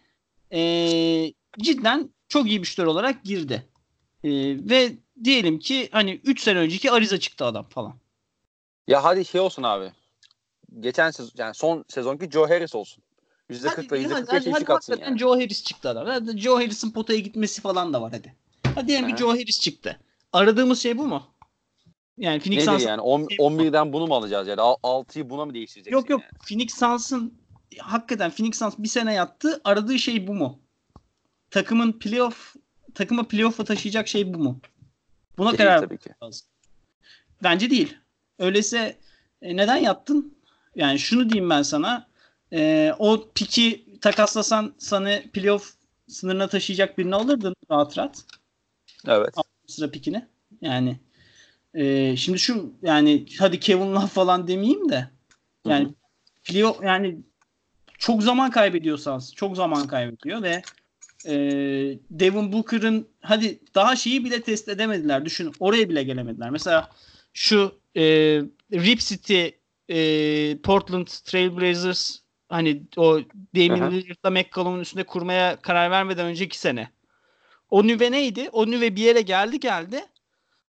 [0.54, 3.68] e, cidden çok iyi bir şutör olarak girdi.
[4.24, 4.30] E,
[4.70, 4.92] ve
[5.24, 7.94] diyelim ki hani 3 sene önceki Ariza çıktı adam falan.
[8.88, 9.92] Ya hadi şey olsun abi.
[10.80, 13.04] Geçen sezon yani son sezonki Joe Harris olsun.
[13.50, 15.20] %40'la %45 eşlik atsın yani.
[15.20, 16.08] Joe Harris çıktı adam.
[16.08, 18.36] Hadi Joe Harris'in potaya gitmesi falan da var hadi.
[18.76, 20.00] Hadi diyelim ki Joe Harris çıktı.
[20.34, 21.24] Aradığımız şey bu mu?
[22.18, 23.02] Yani Phoenix Nedir Suns yani?
[23.02, 24.60] 11'den bunu mu alacağız yani?
[24.60, 25.98] 6'yı buna mı değiştireceksin?
[25.98, 26.22] Yok yok.
[26.22, 26.32] Yani?
[26.48, 27.34] Phoenix Suns'ın
[27.80, 29.62] hakikaten Phoenix Suns bir sene yattı.
[29.64, 30.60] Aradığı şey bu mu?
[31.52, 32.56] Takımın playoff
[32.96, 34.60] takımı playoff'a taşıyacak şey bu mu?
[35.38, 36.10] Buna değil, karar tabii ki.
[36.24, 36.48] lazım.
[37.44, 37.98] Bence değil.
[38.40, 38.98] Öyleyse
[39.42, 40.38] e, neden yattın?
[40.76, 42.08] Yani şunu diyeyim ben sana.
[42.54, 45.74] E, o piki takaslasan sana playoff
[46.08, 48.24] sınırına taşıyacak birini alırdın rahat rahat.
[49.08, 49.36] Evet.
[49.68, 50.26] Sıra pikini.
[50.62, 51.00] Yani
[51.74, 55.10] e, şimdi şu yani hadi Kevin Love falan demeyeyim de
[55.66, 55.94] yani
[56.44, 57.18] playoff yani
[58.04, 60.62] çok zaman kaybediyorsanız çok zaman kaybediyor ve
[61.26, 61.34] e,
[62.10, 65.26] Devin Booker'ın hadi daha şeyi bile test edemediler.
[65.26, 66.50] Düşün oraya bile gelemediler.
[66.50, 66.90] Mesela
[67.34, 68.04] şu e,
[68.74, 69.46] Rip City
[69.90, 69.98] e,
[70.58, 72.20] Portland Trailblazers
[72.50, 73.20] hani o
[73.56, 76.90] Damian Lillard'la McCollum'un üstünde kurmaya karar vermeden önceki sene.
[77.70, 78.50] O nüve neydi?
[78.52, 80.06] O nüve bir yere geldi geldi.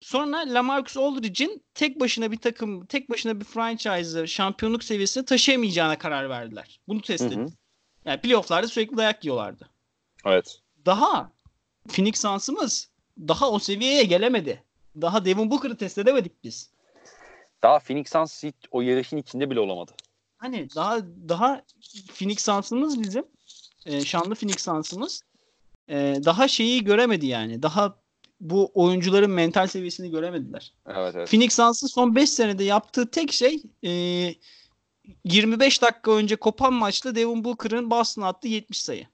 [0.02, 6.30] Sonra Lamarcus Aldridge'in tek başına bir takım, tek başına bir franchise'ı şampiyonluk seviyesine taşıyamayacağına karar
[6.30, 6.80] verdiler.
[6.88, 7.54] Bunu test edin.
[8.06, 9.70] Yani playoff'larda sürekli dayak yiyorlardı.
[10.26, 10.60] Evet.
[10.86, 11.32] Daha
[11.88, 14.64] Phoenix Suns'ımız daha o seviyeye gelemedi.
[15.02, 16.70] Daha Devin Booker'ı test edemedik biz.
[17.64, 19.92] Daha Phoenix Suns o yarışın içinde bile olamadı.
[20.38, 21.00] Hani daha
[21.30, 21.62] daha
[22.14, 23.26] Phoenix Suns'ımız bizim
[23.86, 25.22] e, şanlı Phoenix Suns'ımız
[25.90, 27.64] e, daha şeyi göremedi yani.
[27.64, 28.01] Daha
[28.42, 30.74] bu oyuncuların mental seviyesini göremediler.
[30.88, 31.30] Evet, evet.
[31.30, 33.90] Phoenix Suns'ın son 5 senede yaptığı tek şey e,
[35.24, 39.08] 25 dakika önce kopan maçta Devin Booker'ın Boston'a attığı 70 sayı.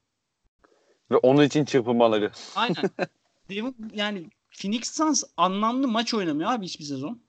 [1.12, 2.32] Ve onun için çırpınmaları.
[2.56, 2.76] Aynen.
[3.50, 4.30] Devin, yani
[4.62, 7.22] Phoenix Suns anlamlı maç oynamıyor abi hiçbir sezon.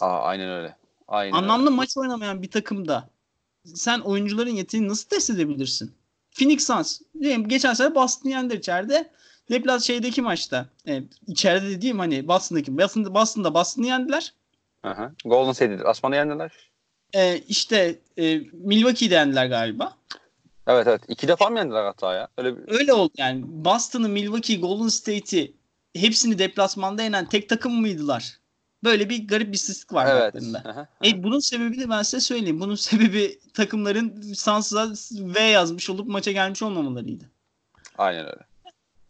[0.00, 0.76] Aa, aynen öyle.
[1.08, 1.76] Aynen anlamlı öyle.
[1.76, 3.10] maç oynamayan bir takımda
[3.64, 5.94] sen oyuncuların yeteneğini nasıl test edebilirsin?
[6.30, 7.00] Phoenix Suns.
[7.20, 9.10] Diyeyim, geçen sene Boston yendi içeride.
[9.50, 10.66] Leblas şeydeki maçta.
[10.86, 12.78] Evet, içeride dediğim hani Boston'daki.
[12.78, 14.32] Boston'da, Boston'da Boston'ı yendiler.
[14.82, 15.12] Aha.
[15.24, 16.52] Golden State'de Asman'ı yendiler.
[17.14, 19.96] Ee, işte e, Milwaukee'de yendiler galiba.
[20.66, 21.02] Evet evet.
[21.08, 22.28] İki defa mı yendiler hatta ya?
[22.38, 22.72] Öyle, bir...
[22.72, 23.42] Öyle oldu yani.
[23.46, 25.54] Boston'ı, Milwaukee, Golden State'i
[25.96, 28.38] hepsini deplasmanda yenen tek takım mıydılar?
[28.84, 30.34] Böyle bir garip bir istatistik var evet.
[30.66, 32.60] Aha, E, bunun sebebini ben size söyleyeyim.
[32.60, 37.24] Bunun sebebi takımların Sans'a V yazmış olup maça gelmiş olmamalarıydı.
[37.98, 38.47] Aynen öyle.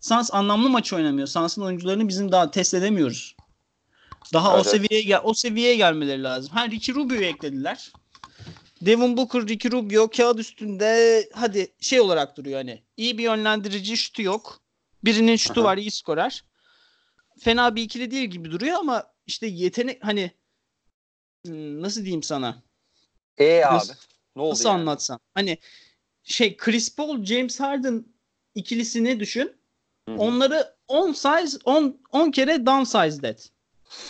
[0.01, 1.27] Sans anlamlı maç oynamıyor.
[1.27, 3.37] Sans'ın oyuncularını bizim daha test edemiyoruz.
[4.33, 6.53] Daha evet, o seviyeye gel o seviyeye gelmeleri lazım.
[6.53, 7.93] Ha Ricky Rubio'yu eklediler.
[8.81, 12.83] Devin Booker, Ricky Rubio kağıt üstünde hadi şey olarak duruyor hani.
[12.97, 14.61] İyi bir yönlendirici şutu yok.
[15.05, 15.69] Birinin şutu Aha.
[15.69, 16.45] var iyi skorer.
[17.39, 20.31] Fena bir ikili değil gibi duruyor ama işte yetenek hani
[21.47, 22.63] hmm, nasıl diyeyim sana?
[23.39, 23.85] E abi.
[24.37, 24.81] Ne oldu nasıl yani?
[24.81, 25.19] anlatsam?
[25.35, 25.59] Hani
[26.23, 28.05] şey Chris Paul, James Harden
[28.55, 29.58] ikilisini düşün.
[30.09, 30.19] Hı-hı.
[30.19, 33.51] Onları 10 size 10 10 kere downsized et.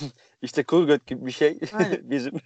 [0.43, 1.59] İşte Kurgut gibi bir şey
[2.03, 2.41] bizim.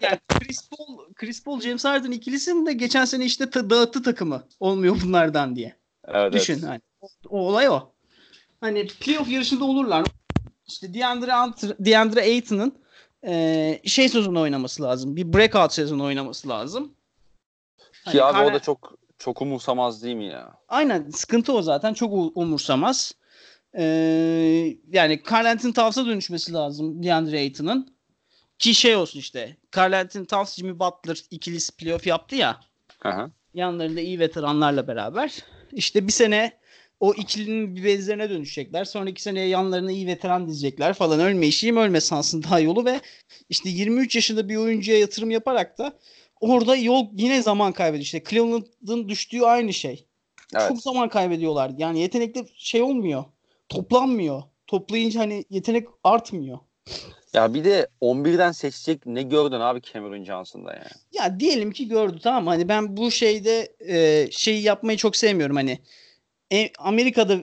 [0.00, 4.42] yani Chris Paul, Chris Paul, James Harden ikilisinin de geçen sene işte ta- dağıttı takımı.
[4.60, 5.76] Olmuyor bunlardan diye.
[6.08, 6.64] Evet, Düşün evet.
[6.64, 6.80] hani.
[7.00, 7.92] O, o olay o.
[8.60, 10.06] Hani playoff yarışında olurlar.
[10.66, 11.32] İşte DeAndre,
[11.78, 12.78] DeAndre Ayton'ın
[13.26, 15.16] e, şey sezonu oynaması lazım.
[15.16, 16.94] Bir breakout sezonu oynaması lazım.
[18.04, 20.54] Hani Ki abi Kar- o da çok çok umursamaz değil mi ya?
[20.68, 23.12] Aynen sıkıntı o zaten çok umursamaz.
[23.76, 27.94] Ee, yani Carl Anthony Towns'a dönüşmesi lazım DeAndre Ayton'ın.
[28.58, 29.56] Ki şey olsun işte.
[29.76, 32.60] Carl Anthony Towns, Jimmy Butler ikilisi playoff yaptı ya.
[33.04, 33.30] Aha.
[33.54, 35.34] Yanlarında iyi veteranlarla beraber.
[35.72, 36.52] İşte bir sene
[37.00, 38.84] o ikilinin bir benzerine dönüşecekler.
[38.84, 41.20] Sonraki seneye yanlarına iyi veteran dizecekler falan.
[41.20, 43.00] Ölme işiyim ölme sansın daha yolu ve
[43.48, 45.98] işte 23 yaşında bir oyuncuya yatırım yaparak da
[46.52, 48.04] orada yol yine zaman kaybediyor.
[48.04, 50.06] İşte Cleveland'ın düştüğü aynı şey.
[50.54, 50.68] Evet.
[50.68, 51.72] Çok zaman kaybediyorlar.
[51.78, 53.24] Yani yetenekte şey olmuyor.
[53.68, 54.42] Toplanmıyor.
[54.66, 56.58] Toplayınca hani yetenek artmıyor.
[57.32, 60.86] Ya bir de 11'den seçecek ne gördün abi Cameron Johnson'da yani?
[61.12, 65.78] Ya diyelim ki gördü tamam Hani ben bu şeyde e, şeyi yapmayı çok sevmiyorum hani.
[66.52, 67.38] E, Amerika'da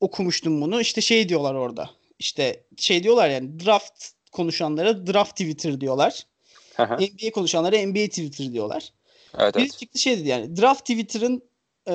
[0.00, 0.80] okumuştum bunu.
[0.80, 1.90] İşte şey diyorlar orada.
[2.18, 6.26] İşte şey diyorlar yani draft konuşanlara draft Twitter diyorlar.
[6.78, 8.92] NBA konuşanlara NBA Twitter diyorlar.
[9.38, 9.78] Evet, Bir evet.
[9.78, 11.42] çıktı şey dedi yani draft Twitter'ın
[11.88, 11.94] e,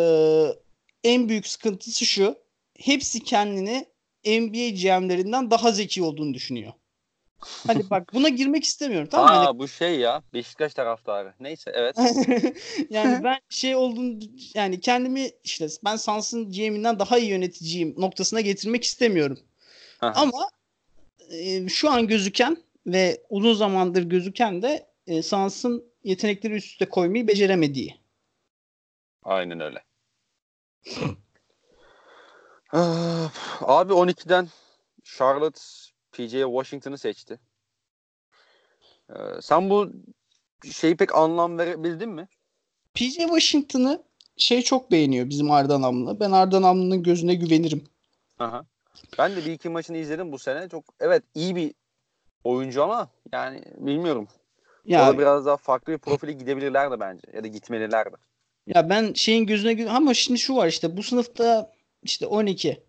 [1.04, 2.36] en büyük sıkıntısı şu.
[2.80, 3.86] Hepsi kendini
[4.26, 6.74] NBA GM'lerinden daha zeki olduğunu düşünüyor.
[7.68, 9.36] Hani bak buna girmek istemiyorum tamam mı?
[9.36, 9.60] Aa hani...
[9.60, 11.34] bu şey ya Beşiktaş taraftarı.
[11.40, 11.98] Neyse evet.
[12.90, 14.20] yani ben şey olduğunu
[14.54, 19.40] yani kendimi işte ben Sans'ın GM'inden daha iyi yöneticiyim noktasına getirmek istemiyorum.
[20.02, 20.50] Ama
[21.32, 27.28] e, şu an gözüken ve uzun zamandır gözüken de e, Sans'ın yetenekleri üst üste koymayı
[27.28, 27.96] beceremediği.
[29.24, 29.84] Aynen öyle.
[33.62, 34.48] Abi 12'den
[35.04, 35.60] Charlotte
[36.12, 37.40] PJ Washington'ı seçti.
[39.10, 39.92] Ee, sen bu
[40.72, 42.28] şeyi pek anlam verebildin mi?
[42.94, 44.04] PJ Washington'ı
[44.38, 46.20] şey çok beğeniyor bizim Arda Namlı.
[46.20, 47.84] Ben Arda Namlı'nın gözüne güvenirim.
[48.40, 48.66] Aha.
[49.18, 50.70] Ben de bir iki maçını izledim bu sene.
[50.70, 51.74] Çok evet iyi bir
[52.44, 54.28] oyuncu ama yani bilmiyorum.
[54.86, 57.22] Ya, Orada biraz daha farklı bir profili gidebilirler de bence.
[57.34, 58.16] Ya da gitmeliler de.
[58.68, 61.72] Ya ben şeyin gözüne ama şimdi şu var işte bu sınıfta
[62.04, 62.84] işte 12.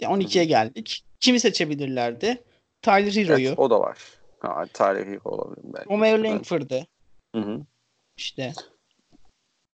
[0.00, 1.04] Ya 12'ye geldik.
[1.20, 2.42] Kimi seçebilirlerdi?
[2.82, 3.48] Tyler Hero'yu.
[3.48, 3.98] Evet, o da var.
[4.40, 5.90] Ha, Tyler Hero olabilir belki.
[5.90, 6.86] Romeo Langford'ı.
[7.34, 7.60] Hı hı.
[8.16, 8.52] İşte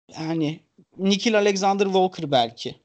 [0.09, 0.61] yani
[0.99, 2.77] Nikhil Alexander Walker belki.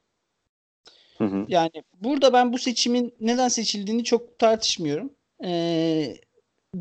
[1.17, 1.45] Hı hı.
[1.47, 5.13] Yani burada ben bu seçimin neden seçildiğini çok tartışmıyorum.
[5.43, 6.15] Ee,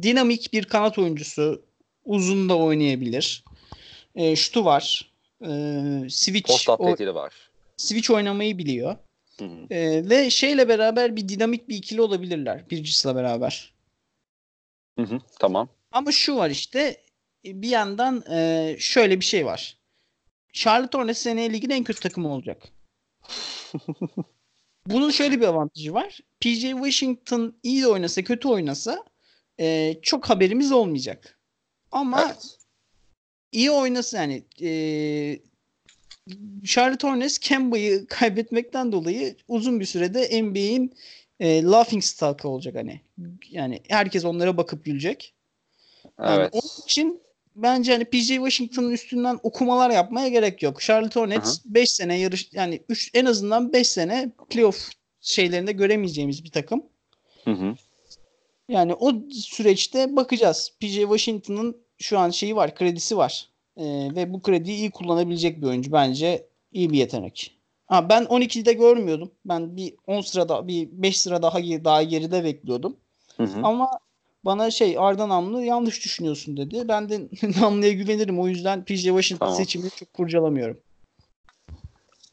[0.03, 1.63] dinamik bir kanat oyuncusu.
[2.05, 3.45] Uzun da oynayabilir.
[4.15, 5.13] Ee, şutu var.
[5.43, 6.79] Ee, switch Post o,
[7.15, 7.33] var.
[7.77, 8.97] Switch oynamayı biliyor.
[9.39, 9.75] Hı hı.
[9.75, 12.71] Ee, ve şeyle beraber bir dinamik bir ikili olabilirler.
[12.71, 13.75] Bridges'la beraber.
[14.99, 15.69] Hı hı, tamam.
[15.93, 17.03] Ama şu var işte
[17.45, 19.79] bir yandan e, şöyle bir şey var.
[20.53, 22.63] Charlotte Hornets seneye ligin en kötü takımı olacak.
[24.87, 26.21] Bunun şöyle bir avantajı var.
[26.41, 29.05] PJ Washington iyi de oynasa kötü oynasa
[29.61, 31.39] e, çok haberimiz olmayacak.
[31.93, 32.59] Ama evet.
[33.53, 34.71] iyi oynasa yani e,
[36.65, 40.95] Charlotte Hornets Kemba'yı kaybetmekten dolayı uzun bir sürede NBA'in
[41.41, 43.01] e, laughing stock'ı olacak hani.
[43.51, 45.35] Yani herkes onlara bakıp gülecek.
[46.19, 46.51] Yani evet.
[46.53, 47.23] Onun için
[47.57, 50.81] bence hani PJ Washington'ın üstünden okumalar yapmaya gerek yok.
[50.81, 54.91] Charlotte Hornets 5 sene yarış yani 3 en azından 5 sene playoff
[55.21, 56.83] şeylerinde göremeyeceğimiz bir takım.
[57.45, 57.75] Hı hı.
[58.69, 60.73] Yani o süreçte bakacağız.
[60.81, 63.49] PJ Washington'ın şu an şeyi var, kredisi var.
[63.77, 63.85] Ee,
[64.17, 65.93] ve bu krediyi iyi kullanabilecek bir oyuncu.
[65.93, 67.59] Bence iyi bir yetenek.
[67.87, 69.31] Ha, ben 12'de görmüyordum.
[69.45, 72.97] Ben bir 10 sırada, bir 5 sıra daha daha geride bekliyordum.
[73.37, 73.61] Hı hı.
[73.63, 73.89] Ama
[74.45, 76.89] bana şey Arda Namlı yanlış düşünüyorsun dedi.
[76.89, 77.29] Ben de
[77.61, 78.41] Namlı'ya güvenirim.
[78.41, 79.55] O yüzden PJ Washington tamam.
[79.55, 80.81] seçimini çok kurcalamıyorum.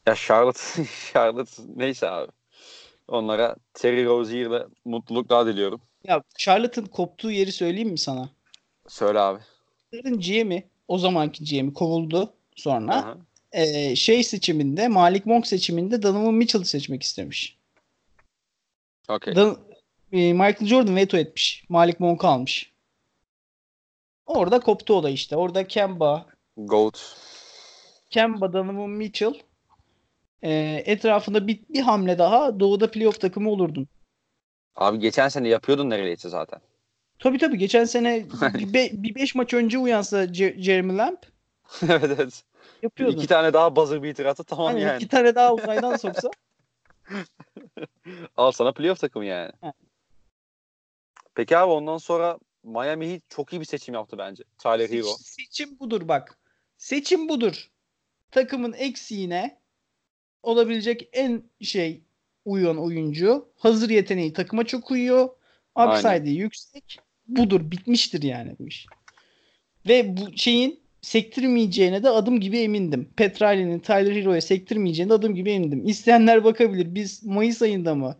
[0.06, 0.60] Ya Charlotte,
[1.12, 2.32] Charlotte neyse abi.
[3.08, 5.80] Onlara Terry Rozier'le mutluluklar diliyorum.
[6.08, 8.30] Ya Charlotte'ın koptuğu yeri söyleyeyim mi sana?
[8.88, 9.40] Söyle abi.
[9.90, 13.16] Charlotte'ın GM'i o zamanki GM'i kovuldu sonra.
[13.52, 17.58] E, şey seçiminde Malik Monk seçiminde Donovan Mitchell'ı seçmek istemiş.
[19.08, 19.36] Okay.
[19.36, 19.58] Dan-
[20.12, 21.64] e, Michael Jordan veto etmiş.
[21.68, 22.72] Malik Monk almış.
[24.26, 25.36] Orada koptu o da işte.
[25.36, 26.26] Orada Kemba
[26.56, 27.16] Goat
[28.10, 29.34] Kemba, Donovan Mitchell
[30.42, 33.88] e, etrafında bir, bir hamle daha doğuda playoff takımı olurdun.
[34.76, 36.60] Abi geçen sene yapıyordun neredeyse zaten.
[37.18, 37.58] Tabii tabii.
[37.58, 38.26] Geçen sene
[38.58, 41.16] bir, be, bir beş maç önce uyansa C- Jeremy Lamb.
[41.82, 42.44] evet evet.
[42.82, 43.16] Yapıyordun.
[43.16, 44.96] İki tane daha buzzer beater atı tamam hani yani.
[44.96, 46.30] İki tane daha uzaydan soksa.
[48.36, 49.52] Al sana playoff takımı yani.
[49.62, 49.74] Evet.
[51.34, 54.44] Peki abi ondan sonra Miami Heat çok iyi bir seçim yaptı bence.
[54.58, 55.08] Tyler Hero.
[55.18, 56.38] Seçim budur bak.
[56.76, 57.70] Seçim budur.
[58.30, 59.60] Takımın eksiğine
[60.42, 62.05] olabilecek en şey
[62.46, 63.48] uyan oyuncu.
[63.56, 65.28] Hazır yeteneği takıma çok uyuyor.
[65.76, 66.98] Upside'i yüksek.
[67.28, 67.70] Budur.
[67.70, 68.86] Bitmiştir yani bu iş.
[69.88, 73.08] Ve bu şeyin sektirmeyeceğine de adım gibi emindim.
[73.16, 75.88] Petrali'nin Tyler Hero'ya sektirmeyeceğine de adım gibi emindim.
[75.88, 76.94] İsteyenler bakabilir.
[76.94, 78.16] Biz Mayıs ayında mı?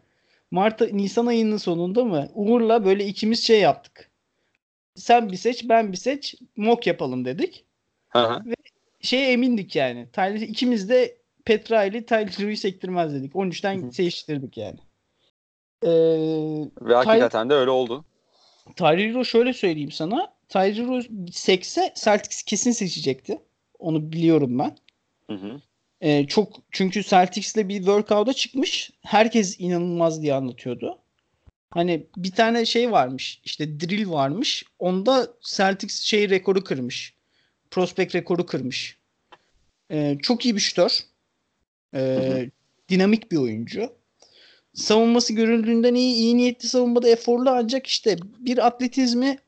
[0.51, 2.29] Mart Nisan ayının sonunda mı?
[2.35, 4.11] Uğur'la böyle ikimiz şey yaptık.
[4.95, 6.35] Sen bir seç, ben bir seç.
[6.57, 7.65] Mock yapalım dedik.
[8.09, 8.55] Hı Ve
[9.01, 10.07] şeye emindik yani.
[10.13, 11.17] Tyler, ikimiz de
[11.47, 13.33] Petra ile Tyler Hero'yu sektirmez dedik.
[13.33, 14.79] 13'ten hı seçtirdik yani.
[15.83, 15.91] Ee,
[16.81, 18.05] Ve hakikaten Tyler, de öyle oldu.
[18.77, 20.33] Tyler Hero şöyle söyleyeyim sana.
[20.49, 21.01] Tyler Hero
[21.33, 23.39] sekse Celtics kesin seçecekti.
[23.79, 24.77] Onu biliyorum ben.
[25.31, 25.61] Hı hı.
[26.01, 28.91] Ee, çok çünkü Celtics'le bir workout'a çıkmış.
[29.03, 30.99] Herkes inanılmaz diye anlatıyordu.
[31.71, 33.41] Hani bir tane şey varmış.
[33.45, 34.65] işte drill varmış.
[34.79, 37.15] Onda Celtics şey rekoru kırmış.
[37.71, 38.99] Prospect rekoru kırmış.
[39.91, 41.01] Ee, çok iyi bir şütör.
[41.95, 42.51] Ee,
[42.89, 43.93] dinamik bir oyuncu.
[44.75, 49.39] Savunması görüldüğünden iyi, iyi niyetli savunmada eforlu ancak işte bir atletizmi,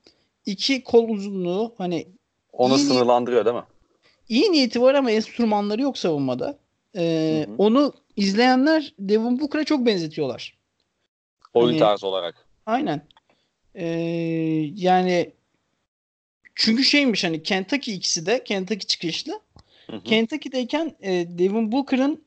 [0.47, 2.09] iki kol uzunluğu hani
[2.53, 3.65] onu sınırlandırıyor değil mi?
[4.29, 6.59] iyi niyeti var ama enstrümanları yok savunmada.
[6.97, 7.55] Ee, hı hı.
[7.59, 10.59] Onu izleyenler Devin Booker'a çok benzetiyorlar.
[11.55, 12.47] Oyun hani, tarzı olarak.
[12.67, 13.07] Aynen.
[13.75, 13.87] Ee,
[14.75, 15.33] yani
[16.55, 19.41] çünkü şeymiş hani Kentucky ikisi de Kentucky çıkışlı.
[19.91, 20.03] Hı hı.
[20.03, 22.25] Kentucky'deyken e, Devin Booker'ın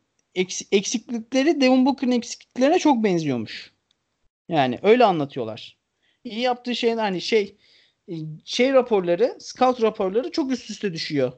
[0.72, 3.74] eksiklikleri Devin Booker'ın eksikliklerine çok benziyormuş.
[4.50, 5.78] Yani öyle anlatıyorlar.
[6.24, 7.58] İyi yaptığı şey hani şey
[8.08, 8.14] e,
[8.46, 11.32] şey raporları, scout raporları çok üst üste düşüyor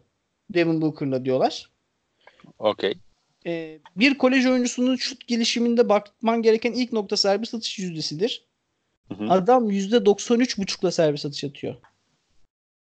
[0.49, 1.71] Devin Booker'la diyorlar.
[2.59, 2.93] Okey.
[3.45, 8.47] Ee, bir kolej oyuncusunun şut gelişiminde bakman gereken ilk nokta serbest atış yüzdesidir.
[9.07, 9.29] Hı hı.
[9.29, 11.75] Adam %93.5'la serbest atış atıyor.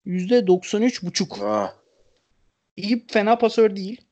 [0.07, 1.39] %93.5.
[1.43, 1.75] Ah.
[2.77, 4.04] iyi fena pasör değil.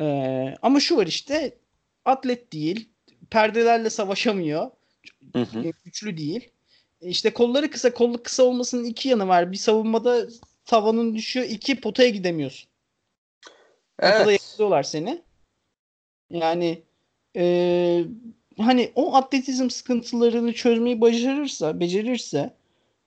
[0.00, 1.58] Ee, ama şu var işte
[2.04, 2.88] atlet değil.
[3.30, 4.70] Perdelerle savaşamıyor.
[5.32, 5.72] Hı hı.
[5.84, 6.50] Güçlü değil.
[7.00, 9.52] E, işte kolları kısa, kollu kısa olmasının iki yanı var.
[9.52, 10.28] Bir savunmada
[10.64, 12.68] tavanın düşüyor, iki potaya gidemiyorsun.
[13.98, 14.12] Evet.
[14.12, 15.22] Potada yakalıyorlar seni.
[16.30, 16.82] Yani
[17.36, 18.04] e,
[18.58, 22.54] hani o atletizm sıkıntılarını çözmeyi başarırsa, becerirse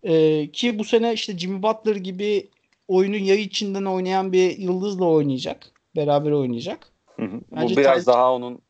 [0.04, 2.50] e, ki bu sene işte Jimmy Butler gibi
[2.88, 5.72] oyunu yay içinden oynayan bir yıldızla oynayacak.
[5.96, 6.88] Beraber oynayacak.
[7.16, 7.42] Hı hı.
[7.52, 8.62] Bu biraz daha onun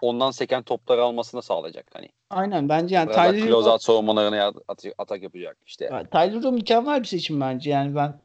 [0.00, 2.08] ondan seken topları almasını sağlayacak hani.
[2.30, 5.88] Aynen bence yani Tyler Hero closeout savunmalarına at- atak yapacak işte.
[5.92, 8.20] Yani Tyler Hero mükemmel bir seçim bence yani ben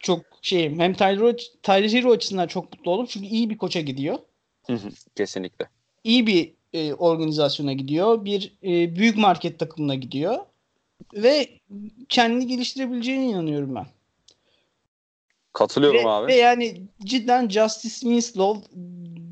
[0.00, 1.32] çok şeyim hem Tyler Hero,
[1.62, 4.18] Tyler Hero açısından çok mutlu oldum çünkü iyi bir koça gidiyor.
[5.16, 5.66] Kesinlikle.
[6.04, 8.24] İyi bir e, organizasyona gidiyor.
[8.24, 10.38] Bir e, büyük market takımına gidiyor.
[11.14, 11.48] Ve
[12.08, 13.86] kendini geliştirebileceğine inanıyorum ben.
[15.52, 16.26] Katılıyorum ve, abi.
[16.26, 18.70] Ve yani cidden Justice Winslow,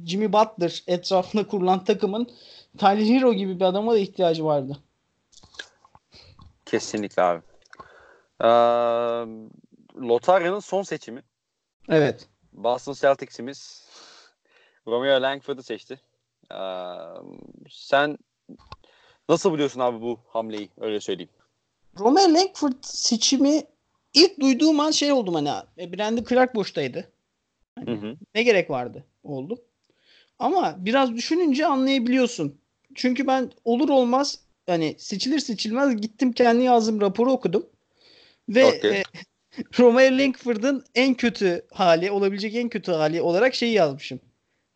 [0.06, 2.30] Jimmy Butler etrafında kurulan takımın
[2.78, 4.78] Tyler Hero gibi bir adama da ihtiyacı vardı.
[6.66, 7.42] Kesinlikle abi.
[8.40, 8.46] Ee,
[10.00, 11.22] Lotarya'nın son seçimi.
[11.88, 12.28] Evet.
[12.52, 13.88] Boston Celtics'imiz
[14.86, 16.00] Romeo Langford'u seçti.
[16.52, 16.56] Ee,
[17.70, 18.18] sen
[19.28, 21.30] nasıl biliyorsun abi bu hamleyi öyle söyleyeyim.
[21.98, 23.62] Romeo Langford seçimi
[24.16, 27.12] ilk duyduğum an şey oldum hani e, Brandon Clark boştaydı.
[27.74, 28.16] Hani, hı hı.
[28.34, 29.64] Ne gerek vardı oldu.
[30.38, 32.60] Ama biraz düşününce anlayabiliyorsun.
[32.94, 37.66] Çünkü ben olur olmaz hani seçilir seçilmez gittim kendi yazdığım raporu okudum.
[38.48, 38.90] Ve okay.
[38.90, 39.02] e,
[39.78, 44.20] Romeo Langford'ın en kötü hali, olabilecek en kötü hali olarak şeyi yazmışım.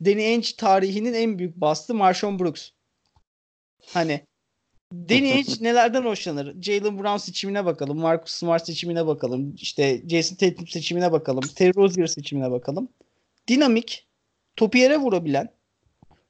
[0.04, 2.70] Danny Ainge tarihinin en büyük bastı Marshawn Brooks.
[3.86, 4.20] Hani
[4.92, 6.62] Danny nelerden hoşlanır?
[6.62, 7.98] Jalen Brown seçimine bakalım.
[7.98, 9.54] Marcus Smart seçimine bakalım.
[9.54, 11.40] İşte Jason Tatum seçimine bakalım.
[11.56, 12.88] Terry Rozier seçimine bakalım.
[13.48, 14.06] Dinamik,
[14.56, 15.48] topu yere vurabilen,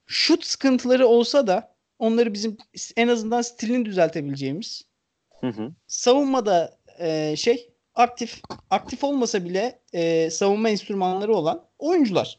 [0.06, 2.56] şut sıkıntıları olsa da onları bizim
[2.96, 4.82] en azından stilini düzeltebileceğimiz.
[5.40, 5.72] Hı hı.
[5.86, 12.38] Savunmada e, şey aktif aktif olmasa bile e, savunma enstrümanları olan oyuncular.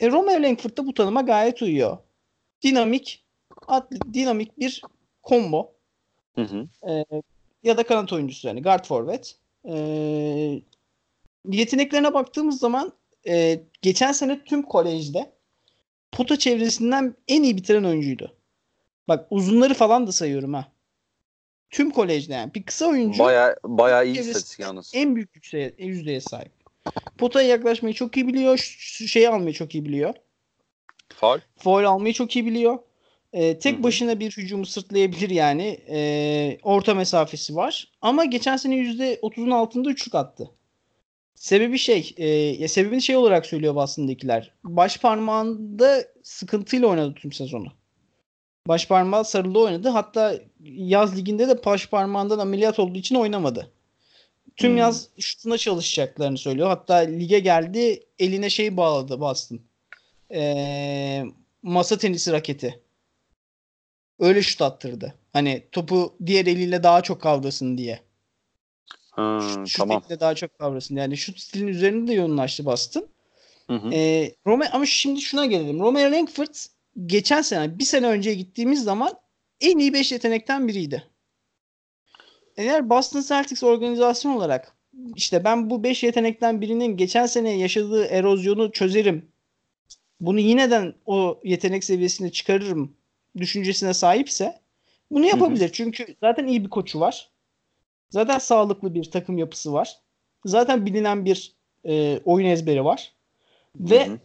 [0.00, 1.98] E, Romeo Langford da bu tanıma gayet uyuyor.
[2.62, 3.24] Dinamik
[3.66, 4.82] atlet, dinamik bir
[5.26, 5.72] combo.
[6.34, 6.68] Hı hı.
[6.90, 7.04] E,
[7.62, 9.36] ya da kanat oyuncusu yani guard forvet.
[9.64, 9.76] E,
[11.50, 12.92] yeteneklerine baktığımız zaman
[13.28, 15.32] e, geçen sene tüm kolejde
[16.12, 18.32] pota çevresinden en iyi bitiren oyuncuydu.
[19.08, 20.72] Bak uzunları falan da sayıyorum ha.
[21.70, 22.54] Tüm kolejde yani.
[22.54, 23.18] Bir kısa oyuncu.
[23.18, 24.92] Baya baya iyi istatistik yalnız.
[24.94, 26.52] En büyük yükseye, yüzdeye sahip.
[27.18, 28.58] Potaya yaklaşmayı çok iyi biliyor.
[29.08, 30.14] Şeyi almayı çok iyi biliyor.
[31.14, 31.38] Foul.
[31.56, 32.78] Foul almayı çok iyi biliyor.
[33.36, 35.80] Ee, tek başına bir hücumu sırtlayabilir yani.
[35.90, 37.88] Ee, orta mesafesi var.
[38.02, 40.50] Ama geçen sene %30'un altında üçlük attı.
[41.34, 44.52] Sebebi şey, e, ya sebebini şey olarak söylüyor Boston'dakiler.
[44.64, 47.66] Baş parmağında sıkıntıyla oynadı tüm sezonu.
[48.68, 49.88] Baş parmağı sarılı oynadı.
[49.88, 50.34] Hatta
[50.64, 53.70] yaz liginde de baş parmağından ameliyat olduğu için oynamadı.
[54.56, 54.78] Tüm hmm.
[54.78, 56.68] yaz şutuna çalışacaklarını söylüyor.
[56.68, 59.60] Hatta lige geldi eline şey bağladı Boston.
[60.34, 61.24] Ee,
[61.62, 62.85] masa tenisi raketi.
[64.18, 65.14] Öyle şut attırdı.
[65.32, 68.00] Hani topu diğer eliyle daha çok kavrasın diye.
[69.10, 70.02] Ha, şut, şut tamam.
[70.20, 70.96] daha çok kavrasın.
[70.96, 73.06] Yani şut stilin üzerinde de yoğunlaştı Boston.
[73.66, 73.90] Hı hı.
[74.46, 75.80] Rome, ama şimdi şuna gelelim.
[75.80, 76.54] Romeo Langford
[77.06, 79.12] geçen sene bir sene önce gittiğimiz zaman
[79.60, 81.04] en iyi 5 yetenekten biriydi.
[82.56, 84.76] Eğer Boston Celtics organizasyon olarak
[85.16, 89.28] işte ben bu 5 yetenekten birinin geçen sene yaşadığı erozyonu çözerim.
[90.20, 92.96] Bunu yineden o yetenek seviyesine çıkarırım
[93.38, 94.60] düşüncesine sahipse
[95.10, 95.64] bunu yapabilir.
[95.64, 95.72] Hı hı.
[95.72, 97.30] Çünkü zaten iyi bir koçu var.
[98.10, 99.96] Zaten sağlıklı bir takım yapısı var.
[100.44, 101.54] Zaten bilinen bir
[101.84, 103.12] e, oyun ezberi var.
[103.76, 104.18] Ve hı hı.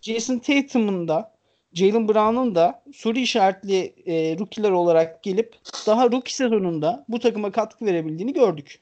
[0.00, 1.34] Jason Tatum'un da
[1.72, 7.86] Jalen Brown'un da soru işaretli e, rookie'ler olarak gelip daha rookie sezonunda bu takıma katkı
[7.86, 8.80] verebildiğini gördük.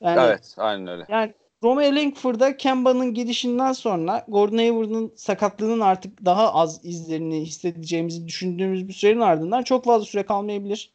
[0.00, 1.06] Yani, evet, aynen öyle.
[1.08, 8.88] Yani Romeo Langford'a Kemba'nın gidişinden sonra Gordon Hayward'ın sakatlığının artık daha az izlerini hissedeceğimizi düşündüğümüz
[8.88, 10.90] bir sürenin ardından çok fazla süre kalmayabilir.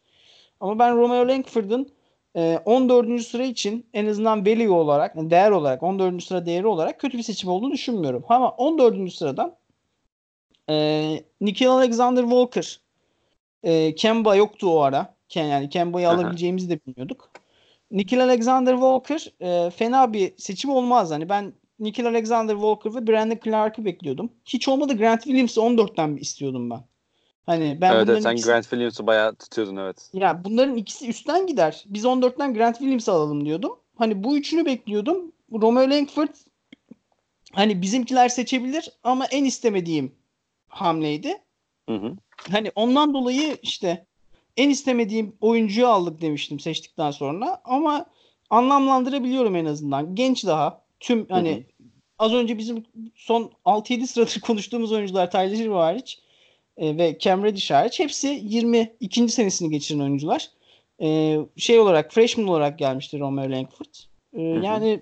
[0.59, 1.89] Ama ben Romeo Langford'ın
[2.35, 3.21] e, 14.
[3.21, 6.23] sıra için en azından value olarak, değer olarak 14.
[6.23, 8.23] sıra değeri olarak kötü bir seçim olduğunu düşünmüyorum.
[8.29, 9.13] Ama 14.
[9.13, 9.55] sıradan
[10.69, 12.79] e, Nikhil Alexander Walker.
[13.63, 15.15] E, Kemba yoktu o ara.
[15.35, 17.29] Yani Kemba'yı alabileceğimizi de bilmiyorduk.
[17.95, 21.11] Nikhil Alexander Walker e, fena bir seçim olmaz.
[21.11, 24.31] Hani ben Nikhil Alexander Walker ve Brandon Clark'ı bekliyordum.
[24.45, 26.83] Hiç olmadı Grant Williams'ı 14'ten istiyordum ben.
[27.45, 28.47] Hani ben evet, evet sen ikisi...
[28.47, 30.09] Grant Williams'ı bayağı tutuyordun evet.
[30.13, 31.83] Ya bunların ikisi üstten gider.
[31.87, 33.79] Biz 14'ten Grant Williams'ı alalım diyordum.
[33.95, 35.31] Hani bu üçünü bekliyordum.
[35.51, 36.35] Romeo Langford
[37.51, 40.15] hani bizimkiler seçebilir ama en istemediğim
[40.67, 41.37] hamleydi.
[41.89, 42.15] Hı hı.
[42.51, 44.05] Hani ondan dolayı işte
[44.57, 48.05] en istemediğim oyuncuyu aldık demiştim seçtikten sonra ama
[48.49, 50.15] anlamlandırabiliyorum en azından.
[50.15, 50.81] Genç daha.
[50.99, 51.63] Tüm hani hı hı.
[52.19, 56.19] az önce bizim son 6-7 sıradır konuştuğumuz oyuncular Tyler Hero hariç
[56.77, 59.29] e, ve Cam Reddish hariç hepsi 22.
[59.29, 60.49] senesini geçiren oyuncular.
[61.01, 63.95] E, şey olarak freshman olarak gelmişti Romeo Langford.
[64.33, 65.01] E, yani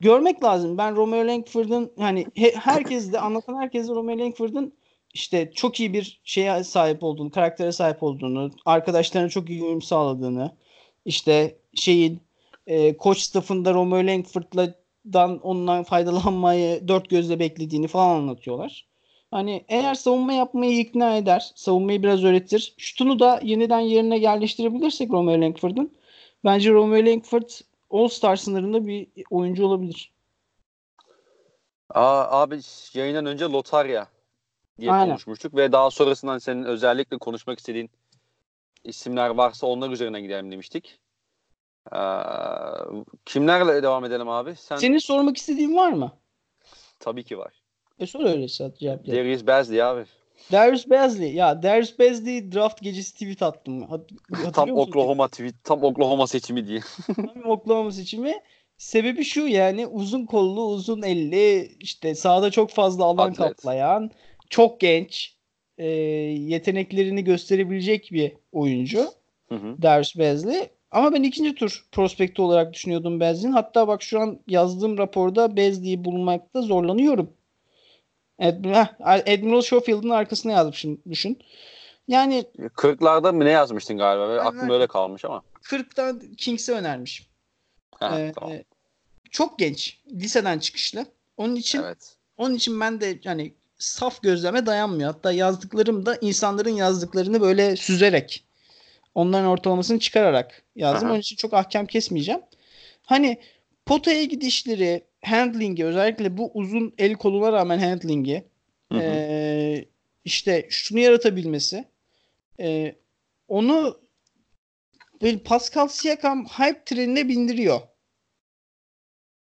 [0.00, 0.78] görmek lazım.
[0.78, 4.72] Ben Romeo Langford'un hani he, herkes de anlatan herkes de Romeo Langford'un
[5.14, 10.56] işte çok iyi bir şeye sahip olduğunu, karaktere sahip olduğunu, arkadaşlarına çok iyi uyum sağladığını,
[11.04, 12.22] işte şeyin
[12.66, 18.86] e, koç staffında Romeo Langford'dan ondan faydalanmayı dört gözle beklediğini falan anlatıyorlar.
[19.30, 25.40] Hani eğer savunma yapmayı ikna eder, savunmayı biraz öğretir, şutunu da yeniden yerine yerleştirebilirsek Romeo
[25.40, 25.92] Langford'un
[26.44, 27.50] bence Romeo Langford
[27.90, 30.12] All-Star sınırında bir oyuncu olabilir.
[31.90, 32.60] Aa, abi
[32.94, 34.13] yayından önce lotarya
[34.80, 35.06] diye Aynen.
[35.06, 37.90] konuşmuştuk ve daha sonrasından senin özellikle konuşmak istediğin
[38.84, 40.98] isimler varsa onlar üzerine gidelim demiştik.
[41.92, 41.98] Ee,
[43.24, 44.54] kimlerle devam edelim abi?
[44.56, 44.76] Sen...
[44.76, 46.12] Senin sormak istediğin var mı?
[47.00, 47.52] Tabii ki var.
[47.98, 49.06] E sor öyleyse cevap.
[49.06, 50.04] Darius Bazley abi.
[50.52, 51.34] Darius Bazley.
[51.34, 53.82] Ya Darius Bazley draft gecesi tweet attım.
[53.82, 54.00] Hat
[54.54, 55.54] tam Oklahoma tweet.
[55.64, 56.80] Tam Oklahoma seçimi diye.
[57.16, 58.34] tam Oklahoma seçimi.
[58.76, 63.56] Sebebi şu yani uzun kollu, uzun elli, işte sahada çok fazla alan Atlet.
[63.56, 64.10] kaplayan,
[64.54, 65.36] çok genç,
[65.78, 69.08] e, yeteneklerini gösterebilecek bir oyuncu.
[69.48, 69.82] Hı hı.
[69.82, 70.68] Darius Bazley.
[70.90, 73.52] Ama ben ikinci tur prospekti olarak düşünüyordum Bazley'in.
[73.52, 77.30] Hatta bak şu an yazdığım raporda Bazley'i bulmakta zorlanıyorum.
[78.38, 81.38] Admiral Schofield'ın arkasına yazmışım düşün.
[82.08, 84.28] Yani 40'larda mı ne yazmıştın galiba?
[84.28, 85.42] Böyle aklım öyle kalmış ama.
[85.62, 87.26] 40'tan Kings'e önermişim.
[88.00, 88.52] Ha, ee, tamam.
[89.30, 90.00] Çok genç.
[90.12, 91.06] Liseden çıkışlı.
[91.36, 92.16] Onun için evet.
[92.36, 93.52] onun için ben de hani
[93.84, 95.12] saf gözleme dayanmıyor.
[95.12, 98.44] Hatta yazdıklarım da insanların yazdıklarını böyle süzerek
[99.14, 101.06] onların ortalamasını çıkararak yazdım.
[101.06, 101.12] Aha.
[101.12, 102.40] Onun için çok ahkam kesmeyeceğim.
[103.02, 103.40] Hani
[103.86, 108.44] potaya gidişleri, handling'i özellikle bu uzun el koluna rağmen handling'i
[108.94, 109.84] e,
[110.24, 111.84] işte şunu yaratabilmesi
[112.60, 112.94] e,
[113.48, 114.00] onu
[115.22, 117.80] böyle Pascal Siakam hype trenine bindiriyor.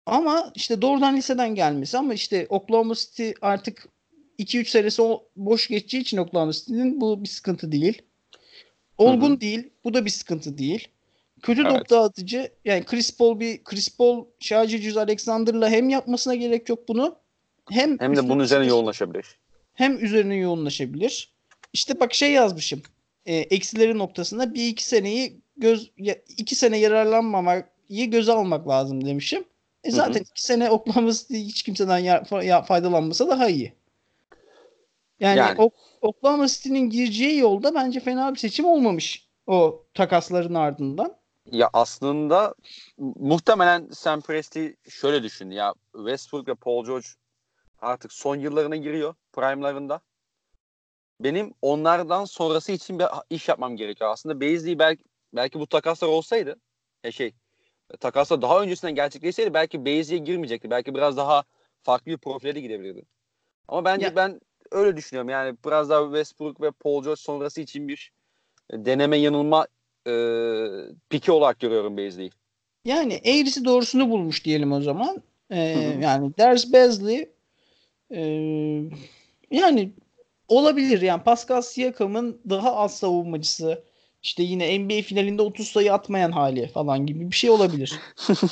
[0.07, 3.89] Ama işte doğrudan liseden gelmesi ama işte Oklahoma City artık
[4.41, 8.03] 2-3 senesi o boş geçeceği için Oklahoma City'nin bu bir sıkıntı değil.
[8.99, 9.41] Olgun Hı-hı.
[9.41, 9.71] değil.
[9.85, 10.89] Bu da bir sıkıntı değil.
[11.43, 11.71] Kötü evet.
[11.71, 12.53] top dağıtıcı.
[12.65, 17.17] Yani Chris Paul bir Chris Paul Şarjı Alexander'la hem yapmasına gerek yok bunu.
[17.71, 19.39] Hem hem de bunun üzerine yoğunlaşabilir.
[19.75, 21.33] Hem üzerine yoğunlaşabilir.
[21.73, 22.83] İşte bak şey yazmışım.
[23.27, 25.91] E, eksileri noktasında bir iki seneyi göz
[26.37, 29.45] iki sene yararlanmamayı göze almak lazım demişim.
[29.85, 30.25] E zaten hı hı.
[30.31, 33.73] iki sene Oklahoma hiç kimseden ya, ya, faydalanmasa daha iyi.
[35.21, 35.59] Yani, yani.
[35.59, 41.17] Ok, Oklahoma City'nin gireceği yolda bence fena bir seçim olmamış o takasların ardından.
[41.51, 42.55] Ya aslında
[42.99, 47.07] muhtemelen Sam Presti şöyle düşün ya Westbrook ve Paul George
[47.79, 50.01] artık son yıllarına giriyor prime'larında.
[51.21, 54.11] Benim onlardan sonrası için bir iş yapmam gerekiyor.
[54.11, 56.61] Aslında Beasley belki belki bu takaslar olsaydı
[57.05, 57.35] ya şey
[58.01, 60.71] takaslar daha öncesinden gerçekleşseydi belki Beasley'e girmeyecekti.
[60.71, 61.45] Belki biraz daha
[61.83, 63.07] farklı bir profile de gidebilirdi.
[63.69, 64.17] Ama bence ya.
[64.17, 64.41] ben
[64.73, 65.29] öyle düşünüyorum.
[65.29, 68.13] Yani biraz daha Westbrook ve Paul George sonrası için bir
[68.73, 69.67] deneme yanılma
[70.07, 70.13] e,
[71.11, 72.31] piki olarak görüyorum Beasley'i.
[72.85, 75.23] Yani eğrisi doğrusunu bulmuş diyelim o zaman.
[75.51, 75.59] Ee,
[76.03, 77.31] yani Ders Beasley
[78.11, 78.21] e,
[79.51, 79.93] yani
[80.49, 83.85] olabilir yani Pascal Siakam'ın daha az savunmacısı
[84.23, 88.01] işte yine NBA finalinde 30 sayı atmayan hali falan gibi bir şey olabilir.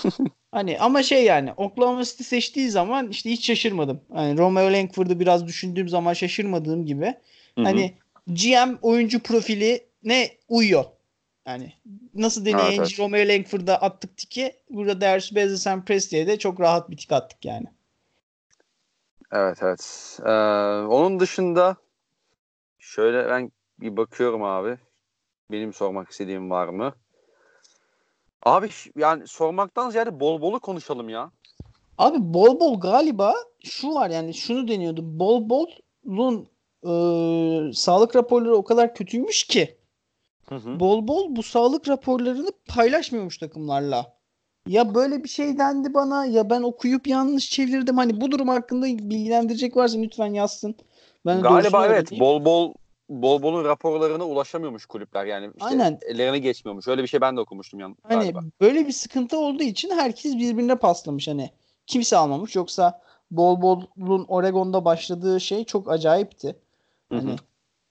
[0.52, 4.00] hani ama şey yani Oklahoma City seçtiği zaman işte hiç şaşırmadım.
[4.12, 7.06] Hani Romeo Langford'u biraz düşündüğüm zaman şaşırmadığım gibi.
[7.54, 7.64] Hı-hı.
[7.64, 7.94] Hani
[8.26, 10.84] GM oyuncu profili ne uyuyor.
[11.46, 11.72] Yani
[12.14, 12.98] nasıl deneyin evet, evet.
[12.98, 14.52] Romeo Langford'a attık tiki.
[14.70, 17.66] Burada Darius Bezos Presti'ye de çok rahat bir tik attık yani.
[19.32, 20.18] Evet evet.
[20.24, 20.30] Ee,
[20.86, 21.76] onun dışında
[22.78, 24.78] şöyle ben bir bakıyorum abi.
[25.50, 26.94] Benim sormak istediğim var mı?
[28.42, 31.30] Abi yani sormaktan ziyade bol bolu konuşalım ya.
[31.98, 33.34] Abi bol bol galiba
[33.64, 35.00] şu var yani şunu deniyordu.
[35.04, 36.48] Bol bolun
[36.82, 36.92] e,
[37.72, 39.78] sağlık raporları o kadar kötüymüş ki
[40.48, 40.80] Hı hı.
[40.80, 44.18] Bol bol bu sağlık raporlarını paylaşmıyormuş takımlarla.
[44.66, 47.96] Ya böyle bir şey dendi bana ya ben okuyup yanlış çevirdim.
[47.96, 50.76] Hani bu durum hakkında bilgilendirecek varsa lütfen yazsın.
[51.26, 52.74] Ben Galiba evet bol bol
[53.08, 55.98] bol bolun raporlarına ulaşamıyormuş kulüpler yani işte Aynen.
[56.06, 56.88] ellerine geçmiyormuş.
[56.88, 57.96] Öyle bir şey ben de okumuştum yani.
[58.02, 61.50] Hani böyle bir sıkıntı olduğu için herkes birbirine paslamış hani.
[61.86, 66.56] Kimse almamış yoksa Bol Bol'un Oregon'da başladığı şey çok acayipti.
[67.12, 67.36] Hani,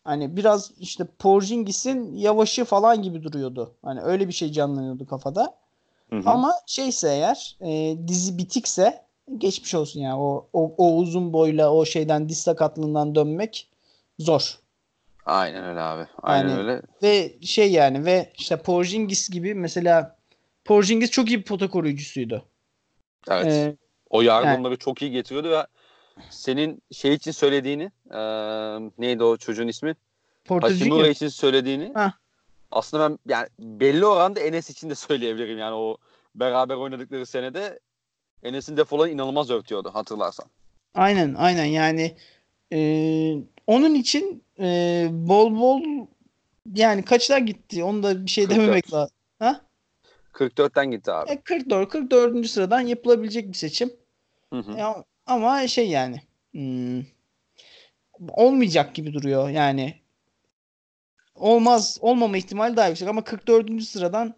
[0.03, 3.75] hani biraz işte Porzingis'in yavaşı falan gibi duruyordu.
[3.81, 5.57] Hani öyle bir şey canlanıyordu kafada.
[6.09, 6.29] Hı hı.
[6.29, 9.05] Ama şeyse eğer e, dizi bitikse
[9.37, 13.69] geçmiş olsun yani o, o, o uzun boyla o şeyden diz sakatlığından dönmek
[14.19, 14.59] zor.
[15.27, 16.07] Aynen öyle abi.
[16.23, 16.81] Aynen yani, öyle.
[17.03, 20.17] Ve şey yani ve işte Porzingis gibi mesela
[20.65, 22.45] Porzingis çok iyi bir pota koruyucusuydu.
[23.29, 23.45] Evet.
[23.45, 23.75] Ee,
[24.09, 24.79] o yardımları yani.
[24.79, 25.67] çok iyi getiriyordu ve
[26.29, 28.19] senin şey için söylediğini e,
[28.97, 29.95] neydi o çocuğun ismi?
[30.49, 32.11] Hachimura için söylediğini Heh.
[32.71, 35.57] aslında ben yani belli oranda Enes için de söyleyebilirim.
[35.57, 35.97] Yani o
[36.35, 37.79] beraber oynadıkları senede
[38.43, 40.45] Enes'in defoları inanılmaz örtüyordu hatırlarsan.
[40.95, 42.17] Aynen aynen yani
[42.73, 42.79] e,
[43.67, 46.07] onun için e, bol bol
[46.75, 48.61] yani kaçlar gitti onu da bir şey 44.
[48.63, 49.15] dememek lazım.
[49.39, 49.61] Ha?
[50.33, 51.31] 44'ten gitti abi.
[51.31, 52.47] E, 44 44.
[52.47, 53.93] sıradan yapılabilecek bir seçim.
[54.53, 54.71] Hı hı.
[54.71, 56.21] Ya, ama şey yani
[56.51, 57.03] hmm,
[58.29, 59.95] olmayacak gibi duruyor yani.
[61.35, 63.83] Olmaz olmama ihtimali daha yüksek ama 44.
[63.83, 64.35] sıradan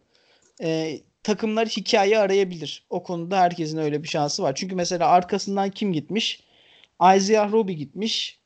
[0.62, 2.86] e, takımlar hikaye arayabilir.
[2.90, 4.56] O konuda herkesin öyle bir şansı var.
[4.56, 6.44] Çünkü mesela arkasından kim gitmiş?
[7.16, 8.39] Isaiah Roby gitmiş.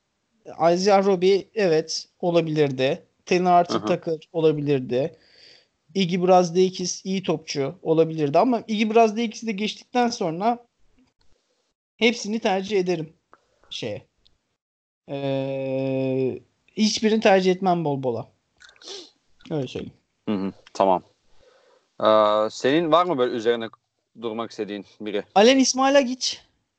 [0.46, 3.04] Isaiah Roby evet olabilirdi.
[3.46, 5.18] Arthur Tucker olabilirdi.
[5.96, 10.68] Iggy Brazdeikis iyi topçu olabilirdi ama Iggy Brazdeikis'i de geçtikten sonra
[11.98, 13.14] hepsini tercih ederim
[13.70, 14.08] şeye.
[15.10, 16.40] Ee,
[16.78, 18.32] hiçbirini tercih etmem bol bola.
[19.52, 19.94] Öyle söyleyeyim.
[20.30, 21.04] Hı hı, tamam.
[22.04, 23.70] Ee, senin var mı böyle üzerine
[24.22, 25.24] durmak istediğin biri?
[25.36, 26.38] Alen İsmailagic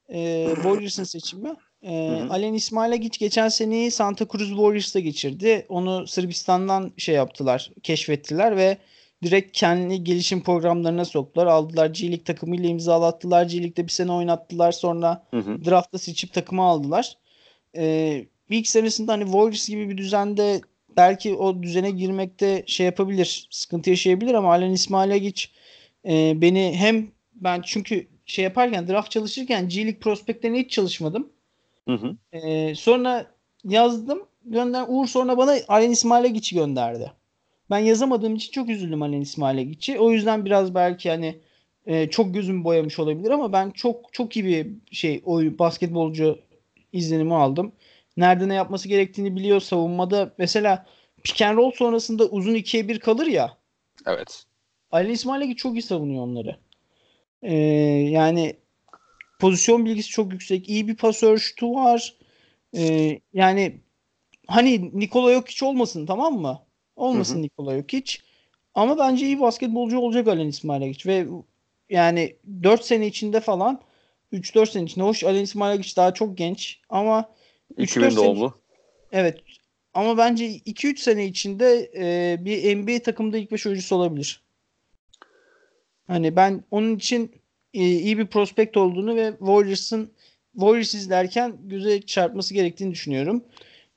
[0.09, 1.57] e, Warriors'ın seçimi.
[1.85, 5.66] E, Alen İsmailagic geçen seneyi Santa Cruz Warriors'ta geçirdi.
[5.69, 8.78] Onu Sırbistan'dan şey yaptılar, keşfettiler ve
[9.23, 11.47] direkt kendi gelişim programlarına soktular.
[11.47, 13.44] Aldılar G League takımıyla imzalattılar.
[13.44, 14.73] G League'de bir sene oynattılar.
[14.73, 15.65] Sonra hı hı.
[15.65, 17.16] draft'ta seçip takımı aldılar.
[17.77, 20.61] Ee, ilk senesinde hani Warriors gibi bir düzende
[20.97, 25.47] belki o düzene girmekte şey yapabilir, sıkıntı yaşayabilir ama Alen İsmailagic
[26.09, 31.32] e, beni hem ben çünkü şey yaparken draft çalışırken G League prospektlerine hiç çalışmadım.
[31.89, 32.16] Hı hı.
[32.32, 33.27] E, sonra
[33.65, 34.27] yazdım.
[34.44, 37.12] Gönder Uğur sonra bana Alen İsmailagic'i gönderdi.
[37.70, 39.98] Ben yazamadığım için çok üzüldüm Alen İsmailagic'i.
[39.98, 41.40] O yüzden biraz belki hani
[41.86, 46.39] e, çok gözüm boyamış olabilir ama ben çok çok iyi bir şey oy basketbolcu
[46.93, 47.73] izlenimi aldım
[48.16, 49.61] nerede ne yapması gerektiğini biliyor.
[49.61, 50.86] Savunmada mesela
[51.23, 53.59] pick and roll sonrasında uzun ikiye bir kalır ya.
[54.06, 54.44] Evet.
[54.90, 56.56] Ali İsmail'e çok iyi savunuyor onları.
[57.43, 57.55] Ee,
[58.11, 58.56] yani
[59.44, 60.68] pozisyon bilgisi çok yüksek.
[60.68, 62.14] İyi bir pasör şutu var.
[62.76, 63.80] Ee, yani
[64.46, 66.62] hani Nikola Jokic olmasın tamam mı?
[66.96, 67.42] Olmasın hı hı.
[67.42, 68.18] Nikola Jokic.
[68.74, 71.26] Ama bence iyi basketbolcu olacak Alen İsmailagic ve
[71.90, 73.80] yani 4 sene içinde falan
[74.32, 77.30] 3-4 sene içinde hoş Alen İsmailagic daha çok genç ama
[77.78, 78.48] 2000 doğumlu.
[78.48, 79.38] Sene, evet.
[79.94, 84.42] Ama bence 2-3 sene içinde e, bir NBA takımda ilk 5 oyuncusu olabilir.
[86.06, 87.43] Hani ben onun için
[87.74, 90.10] iyi bir prospekt olduğunu ve Warriors'ın
[90.52, 93.44] Warriors izlerken göze çarpması gerektiğini düşünüyorum.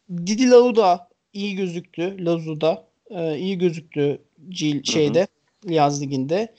[0.09, 2.25] Didi Lau da iyi gözüktü.
[2.25, 5.73] Lazu'da e, iyi gözüktü G şeyde hı hı.
[5.73, 6.53] yaz liginde.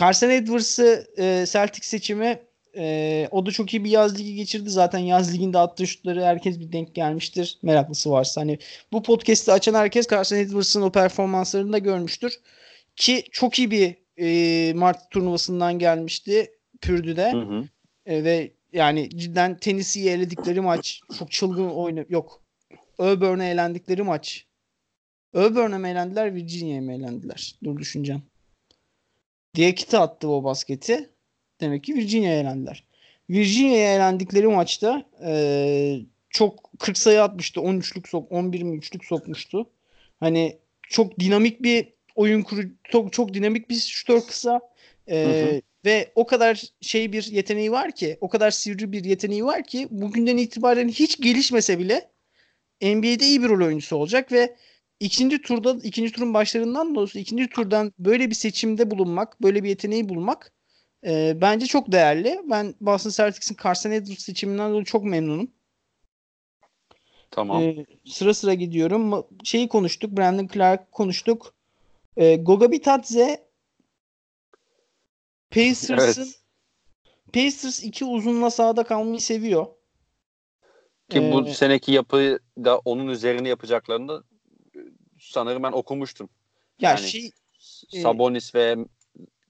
[0.00, 2.38] Carson Edwards'ı e, Celtic seçimi
[2.76, 4.70] ee, o da çok iyi bir yaz ligi geçirdi.
[4.70, 7.58] Zaten yaz liginde attığı şutları herkes bir denk gelmiştir.
[7.62, 8.40] Meraklısı varsa.
[8.40, 8.58] Hani
[8.92, 12.32] bu podcast'i açan herkes Carson Edwards'ın o performanslarını da görmüştür.
[12.96, 16.50] Ki çok iyi bir e, Mart turnuvasından gelmişti
[16.80, 17.32] Pürdü'de.
[17.32, 17.68] Hı hı.
[18.06, 22.42] E, ve yani cidden Tennessee'yi eledikleri maç çok çılgın oyunu yok.
[22.98, 24.46] Auburn'a elendikleri maç.
[25.34, 27.54] Auburn'a mı elendiler, Virginia'ya mı elendiler?
[27.64, 28.22] Dur düşüneceğim.
[29.54, 31.10] Diakite attı o basketi.
[31.60, 32.84] Demek ki Virginia'ya elendiler.
[33.30, 36.00] Virginia'ya elendikleri maçta e,
[36.30, 37.60] çok 40 sayı atmıştı.
[37.60, 39.70] 13'lük sok 11 mi 3'lük sokmuştu.
[40.20, 44.60] Hani çok dinamik bir oyun kuru çok, çok dinamik bir şutör kısa.
[45.06, 45.60] E, hı hı.
[45.84, 49.88] Ve o kadar şey bir yeteneği var ki, o kadar sivri bir yeteneği var ki
[49.90, 52.10] bugünden itibaren hiç gelişmese bile
[52.82, 54.56] NBA'de iyi bir rol oyuncusu olacak ve
[55.00, 60.08] ikinci turda ikinci turun başlarından doğrusu ikinci turdan böyle bir seçimde bulunmak, böyle bir yeteneği
[60.08, 60.52] bulmak
[61.06, 62.40] e, bence çok değerli.
[62.50, 65.50] Ben Boston Celtics'in Carson Edwards seçiminden dolayı çok memnunum.
[67.30, 67.62] Tamam.
[67.62, 69.26] E, sıra sıra gidiyorum.
[69.44, 70.16] Şeyi konuştuk.
[70.16, 71.54] Brandon Clark konuştuk.
[72.16, 73.48] E, Goga Bitadze
[75.50, 76.40] Pacers'ın evet.
[77.32, 79.66] Pacers iki uzunla sahada kalmayı seviyor.
[81.08, 84.22] Ki ee, bu seneki yapı da onun üzerine yapacaklarını da
[85.20, 86.28] sanırım ben okumuştum.
[86.80, 87.30] Ya yani şey
[88.02, 88.76] Sabonis e, ve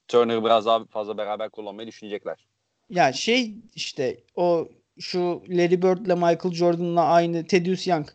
[0.07, 2.47] Turner'ı biraz daha fazla beraber kullanmayı düşünecekler.
[2.89, 4.67] Ya şey işte o
[4.99, 8.07] şu Larry Bird ile Michael Jordan'la aynı Tedious Young.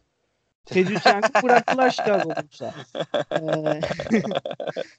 [0.73, 2.75] Tedious Young'ı bıraktılar Chicago Bulls'a.
[3.33, 3.81] Ee,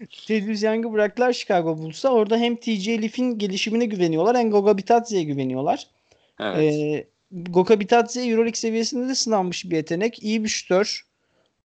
[0.28, 2.10] Tedious Young'ı bıraktılar Chicago Bulls'a.
[2.10, 5.88] Orada hem TJ Leaf'in gelişimine güveniyorlar hem Goga Bitadze'ye güveniyorlar.
[6.40, 6.74] Evet.
[6.74, 10.24] Ee, Goga Bitadze Euroleague seviyesinde de sınanmış bir yetenek.
[10.24, 11.06] İyi bir şütör.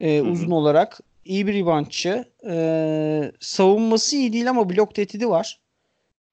[0.00, 1.00] E, uzun olarak.
[1.24, 2.24] iyi bir reboundçı.
[2.48, 5.60] E, savunması iyi değil ama blok tehdidi var.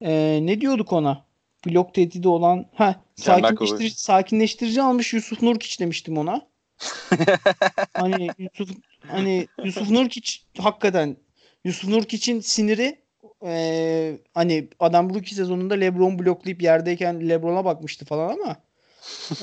[0.01, 1.25] E, ne diyorduk ona?
[1.65, 6.47] Blok tehdidi olan ha sakinleştirici, sakinleştirici almış Yusuf Nurkic demiştim ona.
[7.93, 8.69] hani Yusuf
[9.07, 11.18] hani Yusuf Nurkic hakikaten
[11.64, 12.99] Yusuf Nurkic'in siniri
[13.45, 18.56] e, hani adam bu iki sezonunda LeBron bloklayıp yerdeyken LeBron'a bakmıştı falan ama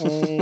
[0.05, 0.39] e,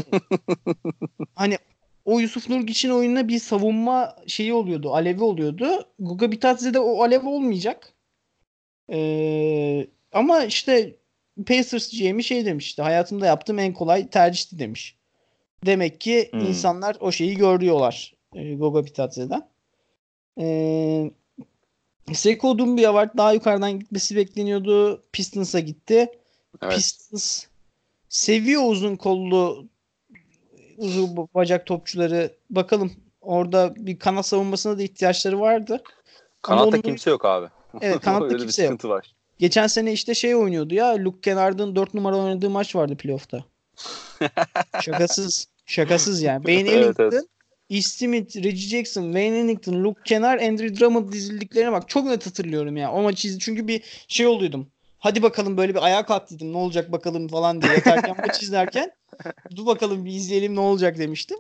[1.35, 1.59] hani
[2.05, 4.95] o Yusuf Nurkic'in oyununa bir savunma şeyi oluyordu.
[4.95, 5.85] Alevi oluyordu.
[5.99, 7.95] Guga Bitadze'de o alev olmayacak.
[8.93, 10.97] Ee, ama işte
[11.47, 12.83] Pacers GM'i şey demişti.
[12.83, 15.00] Hayatımda yaptığım en kolay tercihti demiş.
[15.67, 16.41] Demek ki hmm.
[16.41, 18.15] insanlar o şeyi görüyorlar.
[18.35, 19.49] E, Goga Bitadze'den.
[20.39, 21.11] Ee,
[22.13, 23.17] Seko Dumbia var.
[23.17, 25.03] Daha yukarıdan gitmesi bekleniyordu.
[25.13, 26.09] Pistons'a gitti.
[26.63, 26.75] Evet.
[26.75, 27.45] Pistons
[28.09, 29.67] seviyor uzun kollu
[30.77, 32.33] uzun bacak topçuları.
[32.51, 35.83] Bakalım orada bir kanat savunmasına da ihtiyaçları vardı.
[36.43, 36.81] Kanatta onun...
[36.81, 37.47] kimse yok abi.
[37.81, 38.85] Evet kanatta kimse yok.
[38.85, 39.15] Var.
[39.39, 43.45] Geçen sene işte şey oynuyordu ya Luke Kennard'ın 4 numara oynadığı maç vardı playoff'ta.
[44.83, 45.47] Şakasız.
[45.67, 46.43] Şakasız yani.
[46.43, 47.25] Wayne Ellington, evet, evet.
[47.71, 47.83] E.
[47.83, 51.89] Smith, Reggie Jackson, Wayne Ellington, Luke Kennard, Andrew Drummond dizildiklerine bak.
[51.89, 52.93] Çok net hatırlıyorum ya.
[52.93, 53.45] O maçı izledim.
[53.45, 54.71] Çünkü bir şey oluydum.
[54.99, 56.53] Hadi bakalım böyle bir ayağa kalktıydım.
[56.53, 58.93] Ne olacak bakalım falan diye yatarken maç izlerken.
[59.57, 61.39] Dur bakalım bir izleyelim ne olacak demiştim.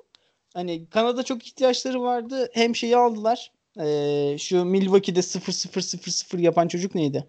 [0.54, 2.50] Hani Kanada çok ihtiyaçları vardı.
[2.52, 3.52] Hem şeyi aldılar.
[3.80, 7.26] Ee, şu Milwaukee'de 0-0-0-0 yapan çocuk neydi?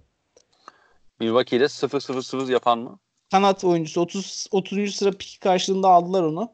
[1.19, 2.99] Milwaukee'de 0-0-0 yapan mı?
[3.31, 4.01] Kanat oyuncusu.
[4.01, 4.95] 30 30.
[4.95, 6.53] sıra piki karşılığında aldılar onu.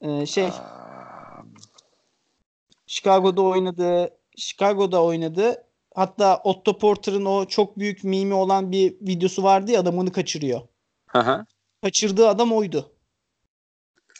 [0.00, 1.42] Ee, şey Aa...
[2.86, 4.18] Chicago'da oynadı.
[4.36, 5.64] Chicago'da oynadı.
[5.94, 10.60] Hatta Otto Porter'ın o çok büyük mimi olan bir videosu vardı ya adamını kaçırıyor.
[11.06, 11.46] Hı hı.
[11.82, 12.92] Kaçırdığı adam oydu.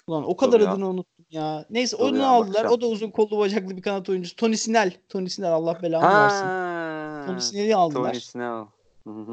[0.07, 0.91] Ulan o kadar Tabii adını ya.
[0.91, 1.67] unuttum ya.
[1.71, 2.49] Neyse Tabii onu ya, aldılar.
[2.49, 2.73] Bakacağım.
[2.75, 4.37] O da uzun kollu bacaklı bir kanat oyuncusu.
[4.37, 4.93] Tony Snell.
[5.09, 7.27] Tony Snell Allah belanı ha, versin.
[7.27, 8.13] Tony Snell'i aldılar.
[8.13, 8.65] Tony Snell.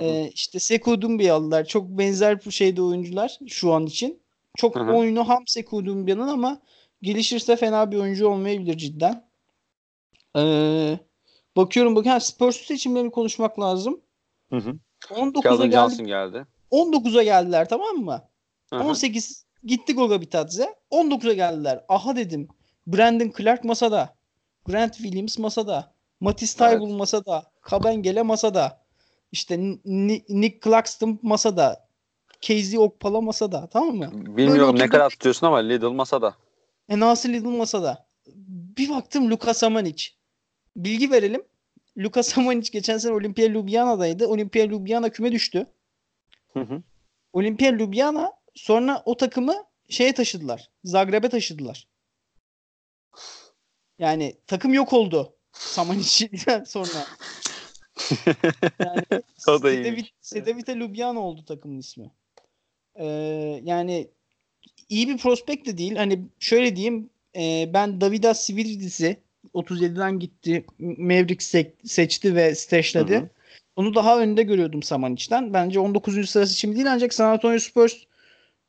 [0.01, 1.65] Ee, işte Sekou Dumbia'yı aldılar.
[1.65, 4.21] Çok benzer bu şeyde oyuncular şu an için.
[4.57, 4.93] Çok Hı-hı.
[4.93, 6.61] oyunu ham Sekou Dumbia'nın ama
[7.01, 9.29] gelişirse fena bir oyuncu olmayabilir cidden.
[10.37, 10.99] Ee,
[11.57, 14.01] bakıyorum bakın Spurs seçimlerini konuşmak lazım.
[14.49, 14.75] Hı hı.
[15.09, 16.03] 19'a geldi.
[16.05, 16.45] geldi.
[16.71, 18.21] 19'a geldiler tamam mı?
[18.73, 18.83] Hı-hı.
[18.83, 20.75] 18 gitti Goga Bitadze.
[20.91, 21.85] 19'a geldiler.
[21.89, 22.47] Aha dedim.
[22.87, 24.15] Brandon Clark masada.
[24.65, 25.93] Grant Williams masada.
[26.19, 26.97] Matisse Tybul evet.
[26.97, 27.43] masada.
[27.61, 28.81] Kabengele masada.
[29.31, 29.59] İşte
[30.29, 31.87] Nick Claxton masada.
[32.41, 33.69] Casey Okpala masada.
[33.73, 34.09] Tamam mı?
[34.13, 36.35] Bilmiyorum ne kadar tutuyorsun ama Lidl masada.
[36.89, 38.07] E nasıl Lidl masada?
[38.77, 40.09] Bir baktım Luka Samanic.
[40.75, 41.43] Bilgi verelim.
[41.97, 44.27] Luka Samanic geçen sene Olimpia Ljubljana'daydı.
[44.27, 45.65] Olimpia Ljubljana küme düştü.
[46.53, 46.83] Hı hı.
[47.33, 49.55] Olimpia Ljubljana sonra o takımı
[49.89, 50.69] şeye taşıdılar.
[50.83, 51.87] Zagreb'e taşıdılar.
[53.99, 55.35] Yani takım yok oldu.
[55.51, 57.05] Samanic'den sonra.
[58.79, 62.11] yani o da Sedevit, Sedevita Ljubljana oldu takımın ismi.
[62.95, 63.05] Ee,
[63.63, 64.07] yani
[64.89, 65.95] iyi bir prospekt de değil.
[65.95, 69.17] Hani şöyle diyeyim e, ben Davidas Sviridis'i
[69.53, 70.65] 37'den gitti.
[70.79, 73.29] Maverick se- seçti ve stashladı.
[73.75, 75.53] Onu daha önde görüyordum Samanic'ten.
[75.53, 76.29] Bence 19.
[76.29, 77.93] sıra seçimi değil ancak San Antonio Spurs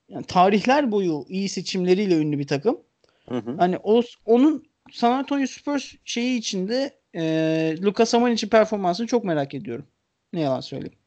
[0.08, 2.80] yani tarihler boyu iyi seçimleriyle ünlü bir takım.
[3.28, 3.54] Hı hı.
[3.58, 9.86] Hani o onun San Antonio Spurs şeyi içinde e, Luka Samanic'in performansını çok merak ediyorum.
[10.32, 10.98] Ne yalan söyleyeyim.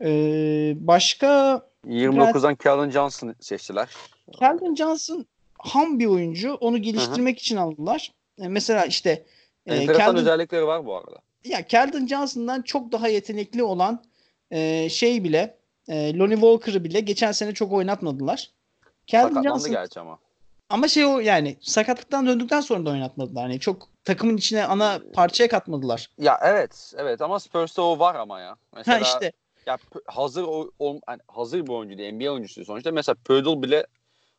[0.00, 0.08] E,
[0.86, 3.88] başka 29'dan Calvin Johnson seçtiler.
[4.40, 5.26] Calvin Johnson
[5.58, 6.54] ham bir oyuncu.
[6.54, 7.40] Onu geliştirmek Hı-hı.
[7.40, 8.12] için aldılar.
[8.38, 9.24] E, mesela işte
[9.66, 11.16] e, Enteresan Keldon, özellikleri var bu arada.
[11.44, 14.02] Ya Keldon Johnson'dan çok daha yetenekli olan
[14.50, 15.56] e, şey bile
[15.88, 18.50] e, Lonnie Walker'ı bile geçen sene çok oynatmadılar.
[19.06, 20.18] Keldon Johnson gerçi ama.
[20.68, 23.42] Ama şey o yani sakatlıktan döndükten sonra da oynatmadılar.
[23.42, 26.10] Yani çok takımın içine ana parçaya katmadılar.
[26.18, 28.56] Ya evet, evet ama Spurs'ta o var ama ya.
[28.76, 29.32] Mesela ha işte.
[29.66, 32.92] Ya hazır o, o yani hazır bir oyuncu değil, NBA oyuncusu sonuçta.
[32.92, 33.86] Mesela Pödel bile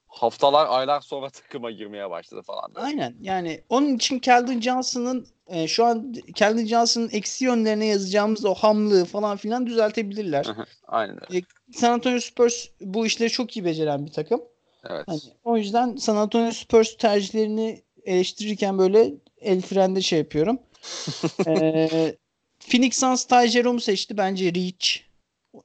[0.07, 2.75] haftalar, aylar sonra takıma girmeye başladı falan.
[2.75, 2.85] Böyle.
[2.85, 3.15] Aynen.
[3.21, 9.05] Yani onun için Keldon Johnson'ın e, şu an Keldon Johnson'ın eksi yönlerine yazacağımız o hamlığı
[9.05, 10.47] falan filan düzeltebilirler.
[10.87, 11.17] Aynen.
[11.33, 11.41] E,
[11.73, 14.41] San Antonio Spurs bu işleri çok iyi beceren bir takım.
[14.89, 15.03] Evet.
[15.07, 19.13] Hani, o yüzden San Antonio Spurs tercihlerini eleştirirken böyle
[19.47, 20.59] el frende şey yapıyorum.
[21.47, 22.15] ee,
[22.59, 24.17] Phoenix Suns Ty Jerome'u seçti.
[24.17, 24.99] Bence Reach.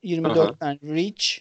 [0.04, 1.38] 24'ten Reach.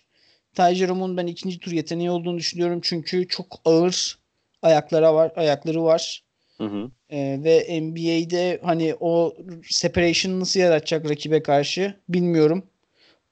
[0.55, 2.79] Ty Jerome'un ben ikinci tur yeteneği olduğunu düşünüyorum.
[2.83, 4.19] Çünkü çok ağır
[4.61, 6.23] ayaklara var, ayakları var.
[6.57, 6.91] Hı hı.
[7.09, 9.33] Ee, ve NBA'de hani o
[9.69, 12.63] separation nasıl yaratacak rakibe karşı bilmiyorum.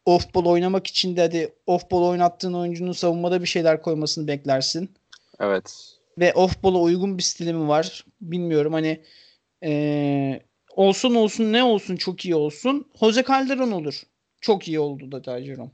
[0.06, 4.90] Off ball oynamak için de hadi off ball oynattığın oyuncunun savunmada bir şeyler koymasını beklersin.
[5.40, 5.99] Evet.
[6.20, 8.74] Ve off ball'a uygun bir stili mi var bilmiyorum.
[8.74, 9.04] Hani
[9.64, 10.42] ee,
[10.76, 12.88] olsun olsun ne olsun çok iyi olsun.
[13.00, 14.02] Jose Calderon olur.
[14.42, 15.72] Çok iyi oldu da Tajeron.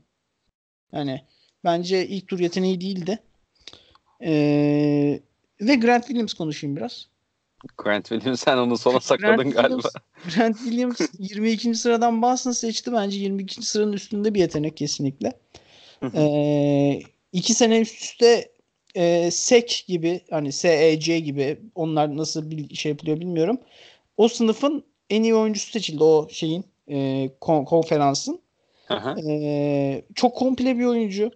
[0.92, 1.20] Yani
[1.64, 3.18] bence ilk tur yeteneği değildi.
[4.22, 5.20] Ee,
[5.60, 7.08] ve Grant Williams konuşayım biraz.
[7.78, 9.80] Grant Williams sen onu sona sakladın Grant galiba.
[9.80, 11.74] Williams, Grant Williams 22.
[11.74, 12.92] sıradan Boston seçti.
[12.92, 13.62] Bence 22.
[13.62, 15.32] sıranın üstünde bir yetenek kesinlikle.
[16.14, 17.00] ee,
[17.32, 18.55] iki sene üst üste
[18.96, 23.58] e, SEC gibi hani SEC gibi onlar nasıl bir şey yapılıyor bilmiyorum.
[24.16, 28.40] O sınıfın en iyi oyuncusu seçildi o şeyin e, kon- konferansın.
[29.28, 31.30] E, çok komple bir oyuncu.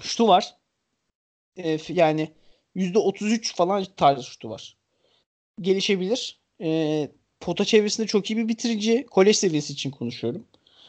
[0.00, 0.54] Şutu var.
[1.56, 2.28] E, yani
[2.76, 4.76] %33 falan tarzı şutu var.
[5.60, 6.38] Gelişebilir.
[6.60, 7.08] E,
[7.40, 9.06] pota çevresinde çok iyi bir bitirici.
[9.10, 10.44] Kolej seviyesi için konuşuyorum.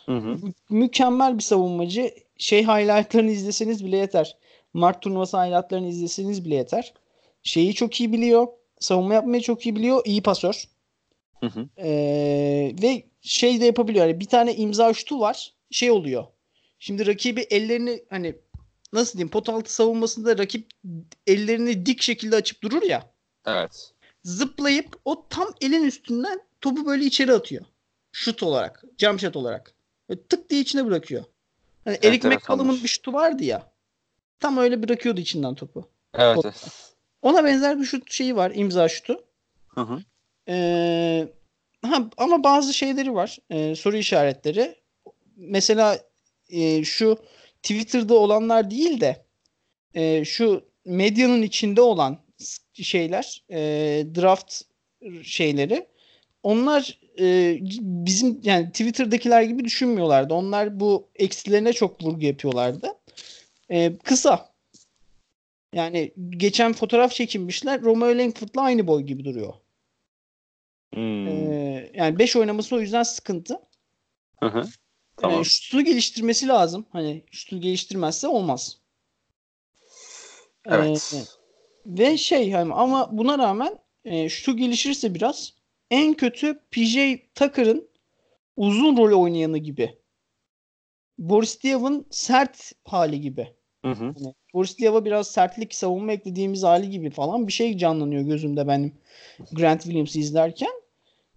[0.06, 0.46] Hı hı.
[0.46, 2.12] Mü- mükemmel bir savunmacı.
[2.38, 4.38] Şey highlightlarını izleseniz bile yeter.
[4.76, 6.94] Mart turnuvası highlightlarını izleseniz bile yeter.
[7.44, 8.48] Şeyi çok iyi biliyor.
[8.80, 10.02] Savunma yapmayı çok iyi biliyor.
[10.06, 10.64] İyi pasör.
[11.40, 11.68] Hı hı.
[11.78, 14.06] Ee, ve şey de yapabiliyor.
[14.06, 15.54] Yani bir tane imza şutu var.
[15.72, 16.26] Şey oluyor.
[16.80, 18.36] Şimdi rakibi ellerini hani
[18.94, 20.68] nasıl diyeyim pot altı savunmasında rakip
[21.28, 23.10] ellerini dik şekilde açıp durur ya.
[23.46, 23.92] Evet.
[24.24, 27.66] Zıplayıp o tam elin üstünden topu böyle içeri atıyor.
[28.12, 28.84] Şut olarak.
[28.98, 29.74] Jump shot olarak.
[30.10, 31.24] Böyle tık diye içine bırakıyor.
[31.84, 32.44] Hani Eric Enteresanmış.
[32.44, 33.75] McCollum'un bir şutu vardı ya.
[34.40, 35.90] Tam öyle bırakıyordu içinden topu.
[36.14, 36.36] Evet.
[36.36, 36.54] Top.
[37.22, 38.52] Ona benzer bir şut şeyi var.
[38.56, 39.24] imza şutu.
[39.68, 40.00] Hı hı.
[40.50, 41.28] Ee,
[41.82, 43.38] ha, ama bazı şeyleri var.
[43.50, 44.76] Ee, soru işaretleri.
[45.36, 46.00] Mesela
[46.50, 47.18] e, şu
[47.64, 49.26] Twitter'da olanlar değil de
[49.94, 52.18] e, şu medyanın içinde olan
[52.74, 53.58] şeyler e,
[54.16, 54.62] draft
[55.24, 55.88] şeyleri
[56.44, 60.34] onlar e, bizim yani Twitter'dakiler gibi düşünmüyorlardı.
[60.34, 62.88] Onlar bu eksilerine çok vurgu yapıyorlardı.
[63.70, 64.56] E, kısa.
[65.74, 67.82] Yani geçen fotoğraf çekinmişler.
[67.82, 69.54] Romeo Langford'la aynı boy gibi duruyor.
[70.94, 71.28] Hmm.
[71.28, 73.54] Ee, yani 5 oynaması o yüzden sıkıntı.
[74.40, 74.52] Hı hı.
[74.52, 74.72] Tamam.
[75.18, 75.46] Tamam.
[75.46, 76.86] şutunu geliştirmesi lazım.
[76.90, 78.78] Hani şutunu geliştirmezse olmaz.
[80.66, 81.14] Evet.
[81.16, 81.20] Ee,
[81.86, 85.54] ve şey hani ama buna rağmen e, şutu gelişirse biraz
[85.92, 86.98] en kötü PJ
[87.36, 87.90] Tucker'ın
[88.58, 89.98] uzun rol oynayanı gibi.
[91.18, 93.48] Boris Diaw'ın sert hali gibi.
[93.86, 94.06] Hı hı.
[94.06, 98.94] Hani Boris Diaw'a biraz sertlik savunma eklediğimiz hali gibi falan bir şey canlanıyor gözümde benim
[99.52, 100.72] Grant Williams'ı izlerken.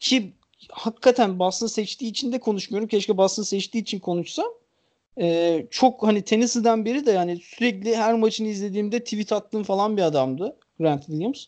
[0.00, 0.32] Ki
[0.70, 2.88] hakikaten Boston seçtiği için de konuşmuyorum.
[2.88, 4.46] Keşke Boston seçtiği için konuşsam.
[5.20, 10.02] Ee, çok hani Tennessee'den beri de yani sürekli her maçını izlediğimde tweet attığım falan bir
[10.02, 11.44] adamdı Grant Williams.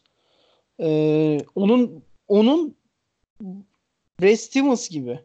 [0.81, 2.77] Ee, onun onun
[4.21, 5.21] Brad Stevens gibi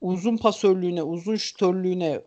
[0.00, 2.20] uzun pasörlüğüne, uzun şutörlüğüne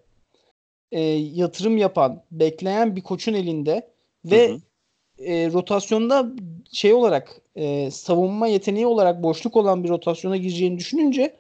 [0.94, 1.00] e,
[1.34, 3.90] yatırım yapan, bekleyen bir koçun elinde
[4.26, 4.60] ve Hı hı.
[5.26, 6.26] e, rotasyonda
[6.72, 11.36] şey olarak e, savunma yeteneği olarak boşluk olan bir rotasyona gireceğini düşününce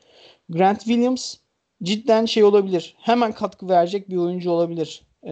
[0.49, 1.35] Grant Williams
[1.83, 2.95] cidden şey olabilir.
[2.97, 5.31] Hemen katkı verecek bir oyuncu olabilir e,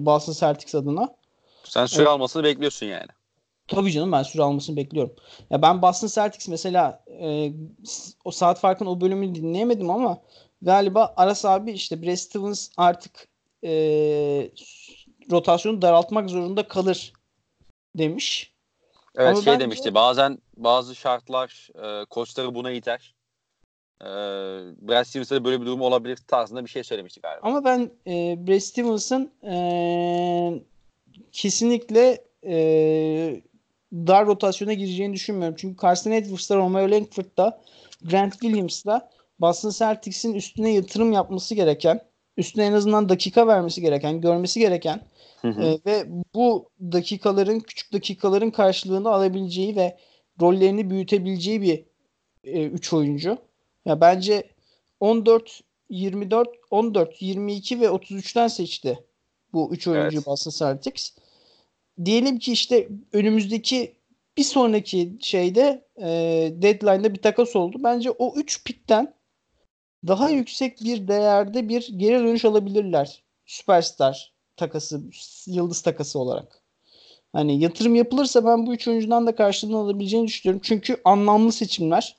[0.00, 1.14] Boston Celtics adına.
[1.64, 2.08] Sen süre Evet.
[2.08, 3.08] almasını bekliyorsun yani.
[3.68, 5.14] Tabii canım ben süre almasını bekliyorum.
[5.50, 7.52] Ya ben Boston Celtics mesela e,
[8.24, 10.18] o saat farkın o bölümünü dinleyemedim ama
[10.62, 13.31] galiba Aras abi işte Brad Stevens artık
[13.64, 13.70] e,
[15.30, 17.12] rotasyonu daraltmak zorunda kalır
[17.98, 18.52] demiş.
[19.16, 19.94] Evet Ama şey bence- demişti.
[19.94, 23.14] Bazen bazı şartlar e, koçları buna iter.
[24.00, 24.06] E,
[24.88, 27.46] Brad Stevens'e de böyle bir durum olabilir tarzında bir şey söylemişti galiba.
[27.48, 29.54] Ama ben e, Brad Stevens'ın e,
[31.32, 33.42] kesinlikle e,
[33.92, 35.56] dar rotasyona gireceğini düşünmüyorum.
[35.58, 37.60] Çünkü Carson Edwards'la Romeo Langford'da
[38.02, 39.10] Grant Williams'la
[39.40, 42.00] Boston Celtics'in üstüne yatırım yapması gereken,
[42.36, 45.00] üstüne en azından dakika vermesi gereken, görmesi gereken
[45.42, 45.62] Hı hı.
[45.62, 49.98] e, ve bu dakikaların, küçük dakikaların karşılığını alabileceği ve
[50.40, 51.84] rollerini büyütebileceği bir
[52.44, 53.38] 3 oyuncu.
[53.84, 54.50] Ya bence
[55.00, 55.60] 14
[55.90, 58.98] 24 14 22 ve 33'ten seçti
[59.52, 60.26] bu 3 oyuncu Evet.
[60.26, 61.10] Boston Celtics.
[62.04, 63.96] Diyelim ki işte önümüzdeki
[64.36, 66.08] bir sonraki şeyde e,
[66.62, 67.76] deadline'da bir takas oldu.
[67.84, 69.14] Bence o 3 pikten
[70.06, 73.22] daha yüksek bir değerde bir geri dönüş alabilirler.
[73.46, 75.00] Süperstar takası,
[75.46, 76.62] yıldız takası olarak.
[77.32, 80.60] Hani yatırım yapılırsa ben bu üç oyuncudan da karşılığını alabileceğini düşünüyorum.
[80.64, 82.16] Çünkü anlamlı seçimler.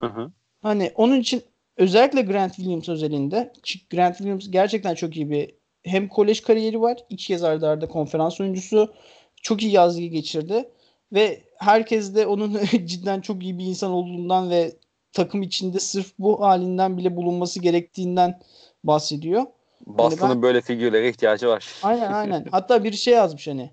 [0.00, 0.32] Hı hı.
[0.62, 1.42] Hani onun için
[1.76, 5.54] özellikle Grant Williams özelinde çünkü Grant Williams gerçekten çok iyi bir
[5.84, 6.98] hem kolej kariyeri var.
[7.08, 8.94] iki kez arda arda konferans oyuncusu.
[9.42, 10.70] Çok iyi yazgı geçirdi.
[11.12, 14.72] Ve herkes de onun cidden çok iyi bir insan olduğundan ve
[15.12, 18.40] takım içinde sırf bu halinden bile bulunması gerektiğinden
[18.84, 19.46] bahsediyor.
[19.86, 20.42] Boston'ın yani ben...
[20.42, 21.66] böyle figürlere ihtiyacı var.
[21.82, 22.46] Aynen aynen.
[22.50, 23.70] Hatta bir şey yazmış hani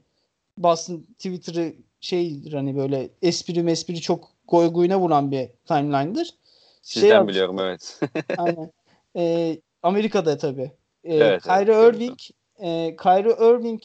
[0.57, 6.29] Boston Twitter'ı şeydir hani böyle espri mespri çok goy goyuna vuran bir timeline'dır.
[6.81, 7.99] Sizden şey biliyorum evet.
[8.37, 8.71] aynen.
[9.15, 10.71] Ee, Amerika'da tabii.
[11.03, 12.17] Ee, evet, Kyrie evet, Irving
[12.59, 13.81] e, Kyrie Irving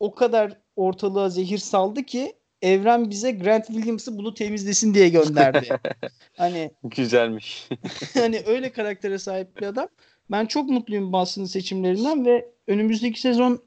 [0.00, 5.68] o kadar ortalığa zehir saldı ki evren bize Grant Williams'ı bunu temizlesin diye gönderdi.
[6.36, 7.68] hani güzelmiş.
[8.14, 9.88] hani öyle karaktere sahip bir adam.
[10.30, 13.62] Ben çok mutluyum Boston'ın seçimlerinden ve önümüzdeki sezon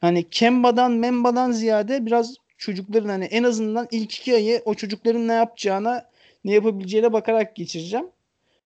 [0.00, 5.32] hani Kemba'dan Memba'dan ziyade biraz çocukların hani en azından ilk iki ayı o çocukların ne
[5.32, 6.10] yapacağına
[6.44, 8.06] ne yapabileceğine bakarak geçireceğim.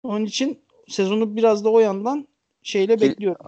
[0.03, 2.27] Onun için sezonu biraz da o yandan
[2.63, 3.45] şeyle Ki, bekliyorum.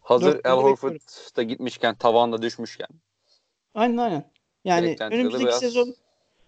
[0.00, 0.96] Hazır El Horford
[1.36, 2.88] da gitmişken tavanda düşmüşken.
[3.74, 4.35] Aynen aynen.
[4.66, 5.60] Yani önümüzdeki biraz...
[5.60, 5.94] sezon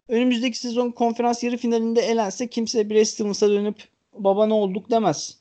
[0.08, 5.38] önümüzdeki sezon konferans yarı finalinde elense kimse Brad Stevens'a dönüp baba ne olduk demez.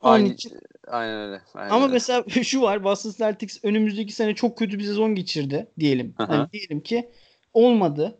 [0.00, 0.52] Onun Aynı, için.
[0.86, 1.42] Aynen öyle.
[1.54, 1.92] Aynen Ama öyle.
[1.92, 6.14] mesela şu var Boston Celtics önümüzdeki sene çok kötü bir sezon geçirdi diyelim.
[6.18, 7.10] Yani diyelim ki
[7.54, 8.18] olmadı.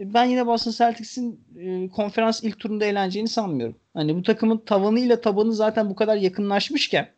[0.00, 3.76] Ben yine Boston Celtics'in e, konferans ilk turunda eğleneceğini sanmıyorum.
[3.94, 7.08] Hani bu takımın tavanıyla tabanı zaten bu kadar yakınlaşmışken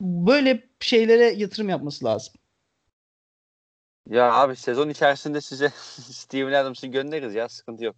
[0.00, 2.34] böyle şeylere yatırım yapması lazım.
[4.10, 5.68] Ya abi sezon içerisinde size
[6.10, 7.96] Steven Adams'ı göndeririz ya sıkıntı yok.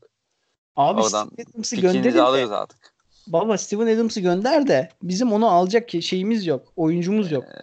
[0.77, 2.95] Abi Oradan Steven Adams'ı göndeririz alırız artık.
[3.27, 6.73] Baba Steven Adams'ı gönder de bizim onu alacak şeyimiz yok.
[6.77, 7.45] Oyuncumuz yok.
[7.45, 7.61] Ee,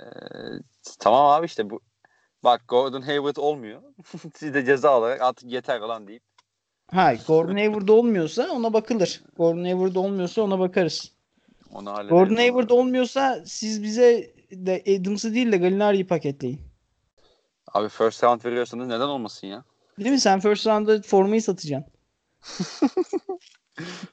[1.00, 1.80] tamam abi işte bu
[2.44, 3.82] bak Gordon Hayward olmuyor.
[4.36, 6.24] Siz de ceza olarak artık yeter lan deyip.
[6.92, 9.24] Ha Gordon Hayward olmuyorsa ona bakılır.
[9.38, 11.12] Gordon Hayward olmuyorsa ona bakarız.
[11.74, 16.73] Onu Gordon Hayward olmuyorsa siz bize de Adams'ı değil de Gallinari'yi paketleyin.
[17.74, 19.64] Abi first round veriyorsanız neden olmasın ya?
[20.00, 20.20] Değil mi?
[20.20, 21.92] Sen first round'da formayı satacaksın.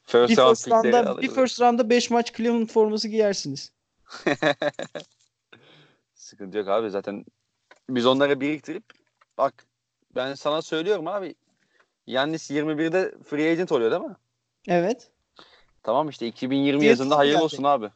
[0.03, 3.71] first bir first round'da, bir first round'da 5 maç Cleveland forması giyersiniz.
[6.15, 7.25] Sıkıntı yok abi zaten
[7.89, 8.83] biz onları biriktirip
[9.37, 9.65] bak
[10.15, 11.35] ben sana söylüyorum abi
[12.07, 14.15] Yannis 21'de free agent oluyor değil mi?
[14.67, 15.11] Evet.
[15.83, 17.89] Tamam işte 2020 Fiyatı yazında hayırlı olsun abi.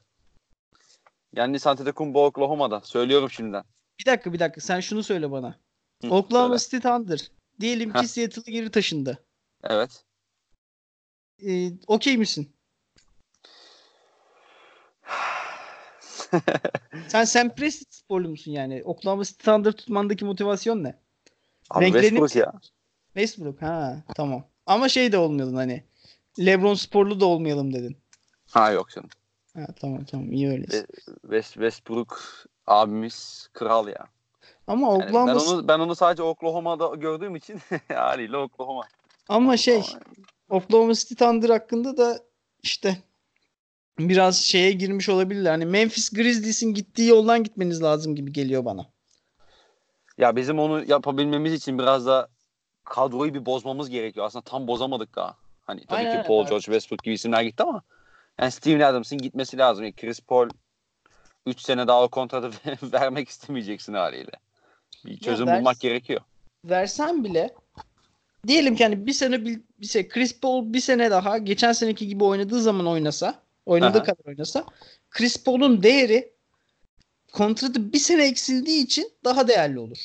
[1.36, 2.82] Yannis Antetokounmpo Oklahoma'da.
[2.82, 3.64] Söylüyorum şimdiden.
[4.00, 5.60] Bir dakika bir dakika sen şunu söyle bana.
[6.02, 7.32] Hı, Oklahoma City Thunder.
[7.60, 9.26] Diyelim ki Seattle'ı geri taşındı.
[9.64, 10.04] Evet.
[11.48, 12.56] Ee, Okey misin?
[17.08, 18.84] Sen Sam Presti sporlu musun yani?
[18.84, 21.00] Oklahoma City Thunder tutmandaki motivasyon ne?
[21.70, 22.20] Abi Renklerini...
[22.20, 22.54] Westbrook ya.
[23.14, 24.48] Westbrook ha tamam.
[24.66, 25.84] Ama şey de olmayalım hani.
[26.40, 27.98] LeBron sporlu da olmayalım dedin.
[28.52, 29.10] Ha yok canım.
[29.54, 30.66] Ha, tamam tamam iyi öyle.
[31.22, 34.08] West, Westbrook abimiz kral ya.
[34.68, 35.28] Ama yani Oklahoma...
[35.28, 37.60] ben onu ben onu sadece Oklahoma'da gördüğüm için
[37.94, 38.84] haliyle Oklahoma.
[39.30, 39.84] Ama şey
[40.50, 42.20] Oklahoma City Thunder hakkında da
[42.64, 42.98] işte
[44.00, 45.52] biraz şeye girmiş olabilirler.
[45.52, 48.86] Hani Memphis Grizzlies'in gittiği yoldan gitmeniz lazım gibi geliyor bana.
[50.18, 52.28] Ya bizim onu yapabilmemiz için biraz da
[52.84, 54.26] kadroyu bir bozmamız gerekiyor.
[54.26, 55.36] Aslında tam bozamadık daha.
[55.66, 56.50] Hani tabii Aynen, ki Paul evet.
[56.50, 57.82] George, Westbrook gibi isimler gitti ama
[58.40, 59.84] yani Steven Adams'ın gitmesi lazım.
[59.84, 60.50] Yani Chris Paul
[61.46, 62.52] 3 sene daha o kontratı
[62.94, 64.32] vermek istemeyeceksin haliyle.
[65.06, 66.22] Bir çözüm ya bulmak gerekiyor.
[66.66, 67.54] Versen bile
[68.48, 72.08] diyelim ki hani bir sene bir, bir şey Chris Paul bir sene daha geçen seneki
[72.08, 74.04] gibi oynadığı zaman oynasa oynadığı Aha.
[74.04, 74.66] kadar oynasa
[75.10, 76.34] Chris Paul'un değeri
[77.34, 79.98] kontratı bir sene eksildiği için daha değerli olur.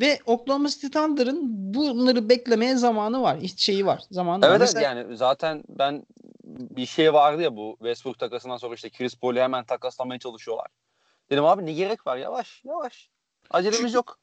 [0.00, 1.38] Ve Oklahoma City Thunder'ın
[1.74, 3.40] bunları beklemeye zamanı var.
[3.40, 4.02] Hiç şeyi var.
[4.10, 4.68] Zamanı evet, var.
[4.72, 6.06] Evet yani zaten ben
[6.58, 10.66] bir şey vardı ya bu Westbrook takasından sonra işte Chris Paul'u hemen takaslamaya çalışıyorlar.
[11.30, 13.08] Dedim abi ne gerek var yavaş yavaş.
[13.50, 14.18] Acelemiz yok.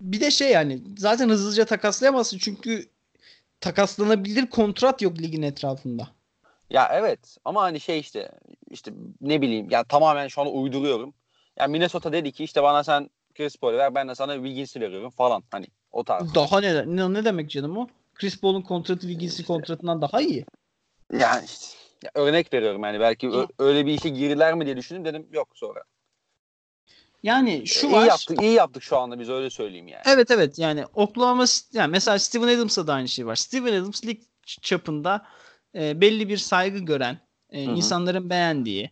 [0.00, 2.88] Bir de şey yani zaten hızlıca takaslayamazsın çünkü
[3.60, 6.08] takaslanabilir kontrat yok ligin etrafında.
[6.70, 8.32] Ya evet ama hani şey işte
[8.70, 11.14] işte ne bileyim ya tamamen şu an uyduruyorum.
[11.58, 15.10] Ya Minnesota dedi ki işte bana sen Chris Paul'u ver ben de sana Wiggins'i veriyorum
[15.10, 16.34] falan hani o tarz.
[16.34, 17.88] Daha ne, ne, ne demek canım o?
[18.14, 19.46] Chris Paul'un kontratı Wiggins'in işte.
[19.46, 20.44] kontratından daha iyi.
[21.12, 25.04] Yani işte ya örnek veriyorum yani belki ö- öyle bir işe girdiler mi diye düşündüm
[25.04, 25.84] dedim yok sonra.
[27.22, 28.06] Yani şu iyi var.
[28.06, 30.02] yaptık, iyi yaptık şu anda biz öyle söyleyeyim yani.
[30.06, 33.36] Evet evet yani Oklahoma yani mesela Steven Adams'da da aynı şey var.
[33.36, 34.20] Steven Adams lig
[34.62, 35.26] çapında
[35.74, 37.20] e, belli bir saygı gören,
[37.50, 38.90] e, insanların beğendiği,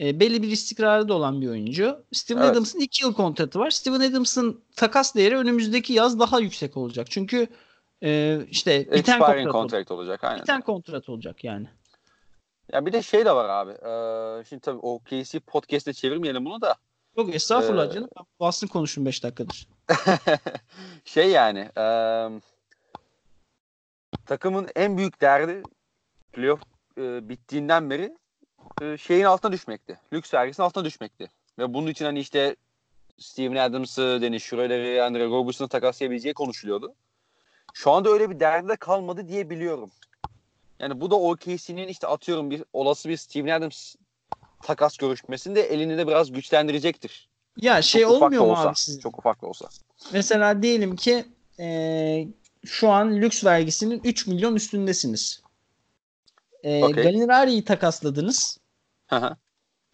[0.00, 2.04] e, belli bir istikrarı da olan bir oyuncu.
[2.12, 2.50] Steven evet.
[2.50, 3.70] Adams'ın 2 yıl kontratı var.
[3.70, 7.06] Steven Adams'ın takas değeri önümüzdeki yaz daha yüksek olacak.
[7.10, 7.48] Çünkü
[8.02, 10.24] e, işte biten kontrat, kontrat olacak.
[10.24, 10.42] Aynen.
[10.42, 11.66] Biten kontrat olacak yani.
[12.72, 13.72] Ya bir de şey de var abi.
[13.72, 16.74] Ee, şimdi tabii OKC podcast'e çevirmeyelim bunu da.
[17.16, 17.92] Yok estağfurullah ee...
[17.92, 18.08] canım.
[18.40, 19.68] Bastın konuşun 5 dakikadır.
[21.04, 21.86] şey yani e,
[24.26, 25.62] takımın en büyük derdi
[26.32, 26.62] playoff
[26.98, 28.16] e, bittiğinden beri
[28.82, 29.98] e, şeyin altına düşmekti.
[30.12, 31.30] Lüks vergisinin altına düşmekti.
[31.58, 32.56] Ve bunun için hani işte
[33.18, 36.94] Steven Adams'ı, Dennis Schroeder'i, Andre Robertson'ı takaslayabileceği konuşuluyordu.
[37.76, 39.90] Şu anda öyle bir derdi de kalmadı diye biliyorum.
[40.78, 43.94] Yani bu da OKC'nin işte atıyorum bir olası bir Steven Adams
[44.62, 47.28] takas görüşmesinde elini de biraz güçlendirecektir.
[47.56, 49.00] Ya şey çok olmuyor mu olsa, abi sizin?
[49.00, 49.68] Çok ufak da olsa.
[50.12, 51.24] Mesela diyelim ki
[51.60, 52.28] e,
[52.64, 55.42] şu an lüks vergisinin 3 milyon üstündesiniz.
[56.62, 57.04] E, okay.
[57.04, 58.58] Galinari'yi takasladınız.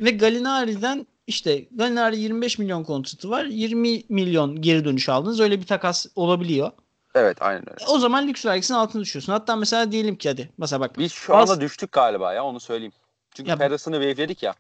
[0.01, 3.45] Ve Galinari'den işte Galinari 25 milyon kontratı var.
[3.45, 5.41] 20 milyon geri dönüş aldınız.
[5.41, 6.73] Öyle bir takas olabiliyor.
[7.15, 7.85] Evet aynen öyle.
[7.89, 9.33] O zaman lüks vergisinin altına düşüyorsun.
[9.33, 10.51] Hatta mesela diyelim ki hadi.
[10.59, 10.99] Mesela bak.
[10.99, 12.93] Biz şu anda düştük galiba ya onu söyleyeyim.
[13.35, 14.55] Çünkü ya, Patterson'ı wave'ledik ya.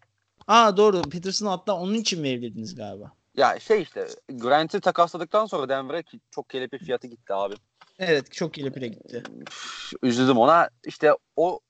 [0.48, 1.02] Aa doğru.
[1.02, 3.12] Peterson'ı hatta onun için wave'lediniz galiba.
[3.36, 7.54] Ya şey işte Grant'i takasladıktan sonra Denver'e çok kelepir fiyatı gitti abi.
[7.98, 9.22] Evet çok kelepire gitti.
[10.02, 10.68] Üzüldüm ona.
[10.84, 11.60] İşte o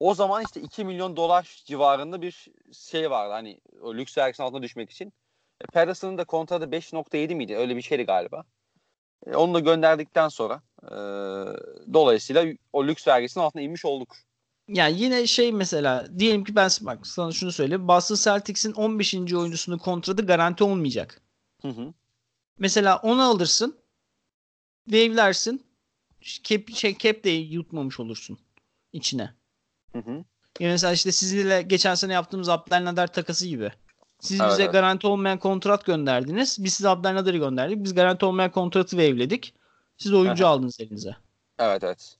[0.00, 4.62] o zaman işte 2 milyon dolar civarında bir şey vardı hani o lüks vergisinin altına
[4.62, 5.12] düşmek için.
[5.60, 7.56] E, Patterson'ın da kontratı 5.7 miydi?
[7.56, 8.44] Öyle bir şeydi galiba.
[9.26, 10.94] E, onu da gönderdikten sonra e,
[11.92, 14.16] dolayısıyla o lüks vergisinin altına inmiş olduk.
[14.68, 17.88] Yani yine şey mesela diyelim ki ben bak sana şunu söyleyeyim.
[17.88, 19.14] Boston Celtics'in 15.
[19.14, 21.20] oyuncusunun kontratı garanti olmayacak.
[21.62, 21.94] Hı hı.
[22.58, 23.76] Mesela onu alırsın.
[24.84, 25.66] Wave'lersin.
[26.42, 28.38] Cap, şey, cap de yutmamış olursun
[28.92, 29.34] içine.
[29.92, 30.24] Hı hı.
[30.60, 33.72] Yani mesela işte sizinle geçen sene yaptığımız Abdelnader takası gibi.
[34.20, 34.72] Siz evet, bize evet.
[34.72, 36.64] garanti olmayan kontrat gönderdiniz.
[36.64, 37.84] Biz size Abdelnader'i gönderdik.
[37.84, 39.54] Biz garanti olmayan kontratı wave'ledik.
[39.96, 40.52] Siz oyuncu Aha.
[40.52, 41.16] aldınız elinize.
[41.58, 42.16] Evet evet.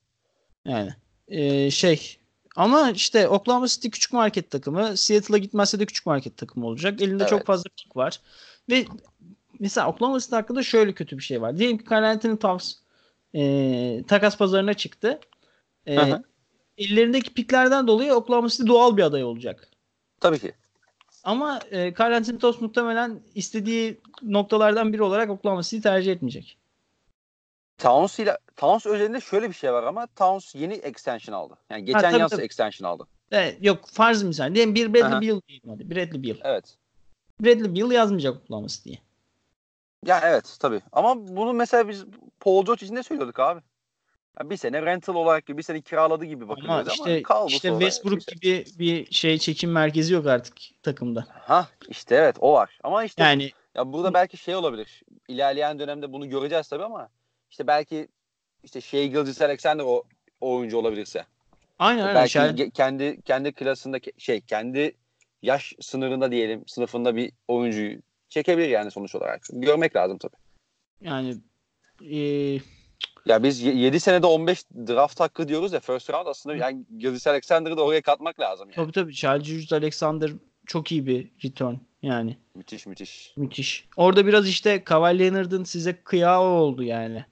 [0.65, 0.93] Yani
[1.27, 2.17] e, şey
[2.55, 4.97] ama işte Oklahoma City küçük market takımı.
[4.97, 7.01] Seattle'a gitmezse de küçük market takımı olacak.
[7.01, 7.29] Elinde evet.
[7.29, 8.21] çok fazla pik var.
[8.69, 8.85] Ve
[9.59, 11.57] mesela Oklahoma City hakkında şöyle kötü bir şey var.
[11.57, 12.73] Diyelim ki Carl Anthony Towns
[13.35, 15.19] e, takas pazarına çıktı.
[15.87, 15.97] E,
[16.77, 19.67] ellerindeki piklerden dolayı Oklahoma City doğal bir aday olacak.
[20.19, 20.53] Tabii ki.
[21.27, 26.57] Ama e, Carl Anthony Towns muhtemelen istediği noktalardan biri olarak Oklahoma City tercih etmeyecek.
[27.77, 31.57] Towns ile Towns özelinde şöyle bir şey var ama Towns yeni extension aldı.
[31.69, 32.41] Yani geçen ha, yaz tabii.
[32.41, 33.07] extension aldı.
[33.31, 34.55] Evet, yok farz misal.
[34.55, 35.21] Diyelim bir Bradley Aha.
[35.21, 35.89] Beal diyelim hadi.
[35.89, 36.37] Bradley Beal.
[36.43, 36.77] Evet.
[37.41, 38.99] Bradley Beal yazmayacak Oklahoma City'ye.
[40.05, 40.81] Ya evet tabii.
[40.91, 42.05] Ama bunu mesela biz
[42.39, 43.61] Paul George için de söylüyorduk abi.
[44.43, 48.19] Bir sene rental olarak gibi bir sene kiraladı gibi bakılıyordu ama, işte, ama işte Westbrook
[48.19, 48.35] işte.
[48.35, 51.27] gibi bir şey çekim merkezi yok artık takımda.
[51.29, 52.79] Ha işte evet o var.
[52.83, 55.03] Ama işte yani ya burada belki şey olabilir.
[55.27, 57.09] İlerleyen dönemde bunu göreceğiz tabii ama
[57.51, 58.07] işte belki
[58.63, 60.03] işte şey Gilgis Alexander o,
[60.41, 61.25] o oyuncu olabilirse.
[61.79, 62.15] Aynen aynen.
[62.15, 62.69] Belki şey...
[62.69, 64.95] kendi kendi klasında şey kendi
[65.41, 67.99] yaş sınırında diyelim sınıfında bir oyuncuyu
[68.29, 69.41] çekebilir yani sonuç olarak.
[69.51, 70.35] Görmek lazım tabii.
[71.01, 71.35] Yani
[72.01, 72.59] e,
[73.27, 77.77] ya biz 7 senede 15 draft hakkı diyoruz ya first round aslında yani Gilgis Alexander'ı
[77.77, 78.75] da oraya katmak lazım yani.
[78.75, 79.13] Tabii tabii.
[79.13, 80.31] Charles Alexander
[80.65, 82.37] çok iyi bir return yani.
[82.55, 83.33] Müthiş müthiş.
[83.37, 83.87] Müthiş.
[83.97, 87.25] Orada biraz işte Kawhi Leonard'ın size kıyağı oldu yani.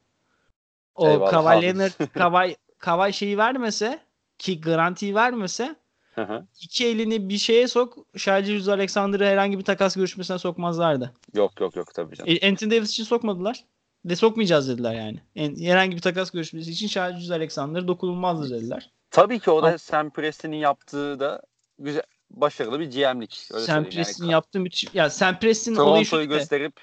[0.96, 4.00] O Eyvallah Kawhi Leonard Kawhi, Kawhi şeyi vermese
[4.38, 5.76] ki garantiyi vermese
[6.16, 11.14] Hı iki elini bir şeye sok Şarjı Alexander'ı herhangi bir takas görüşmesine sokmazlardı.
[11.34, 12.38] Yok yok yok tabii canım.
[12.42, 13.64] E, Anthony Davis için sokmadılar.
[14.06, 15.20] De sokmayacağız dediler yani.
[15.36, 18.92] En, herhangi bir takas görüşmesi için Şarjı Alexander dokunulmazdır dediler.
[19.12, 21.42] Tabii ki o da Sam Preston'in yaptığı da
[21.80, 23.50] güzel başarılı bir GM'lik.
[23.54, 24.34] Öyle Sam Preston'in yani.
[24.34, 24.90] yaptığı müthiş.
[24.94, 26.82] Ya Sam Preston'in olayı şu gösterip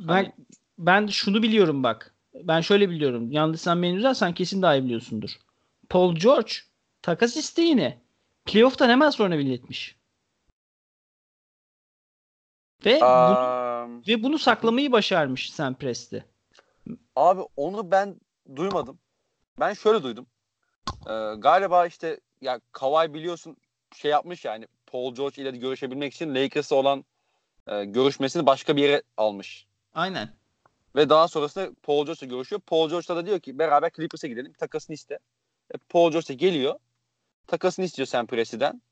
[0.00, 0.32] ben hani...
[0.78, 3.32] ben şunu biliyorum bak ben şöyle biliyorum.
[3.32, 5.30] Yanlış sen beni düzelsen kesin daha iyi biliyorsundur.
[5.88, 6.52] Paul George
[7.02, 7.98] takas isteğini
[8.44, 9.96] playoff'tan hemen sonra belirtmiş.
[12.86, 16.24] Ve, um, bunu, ve bunu saklamayı başarmış Sam Presti.
[17.16, 18.20] Abi onu ben
[18.56, 18.98] duymadım.
[19.60, 20.26] Ben şöyle duydum.
[21.06, 23.56] Ee, galiba işte ya Kawhi biliyorsun
[23.94, 27.04] şey yapmış yani Paul George ile görüşebilmek için Lakers'a olan
[27.66, 29.66] e, görüşmesini başka bir yere almış.
[29.94, 30.28] Aynen.
[30.96, 32.60] Ve daha sonrasında Paul George'la görüşüyor.
[32.60, 34.52] Paul George da diyor ki beraber Clippers'a gidelim.
[34.52, 35.18] Takasını iste.
[35.74, 36.74] E, Paul George da geliyor.
[37.46, 38.82] Takasını istiyor Sam Presti'den.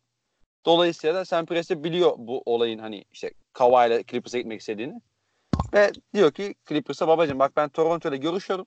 [0.64, 5.00] Dolayısıyla da Sam Presti biliyor bu olayın hani işte Kawhi ile Clippers'a gitmek istediğini.
[5.72, 8.66] Ve diyor ki Clippers'a babacığım bak ben Toronto'da görüşüyorum.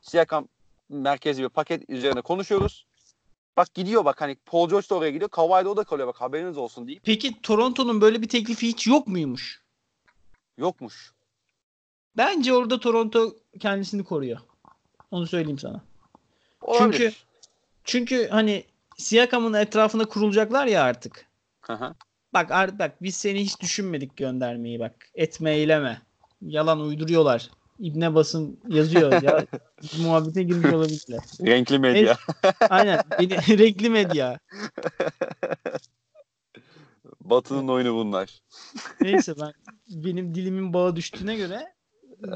[0.00, 0.48] Siakam
[0.88, 2.86] merkezi bir paket üzerine konuşuyoruz.
[3.56, 5.30] Bak gidiyor bak hani Paul George da oraya gidiyor.
[5.30, 7.02] Kawhi de o da kalıyor bak haberiniz olsun deyip.
[7.04, 9.62] Peki Toronto'nun böyle bir teklifi hiç yok muymuş?
[10.58, 11.12] Yokmuş.
[12.16, 14.40] Bence orada Toronto kendisini koruyor.
[15.10, 15.84] Onu söyleyeyim sana.
[16.60, 16.98] Olabilir.
[16.98, 17.12] Çünkü
[17.84, 18.64] çünkü hani
[19.02, 21.26] Siakam'ın etrafına kurulacaklar ya artık.
[21.68, 21.94] Aha.
[22.34, 24.94] Bak artık bak biz seni hiç düşünmedik göndermeyi bak.
[25.14, 26.02] Etme eyleme.
[26.40, 27.50] Yalan uyduruyorlar.
[27.78, 29.22] İbne basın yazıyor.
[29.22, 29.46] ya,
[30.02, 31.20] muhabbete girmiş olabilirler.
[31.46, 32.16] Renkli medya.
[32.70, 33.00] Aynen.
[33.18, 34.38] Beni, renkli medya.
[37.20, 38.42] Batı'nın oyunu bunlar.
[39.00, 39.52] Neyse ben
[39.88, 41.74] benim dilimin bağı düştüğüne göre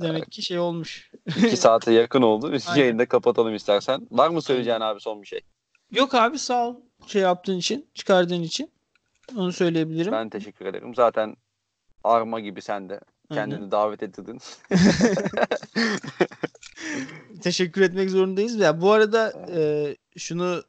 [0.03, 1.11] demek ki şey olmuş.
[1.27, 2.53] İki saate yakın oldu.
[2.53, 2.81] Biz Aynen.
[2.81, 4.09] yayını da kapatalım istersen.
[4.11, 5.41] Var mı söyleyeceğin abi son bir şey?
[5.91, 6.77] Yok abi sağ ol
[7.07, 8.71] şey yaptığın için, çıkardığın için.
[9.37, 10.13] Onu söyleyebilirim.
[10.13, 10.95] Ben teşekkür ederim.
[10.95, 11.37] Zaten
[12.05, 13.01] arma gibi sen de
[13.33, 13.71] kendini Aynen.
[13.71, 14.39] davet ettirdin.
[17.43, 18.57] Teşekkür etmek zorundayız.
[18.57, 20.63] Ya bu arada e, şunu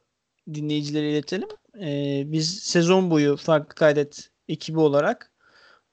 [0.54, 1.48] dinleyicilere iletelim.
[1.80, 5.32] E, biz sezon boyu farklı kaydet ekibi olarak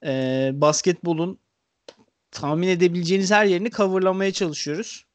[0.06, 1.40] e, basketbolun
[2.32, 5.06] tahmin edebileceğiniz her yerini coverlamaya çalışıyoruz.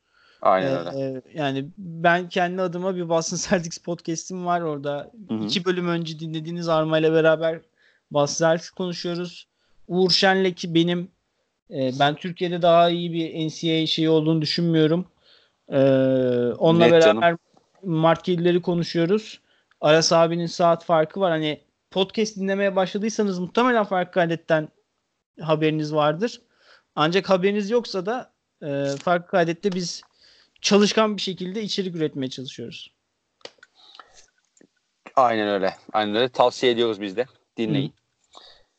[0.42, 1.22] Aynen Ee, öyle.
[1.34, 5.10] yani ben kendi adıma bir Boston Celtics podcast'im var orada.
[5.28, 5.44] Hı hı.
[5.44, 7.60] iki bölüm önce dinlediğiniz Arma ile beraber
[8.10, 9.46] Boston Celtics konuşuyoruz.
[9.88, 11.08] Uğur Şen'le ki benim
[11.70, 15.06] e, ben Türkiye'de daha iyi bir NCAA şeyi olduğunu düşünmüyorum.
[15.68, 15.76] Ee,
[16.58, 17.38] onunla Net beraber canım.
[17.82, 19.40] marketleri konuşuyoruz.
[19.80, 21.30] Aras abinin saat farkı var.
[21.30, 21.60] Hani
[21.90, 24.68] podcast dinlemeye başladıysanız muhtemelen farklı kaydetten
[25.40, 26.40] haberiniz vardır.
[26.94, 28.30] Ancak haberiniz yoksa da
[28.62, 30.02] e, farklı kaydette biz
[30.60, 32.94] çalışkan bir şekilde içerik üretmeye çalışıyoruz.
[35.16, 35.76] Aynen öyle.
[35.92, 36.28] Aynen öyle.
[36.28, 37.26] Tavsiye ediyoruz biz de.
[37.56, 37.94] Dinleyin.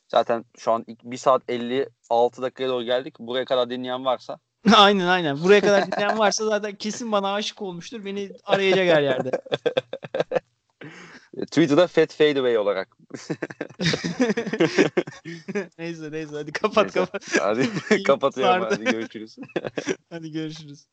[0.08, 3.14] Zaten şu an 1 saat 56 dakikaya doğru geldik.
[3.18, 4.38] Buraya kadar dinleyen varsa
[4.72, 5.44] aynen aynen.
[5.44, 8.04] Buraya kadar dinleyen varsa zaten kesin bana aşık olmuştur.
[8.04, 9.30] Beni arayacak her yerde.
[11.46, 12.96] Twitter'da Fat Fadeaway olarak.
[15.78, 17.00] neyse neyse hadi kapat Neyse.
[17.00, 17.22] kapat.
[17.38, 17.68] Hadi
[18.06, 18.62] kapatıyorum.
[18.62, 19.36] Hadi görüşürüz.
[20.10, 20.86] Hadi görüşürüz.